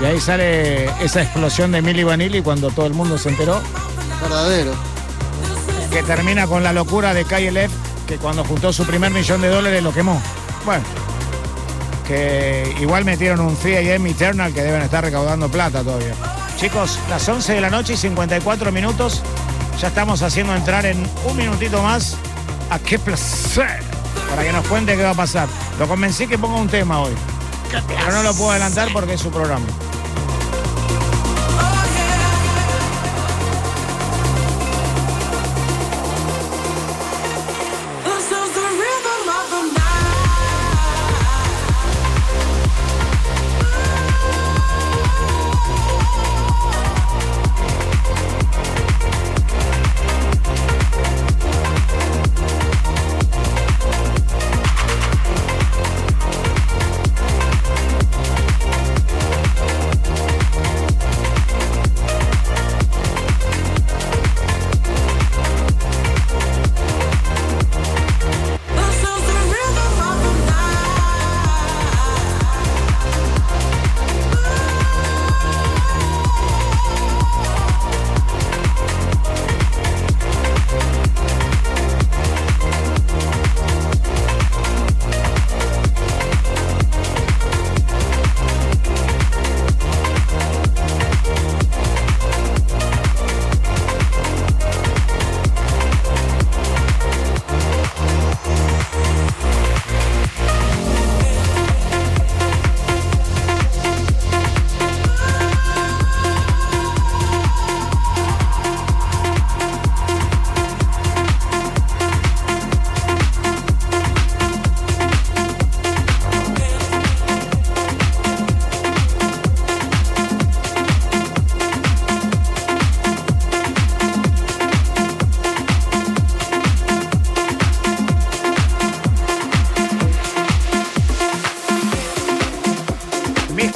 [0.01, 3.61] Y ahí sale esa explosión de Milli Vanilli cuando todo el mundo se enteró,
[4.23, 4.73] Verdadero.
[5.91, 7.71] que termina con la locura de KLF,
[8.11, 10.21] que cuando juntó su primer millón de dólares lo quemó.
[10.65, 10.83] Bueno,
[12.09, 16.15] que igual metieron un CIM Eternal que deben estar recaudando plata todavía.
[16.57, 19.23] Chicos, las 11 de la noche y 54 minutos.
[19.81, 22.17] Ya estamos haciendo entrar en un minutito más
[22.69, 23.81] a qué placer.
[24.29, 25.47] Para que nos cuente qué va a pasar.
[25.79, 27.13] Lo convencí que ponga un tema hoy.
[27.71, 29.67] Pero no lo puedo adelantar porque es su programa.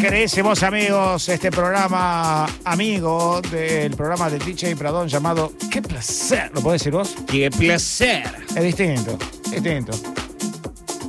[0.08, 6.50] Queridísimos amigos, este programa amigo del programa de DJ Pradón llamado Qué placer.
[6.54, 7.14] ¿Lo podés decir vos?
[7.26, 8.24] ¡Qué placer!
[8.54, 9.16] Es distinto,
[9.50, 9.92] distinto.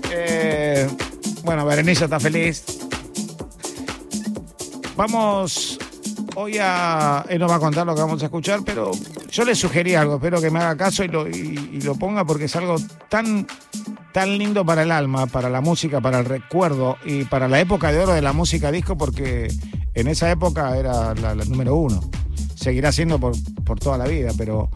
[0.09, 0.87] Eh,
[1.43, 2.63] bueno, Berenice está feliz.
[4.95, 5.77] Vamos
[6.35, 7.25] hoy a...
[7.27, 8.91] Él nos va a contar lo que vamos a escuchar, pero
[9.29, 12.23] yo le sugerí algo, espero que me haga caso y lo, y- y lo ponga
[12.23, 12.77] porque es algo
[13.09, 13.45] tan,
[14.15, 17.91] tan lindo para el alma, para la música, para el recuerdo y para la época
[17.91, 19.49] de oro de la música disco porque
[19.93, 21.99] en esa época era la, la número uno.
[22.55, 23.33] Seguirá siendo por,
[23.65, 24.69] por toda la vida, pero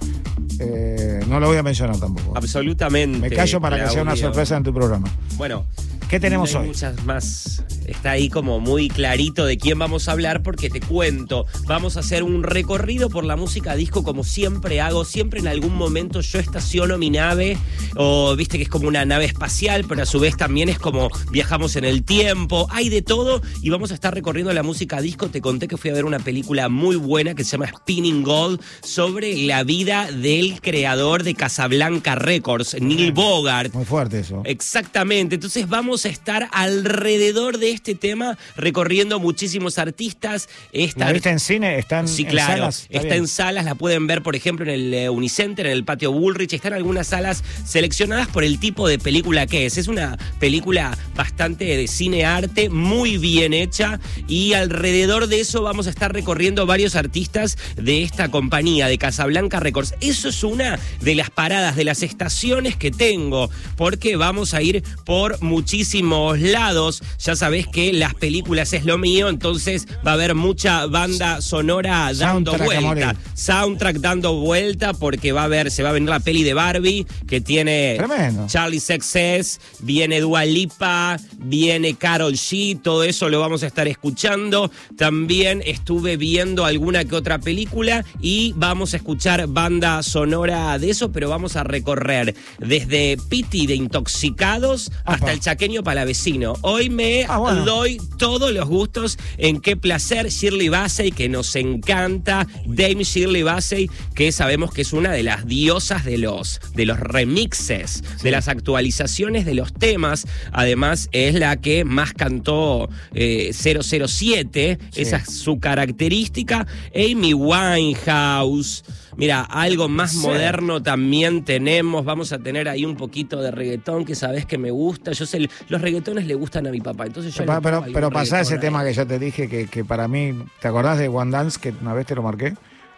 [0.59, 2.33] eh, no lo voy a mencionar tampoco.
[2.35, 3.17] Absolutamente.
[3.17, 5.07] Me callo para que sea una sorpresa en tu programa.
[5.37, 5.63] Bueno.
[6.09, 6.67] ¿Qué tenemos hay hoy?
[6.69, 7.63] Muchas más.
[7.85, 11.45] Está ahí como muy clarito de quién vamos a hablar porque te cuento.
[11.65, 15.05] Vamos a hacer un recorrido por la música disco como siempre hago.
[15.05, 17.57] Siempre en algún momento yo estaciono mi nave
[17.95, 21.09] o viste que es como una nave espacial, pero a su vez también es como
[21.31, 22.67] viajamos en el tiempo.
[22.71, 25.29] Hay de todo y vamos a estar recorriendo la música disco.
[25.29, 28.61] Te conté que fui a ver una película muy buena que se llama Spinning Gold
[28.81, 33.73] sobre la vida del creador de Casablanca Records, Neil Bogart.
[33.75, 34.41] Muy fuerte eso.
[34.45, 35.35] Exactamente.
[35.35, 40.47] Entonces vamos vamos a estar alrededor de este tema recorriendo muchísimos artistas.
[40.71, 41.77] Esta ¿La viste en cine?
[41.77, 42.53] ¿Están Sí, en claro.
[42.53, 42.87] salas?
[42.89, 46.13] Está, en salas, la pueden ver, por ejemplo, en el eh, Unicenter, en el patio
[46.13, 46.53] Bullrich.
[46.53, 49.77] Están algunas salas seleccionadas por el tipo de película que es.
[49.77, 53.99] Es una película bastante de cine arte, muy bien hecha.
[54.25, 59.59] Y alrededor de eso vamos a estar recorriendo varios artistas de esta compañía, de Casablanca
[59.59, 59.95] Records.
[59.99, 64.81] Eso es una de las paradas, de las estaciones que tengo, porque vamos a ir
[65.03, 65.41] por
[65.89, 67.01] muchísimos lados.
[67.17, 72.11] Ya sabés que las películas es lo mío, entonces va a haber mucha banda sonora
[72.13, 73.15] dando Soundtrack vuelta.
[73.33, 77.07] Soundtrack dando vuelta porque va a haber, se va a venir la peli de Barbie
[77.27, 78.45] que tiene Tremendo.
[78.47, 84.69] Charlie Success, viene Dua Lipa, viene Carol G, todo eso lo vamos a estar escuchando.
[84.95, 91.11] También estuve viendo alguna que otra película y vamos a escuchar banda sonora de eso,
[91.11, 96.53] pero vamos a recorrer desde Piti de Intoxicados hasta el chaqueño palavecino.
[96.61, 97.65] Hoy me Ah, bueno.
[97.65, 103.89] doy todos los gustos en qué placer Shirley Bassey, que nos encanta, Dame Shirley Bassey,
[104.15, 108.47] que sabemos que es una de las diosas de los, de los remixes, de las
[108.47, 110.25] actualizaciones de los temas.
[110.51, 116.67] Además, es la que más cantó eh, 007, esa es su característica.
[116.95, 118.83] Amy Winehouse.
[119.19, 120.19] Mira, algo más Sí.
[120.25, 122.05] moderno también tenemos.
[122.05, 125.11] Vamos a tener ahí un poquito de reggaetón que sabes que me gusta.
[125.11, 127.05] Yo sé, los reggaetones le gustan a mi papá.
[127.05, 130.07] Entonces yo Pero, pero, pero pasá ese tema que ya te dije que, que para
[130.07, 132.53] mí, ¿te acordás de One Dance que una vez te lo marqué?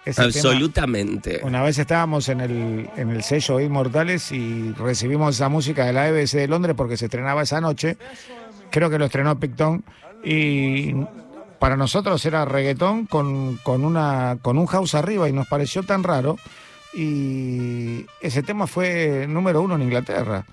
[0.05, 1.41] Ese tema- Absolutamente.
[1.43, 6.07] Una vez estábamos en el, en el sello Inmortales y recibimos esa música de la
[6.07, 7.97] EBC de Londres porque se estrenaba esa noche.
[8.71, 9.83] Creo que lo estrenó Picton.
[10.23, 10.93] Y
[11.61, 16.01] para nosotros era reggaetón con, con, una, con un house arriba y nos pareció tan
[16.01, 16.39] raro.
[16.91, 20.43] Y ese tema fue número uno en Inglaterra.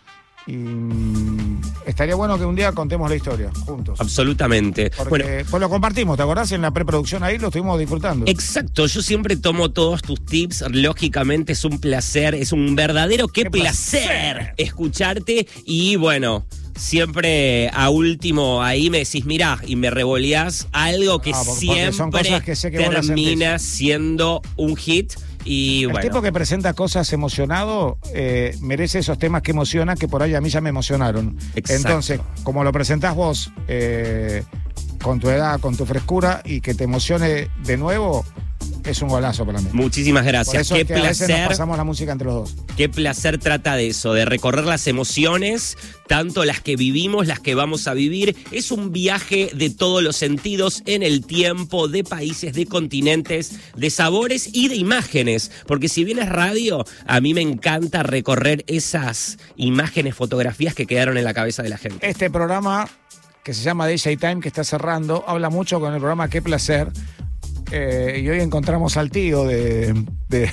[0.46, 3.98] Y mm, estaría bueno que un día contemos la historia juntos.
[3.98, 4.90] Absolutamente.
[4.90, 6.52] Porque Bueno, pues lo compartimos, ¿te acordás?
[6.52, 8.26] En la preproducción ahí lo estuvimos disfrutando.
[8.28, 13.44] Exacto, yo siempre tomo todos tus tips, lógicamente es un placer, es un verdadero qué,
[13.44, 14.54] Qué placer, placer.
[14.58, 16.44] escucharte y bueno,
[16.78, 22.10] siempre a último ahí me decís, mira, y me revoleás algo que Ah, son siempre
[22.10, 25.12] cosas que sé que vos las termina siendo un hit
[25.44, 26.06] y El bueno.
[26.08, 30.40] tipo que presenta cosas emocionado eh, merece esos temas que emocionan, que por ahí a
[30.40, 31.36] mí ya me emocionaron.
[31.54, 31.88] Exacto.
[31.88, 34.42] Entonces, como lo presentás vos, eh,
[35.02, 38.24] con tu edad, con tu frescura, y que te emocione de nuevo,
[38.84, 39.68] es un golazo para mí.
[39.72, 41.48] Muchísimas Por gracias, eso qué es que a veces nos placer.
[41.48, 42.56] pasamos la música entre los dos.
[42.76, 45.76] Qué placer trata de eso, de recorrer las emociones,
[46.06, 48.36] tanto las que vivimos, las que vamos a vivir.
[48.50, 53.90] Es un viaje de todos los sentidos en el tiempo, de países, de continentes, de
[53.90, 55.50] sabores y de imágenes.
[55.66, 61.18] Porque si bien es radio, a mí me encanta recorrer esas imágenes, fotografías que quedaron
[61.18, 62.08] en la cabeza de la gente.
[62.08, 62.88] Este programa,
[63.42, 66.88] que se llama DJ Time, que está cerrando, habla mucho con el programa Qué Placer.
[67.70, 69.94] Eh, y hoy encontramos al tío de,
[70.28, 70.50] de-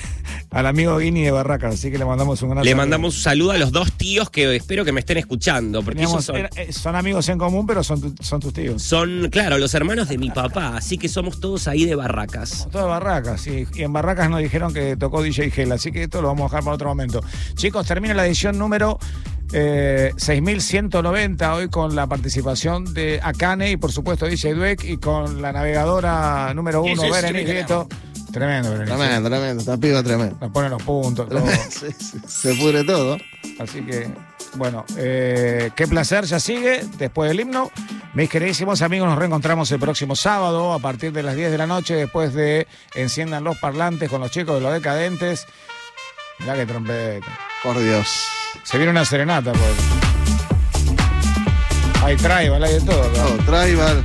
[0.50, 2.82] al amigo Guini de Barracas, así que le mandamos un gran Le saludo.
[2.82, 6.24] mandamos un saludo a los dos tíos que espero que me estén escuchando, porque ellos
[6.24, 6.36] son...
[6.36, 8.82] eh, son amigos en común, pero son, tu- son tus tíos.
[8.82, 12.68] Son, claro, los hermanos de mi papá, así que somos todos ahí de barracas.
[12.70, 16.04] Todo de Barracas, y, y en Barracas nos dijeron que tocó DJ Gel, así que
[16.04, 17.22] esto lo vamos a dejar para otro momento.
[17.54, 18.98] Chicos, termina la edición número
[19.52, 25.40] eh, 6190 hoy con la participación de Akane y por supuesto DJ Dweck y con
[25.42, 27.52] la navegadora número uno, Berenice tremendo.
[27.52, 27.88] Vieto.
[28.32, 28.96] Tremendo, Berenice.
[28.96, 29.60] Tremendo, tremendo.
[29.60, 30.36] Esta piba tremendo.
[30.40, 31.44] Nos pone los puntos, todo.
[31.70, 31.86] Sí,
[32.26, 33.16] Se pudre todo.
[33.58, 34.08] Así que,
[34.56, 37.70] bueno, eh, qué placer, ya sigue después del himno.
[38.14, 41.66] Mis queridísimos amigos, nos reencontramos el próximo sábado a partir de las 10 de la
[41.66, 45.46] noche, después de Enciendan los parlantes con los chicos de los decadentes.
[46.38, 47.26] Mirá que trompeta.
[47.62, 48.08] Por Dios.
[48.62, 49.74] Se viene una serenata, pues.
[52.04, 53.02] Hay tribal, hay de todo.
[53.02, 53.24] acá.
[53.26, 54.04] Oh, Tribal.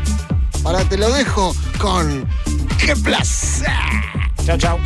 [0.64, 2.28] Ahora te lo dejo con.
[2.80, 3.68] ¡Qué placer!
[4.46, 4.80] Chao, chao.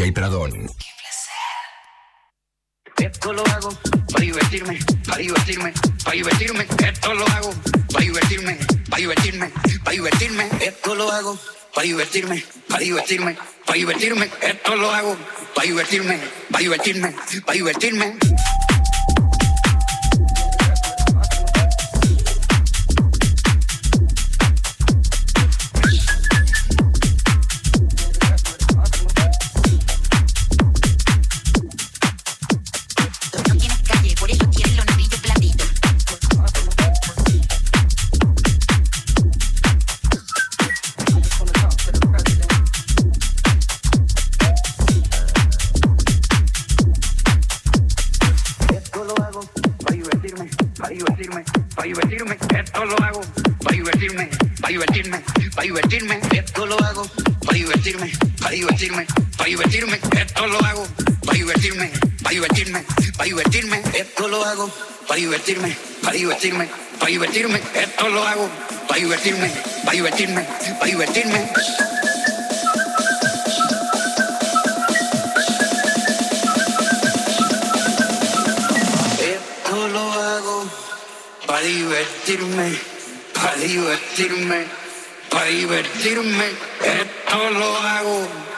[0.00, 0.06] 2.
[0.06, 0.70] DJ Pradón.
[2.96, 3.68] Esto lo hago
[4.10, 6.66] para divertirme, para divertirme, para divertirme.
[6.86, 7.54] Esto lo hago
[7.92, 8.58] para divertirme,
[8.88, 9.50] para divertirme,
[9.84, 10.48] para divertirme.
[10.62, 11.38] Esto lo hago
[11.74, 13.36] para divertirme, para divertirme,
[13.66, 14.30] para divertirme.
[14.40, 15.16] Esto lo hago
[15.54, 16.18] para divertirme,
[16.50, 17.14] para divertirme,
[17.44, 18.18] para divertirme.
[58.80, 60.00] Divertirme, para divertirme.
[60.16, 60.86] Esto lo hago
[61.26, 61.90] para divertirme,
[62.22, 62.84] para divertirme,
[63.14, 63.82] para divertirme.
[63.92, 64.70] Esto lo hago
[65.06, 67.60] para divertirme, para divertirme, para divertirme.
[67.74, 68.48] Esto lo hago
[68.88, 69.50] para divertirme,
[69.84, 70.46] para divertirme,
[70.78, 71.50] para divertirme.
[79.20, 80.70] Esto lo hago
[81.46, 82.78] para divertirme,
[83.34, 84.64] para divertirme,
[85.28, 86.44] para divertirme.
[86.82, 88.49] Esto lo hago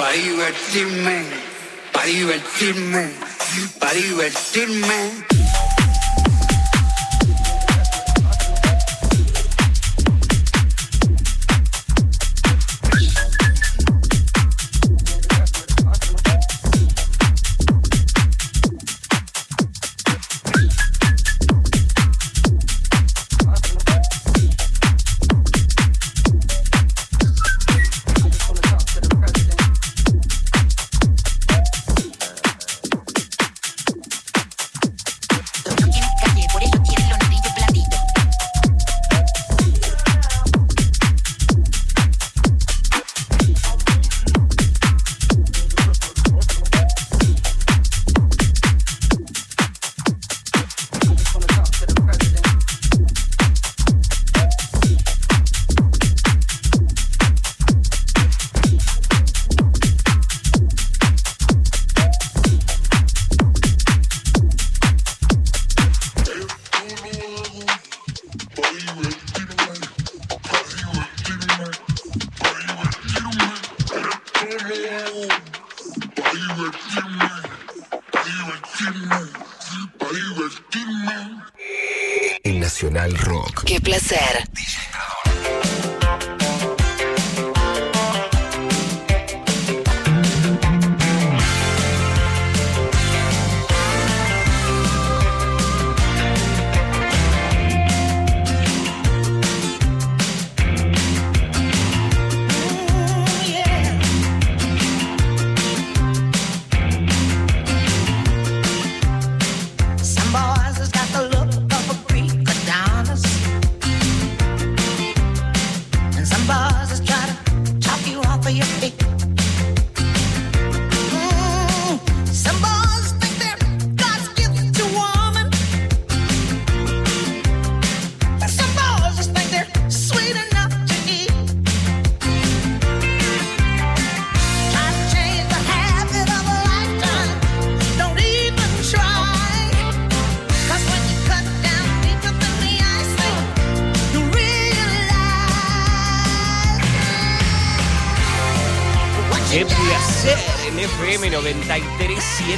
[0.00, 1.26] para divertirme,
[3.78, 5.29] para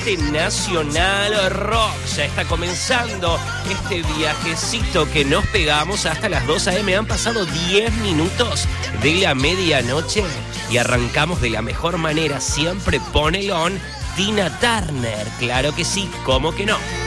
[0.05, 1.95] 937 Nacional Rock.
[2.17, 3.39] Ya está comenzando
[3.71, 6.97] este viajecito que nos pegamos hasta las 2 a.m.
[6.97, 8.67] Han pasado 10 minutos
[9.03, 10.25] de la medianoche
[10.71, 12.41] y arrancamos de la mejor manera.
[12.41, 13.79] Siempre ponelón
[14.17, 15.27] Tina Turner.
[15.39, 17.02] Claro que sí, ¿cómo que no?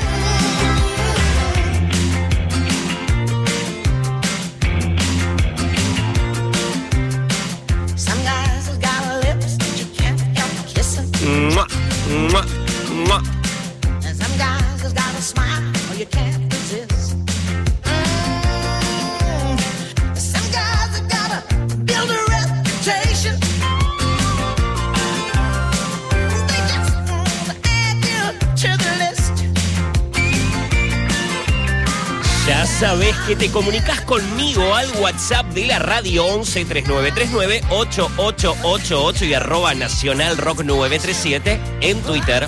[33.37, 40.63] Te comunicas conmigo al WhatsApp de la radio 11 3939 8888 y arroba nacional rock
[40.63, 42.47] 937 en Twitter.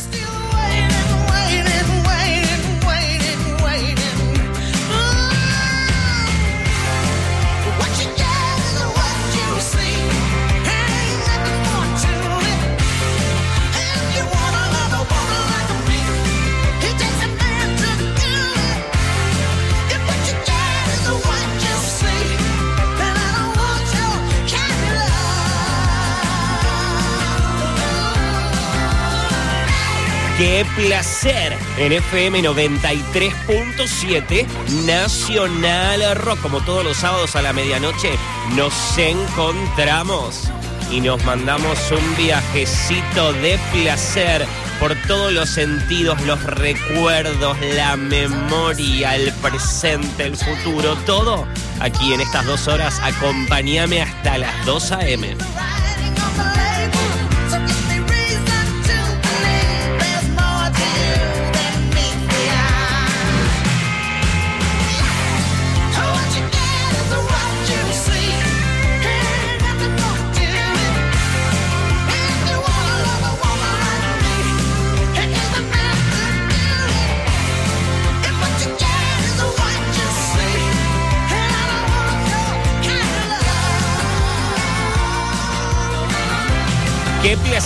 [30.37, 34.45] Qué placer en FM 93.7
[34.85, 36.39] Nacional Rock.
[36.41, 38.11] Como todos los sábados a la medianoche
[38.55, 40.43] nos encontramos
[40.91, 44.45] y nos mandamos un viajecito de placer
[44.79, 51.47] por todos los sentidos, los recuerdos, la memoria, el presente, el futuro, todo
[51.79, 52.99] aquí en estas dos horas.
[53.01, 55.35] Acompáñame hasta las 2 a.m.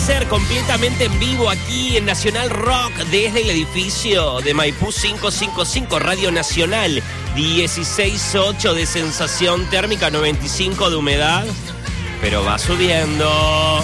[0.03, 6.31] Placer completamente en vivo aquí en Nacional Rock desde el edificio de Maipú 555 Radio
[6.31, 7.03] Nacional.
[7.35, 11.45] 168 de sensación térmica 95 de humedad
[12.19, 13.83] pero va subiendo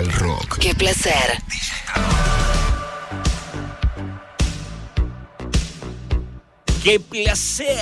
[0.00, 0.58] Nacional Rock.
[0.58, 1.42] Qué placer.
[6.82, 7.78] ¡Qué placer!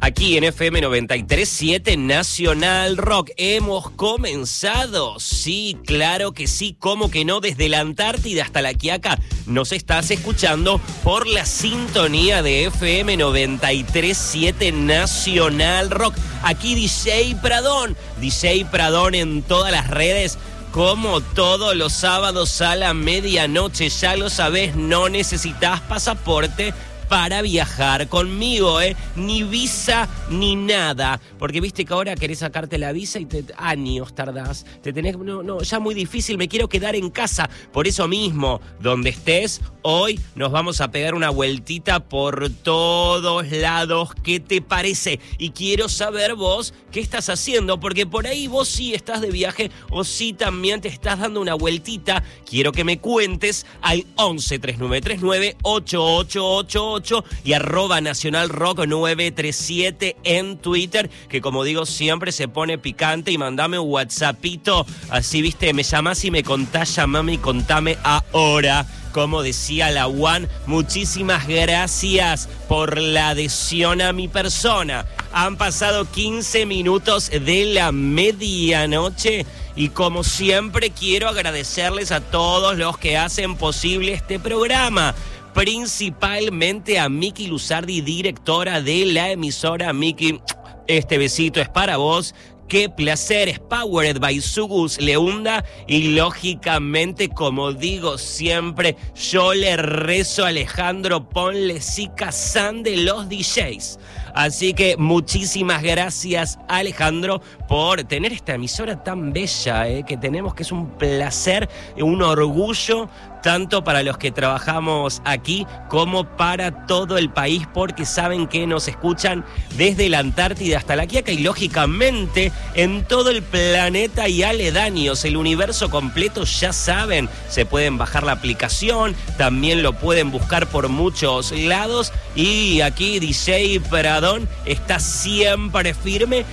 [0.00, 5.20] Aquí en FM 937 Nacional Rock hemos comenzado.
[5.20, 10.10] Sí, claro que sí, como que no, desde la Antártida hasta la Quiaca nos estás
[10.10, 16.14] escuchando por la sintonía de FM 937 Nacional Rock.
[16.42, 20.38] Aquí DJ Pradón, DJ Pradón en todas las redes
[20.72, 23.88] como todos los sábados a la medianoche.
[23.88, 26.72] Ya lo sabes, no necesitas pasaporte
[27.10, 28.96] para viajar conmigo, ¿eh?
[29.16, 31.20] Ni visa ni nada.
[31.40, 34.64] Porque viste que ahora querés sacarte la visa y te años tardás.
[34.80, 35.18] Te tenés.
[35.18, 37.50] No, no, ya muy difícil, me quiero quedar en casa.
[37.72, 44.10] Por eso mismo, donde estés, hoy nos vamos a pegar una vueltita por todos lados.
[44.22, 45.18] ¿Qué te parece?
[45.36, 49.72] Y quiero saber vos qué estás haciendo, porque por ahí vos sí estás de viaje
[49.90, 52.22] o sí también te estás dando una vueltita.
[52.48, 56.99] Quiero que me cuentes al 11 3939 8888
[57.44, 63.38] y arroba Nacional Rock 937 en Twitter, que como digo siempre se pone picante y
[63.38, 68.86] mandame un WhatsAppito, así viste, me llamás y me contás, llamame y contame ahora.
[69.12, 75.04] Como decía la One, muchísimas gracias por la adhesión a mi persona.
[75.32, 82.98] Han pasado 15 minutos de la medianoche y como siempre quiero agradecerles a todos los
[82.98, 85.14] que hacen posible este programa
[85.54, 89.92] principalmente a Miki Luzardi, directora de la emisora.
[89.92, 90.40] Miki,
[90.86, 92.34] este besito es para vos.
[92.70, 100.44] Qué placer, es Powered by Sugus Leunda y lógicamente, como digo siempre, yo le rezo
[100.44, 103.98] a Alejandro Ponle San de los DJs.
[104.34, 110.62] Así que muchísimas gracias Alejandro por tener esta emisora tan bella eh, que tenemos, que
[110.62, 113.08] es un placer, un orgullo
[113.42, 118.88] tanto para los que trabajamos aquí como para todo el país, porque saben que nos
[118.88, 119.44] escuchan
[119.76, 125.36] desde la Antártida hasta la Quiaca y lógicamente en todo el planeta y aledaños, el
[125.36, 131.52] universo completo, ya saben, se pueden bajar la aplicación, también lo pueden buscar por muchos
[131.52, 132.12] lados.
[132.34, 136.44] Y aquí DJ Pradón está siempre firme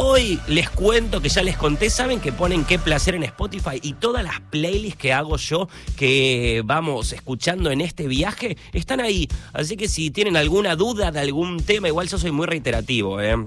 [0.00, 3.94] Hoy les cuento que ya les conté, saben que ponen qué placer en Spotify y
[3.94, 9.26] todas las playlists que hago yo que vamos escuchando en este viaje están ahí.
[9.52, 13.44] Así que si tienen alguna duda de algún tema, igual yo soy muy reiterativo, ¿eh?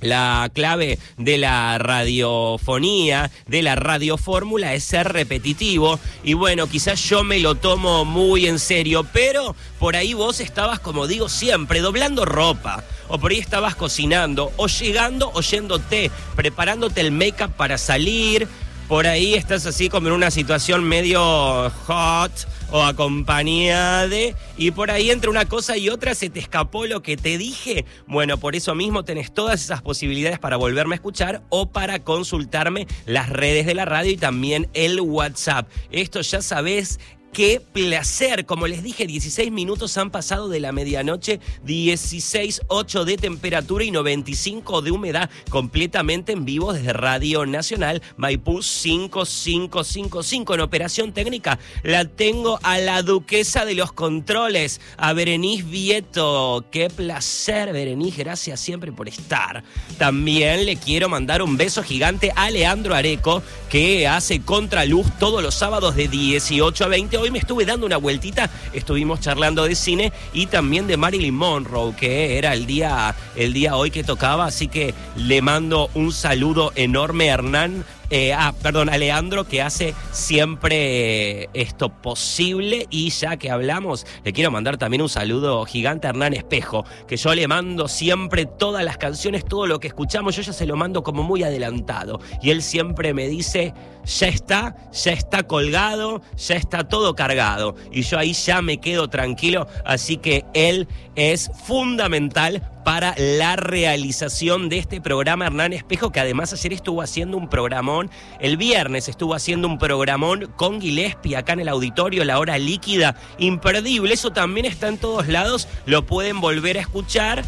[0.00, 5.98] La clave de la radiofonía, de la radiofórmula, es ser repetitivo.
[6.22, 10.80] Y bueno, quizás yo me lo tomo muy en serio, pero por ahí vos estabas,
[10.80, 12.84] como digo siempre, doblando ropa.
[13.08, 18.46] O por ahí estabas cocinando, o llegando, o yéndote, preparándote el make-up para salir.
[18.88, 22.32] Por ahí estás así como en una situación medio hot
[22.70, 27.02] o acompañada de, y por ahí entre una cosa y otra se te escapó lo
[27.02, 27.84] que te dije.
[28.06, 32.86] Bueno, por eso mismo tenés todas esas posibilidades para volverme a escuchar o para consultarme
[33.04, 35.68] las redes de la radio y también el WhatsApp.
[35.90, 36.98] Esto ya sabés.
[37.36, 43.84] Qué placer, como les dije, 16 minutos han pasado de la medianoche, 16.8 de temperatura
[43.84, 50.54] y 95 de humedad, completamente en vivo desde Radio Nacional, Maipú 5555.
[50.54, 56.64] En operación técnica la tengo a la duquesa de los controles, a Berenice Vieto.
[56.70, 59.62] Qué placer, Berenice, gracias siempre por estar.
[59.98, 65.54] También le quiero mandar un beso gigante a Leandro Areco, que hace contraluz todos los
[65.54, 67.25] sábados de 18 a 20.
[67.26, 71.92] Hoy me estuve dando una vueltita, estuvimos charlando de cine y también de Marilyn Monroe,
[71.96, 76.70] que era el día, el día hoy que tocaba, así que le mando un saludo
[76.76, 77.84] enorme a Hernán.
[78.10, 84.06] Eh, ah, perdón, a Leandro que hace siempre eh, esto posible y ya que hablamos,
[84.24, 88.46] le quiero mandar también un saludo gigante a Hernán Espejo, que yo le mando siempre
[88.46, 92.20] todas las canciones, todo lo que escuchamos, yo ya se lo mando como muy adelantado
[92.42, 93.74] y él siempre me dice,
[94.04, 97.74] ya está, ya está colgado, ya está todo cargado.
[97.90, 104.68] Y yo ahí ya me quedo tranquilo, así que él es fundamental para la realización
[104.68, 109.34] de este programa Hernán Espejo, que además ayer estuvo haciendo un programón, el viernes estuvo
[109.34, 114.66] haciendo un programón con Gillespie acá en el auditorio, la hora líquida, imperdible, eso también
[114.66, 117.42] está en todos lados, lo pueden volver a escuchar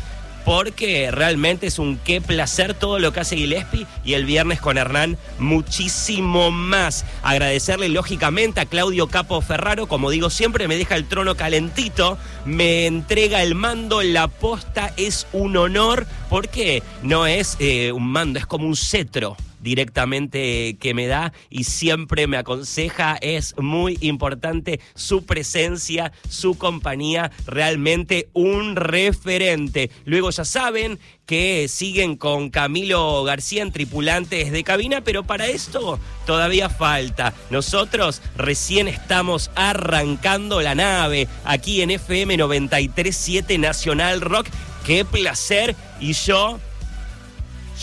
[0.48, 4.78] porque realmente es un qué placer todo lo que hace Gillespie y el viernes con
[4.78, 7.04] Hernán muchísimo más.
[7.22, 12.16] Agradecerle lógicamente a Claudio Capo Ferraro, como digo siempre, me deja el trono calentito,
[12.46, 18.38] me entrega el mando, la posta es un honor porque no es eh, un mando,
[18.38, 23.16] es como un cetro directamente que me da y siempre me aconseja.
[23.20, 29.90] Es muy importante su presencia, su compañía, realmente un referente.
[30.05, 36.01] Luego ya saben que siguen con Camilo García en tripulantes de cabina, pero para esto
[36.26, 37.35] todavía falta.
[37.51, 44.47] Nosotros recién estamos arrancando la nave aquí en FM 937 Nacional Rock.
[44.86, 46.59] Qué placer y yo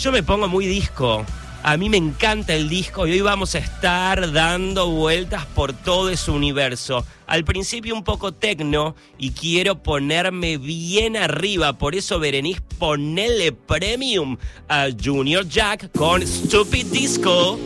[0.00, 1.24] yo me pongo muy disco.
[1.68, 6.10] A mí me encanta el disco y hoy vamos a estar dando vueltas por todo
[6.10, 7.04] ese universo.
[7.26, 11.72] Al principio un poco tecno y quiero ponerme bien arriba.
[11.72, 14.36] Por eso, Berenice, ponele premium
[14.68, 17.58] a Junior Jack con Stupid Disco.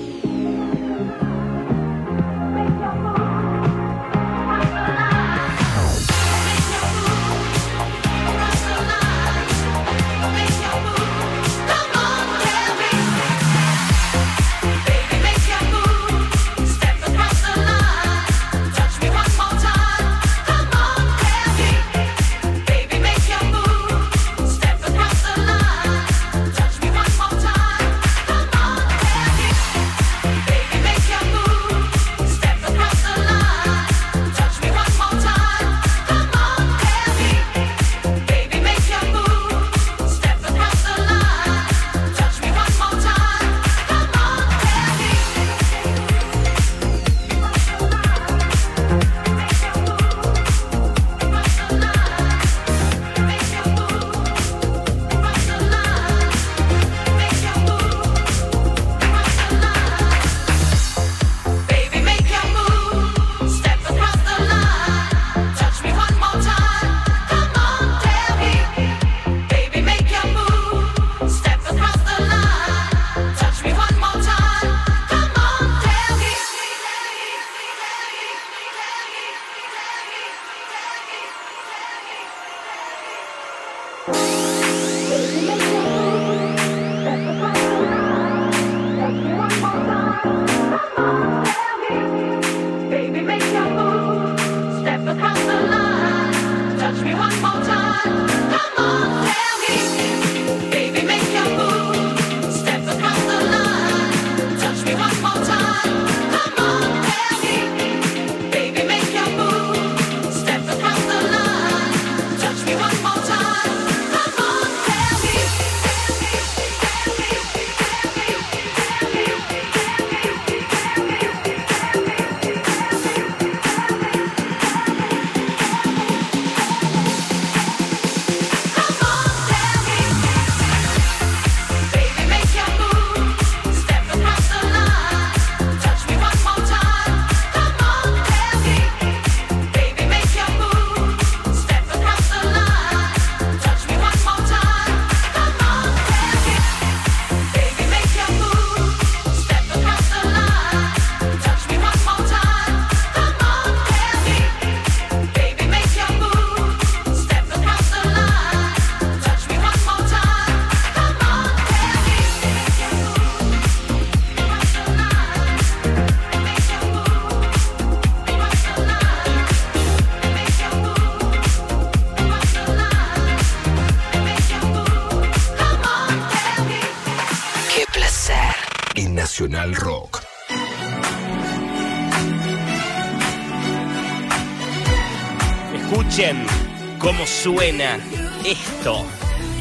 [187.42, 187.98] Suena
[188.44, 189.06] esto.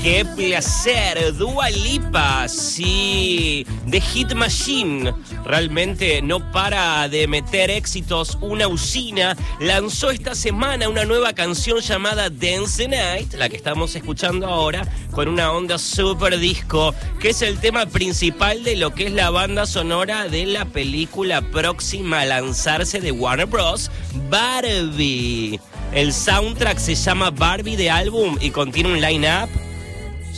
[0.03, 1.33] ¡Qué placer!
[1.37, 5.13] Dua Lipa, sí, The Hit Machine.
[5.45, 8.37] Realmente no para de meter éxitos.
[8.41, 13.95] Una usina lanzó esta semana una nueva canción llamada Dance the Night, la que estamos
[13.95, 19.07] escuchando ahora, con una onda super disco, que es el tema principal de lo que
[19.07, 23.89] es la banda sonora de la película próxima a lanzarse de Warner Bros.
[24.29, 25.58] Barbie.
[25.91, 29.49] El soundtrack se llama Barbie de álbum y contiene un line-up.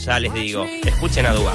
[0.04, 1.52] Ya les digo, escuchen a Dua.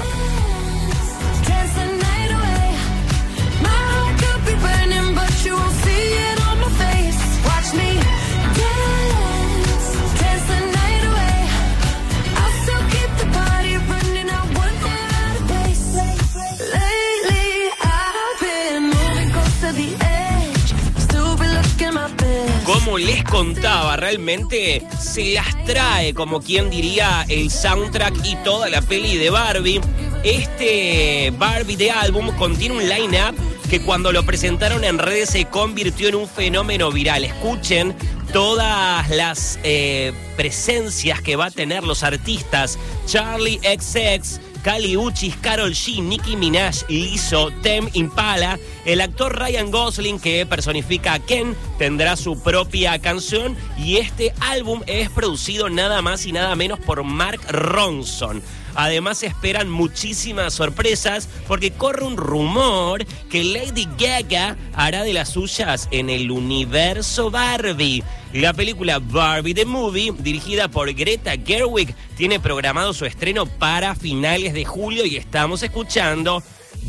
[23.28, 29.30] Contaba, realmente se las trae, como quien diría, el soundtrack y toda la peli de
[29.30, 29.80] Barbie.
[30.24, 33.36] Este Barbie de álbum contiene un line-up
[33.68, 37.24] que cuando lo presentaron en redes se convirtió en un fenómeno viral.
[37.24, 37.94] Escuchen
[38.32, 42.78] todas las eh, presencias que va a tener los artistas.
[43.06, 48.58] Charlie XX, Kali Uchis, Carol G, Nicki Minaj, Lizzo, Tem Impala.
[48.84, 53.56] El actor Ryan Gosling, que personifica a Ken, tendrá su propia canción.
[53.78, 58.42] Y este álbum es producido nada más y nada menos por Mark Ronson.
[58.74, 65.30] Además se esperan muchísimas sorpresas porque corre un rumor que Lady Gaga hará de las
[65.30, 68.02] suyas en el universo Barbie.
[68.32, 74.52] La película Barbie the Movie, dirigida por Greta Gerwig, tiene programado su estreno para finales
[74.52, 76.42] de julio y estamos escuchando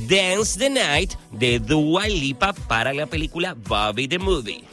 [0.08, 4.64] Dance the Night de Dua Lipa para la película Barbie the Movie.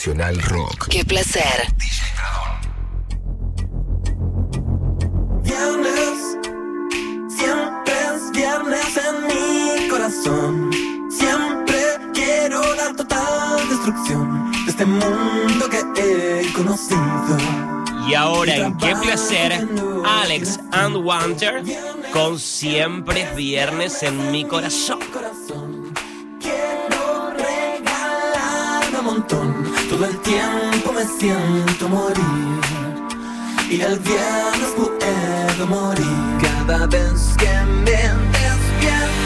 [0.00, 0.88] Nacional Rock.
[0.88, 1.74] Qué placer.
[5.42, 6.38] Viernes,
[7.28, 10.70] siempre es viernes en mi corazón.
[11.10, 11.82] Siempre
[12.14, 17.36] quiero la total destrucción de este mundo que he conocido.
[18.08, 19.68] Y ahora en qué placer,
[20.22, 21.62] Alex and Wanter
[22.10, 24.98] con Siempre es viernes en mi corazón.
[30.00, 32.60] Todo el tiempo me siento morir.
[33.68, 36.06] Y el viernes puedo morir.
[36.40, 39.19] Cada vez que me despierto.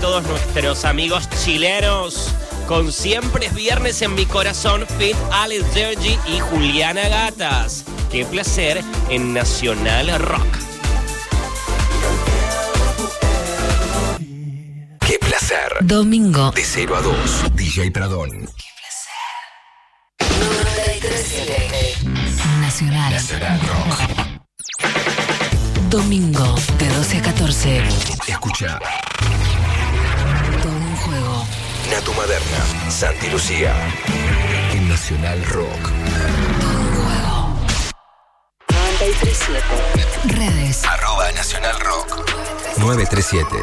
[0.00, 2.32] Todos nuestros amigos chilenos.
[2.66, 7.84] Con siempre es viernes en mi corazón, Fit Alex Sergi y Juliana Gatas.
[8.10, 10.46] Qué placer en Nacional Rock.
[15.06, 15.76] Qué placer.
[15.82, 16.50] Domingo.
[16.52, 17.54] De 0 a 2.
[17.54, 18.48] DJ Pradón.
[22.60, 23.12] Nacional.
[23.12, 24.16] Nacional Rock.
[25.88, 27.82] Domingo de 12 a 14.
[28.26, 28.78] Escucha.
[31.90, 32.90] Natu Maderna.
[32.90, 33.72] Santi Lucía.
[34.72, 35.90] En Nacional Rock.
[39.00, 39.62] 937.
[40.24, 40.84] Redes.
[40.84, 42.28] Arroba Nacional Rock.
[42.78, 43.56] 937.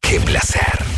[0.00, 0.91] Qué placer.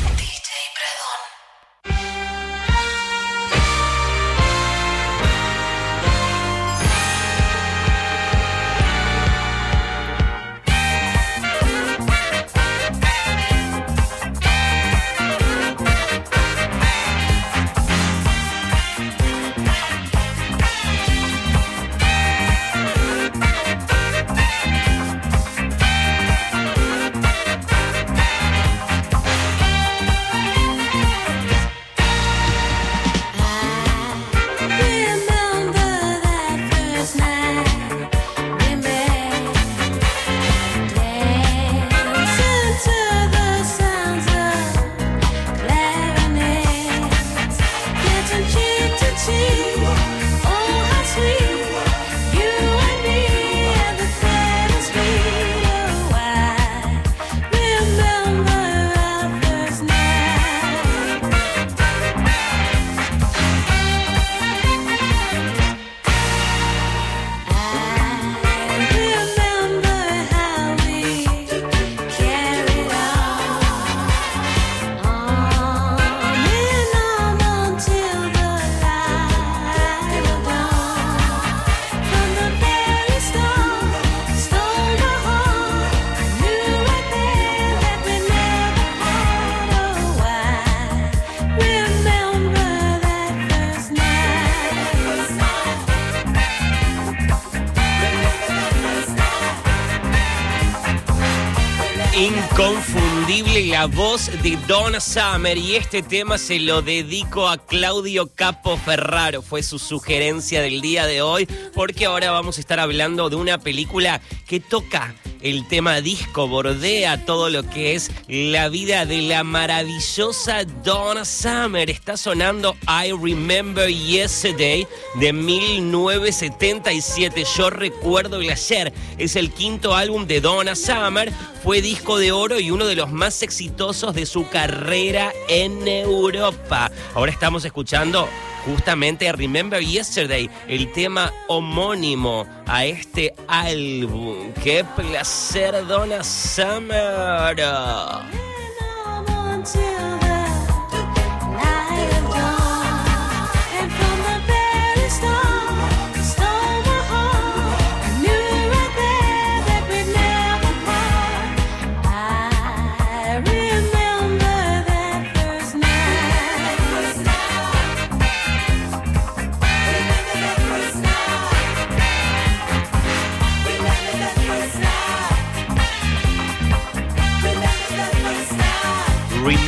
[104.27, 109.43] De Donna Summer y este tema se lo dedico a Claudio Capo Ferraro.
[109.43, 113.59] Fue su sugerencia del día de hoy porque ahora vamos a estar hablando de una
[113.59, 119.45] película que toca el tema disco, bordea todo lo que es la vida de la
[119.45, 121.91] maravillosa Donna Summer.
[121.91, 124.87] Está sonando I Remember Yesterday
[125.21, 127.45] de 1977.
[127.57, 128.95] Yo recuerdo el ayer.
[129.19, 131.31] Es el quinto álbum de Donna Summer.
[131.63, 136.91] Fue disco de oro y uno de los más exitosos de su carrera en Europa.
[137.15, 138.31] Ahora estamos escuchando
[138.65, 144.53] justamente Remember Yesterday, el tema homónimo a este álbum.
[144.63, 147.57] ¡Qué placer, Donna Summer!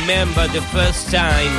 [0.07, 1.51] Remember the first time.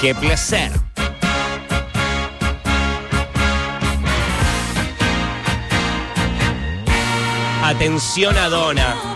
[0.00, 0.72] ¡Qué placer!
[7.62, 9.15] Atención a Donna.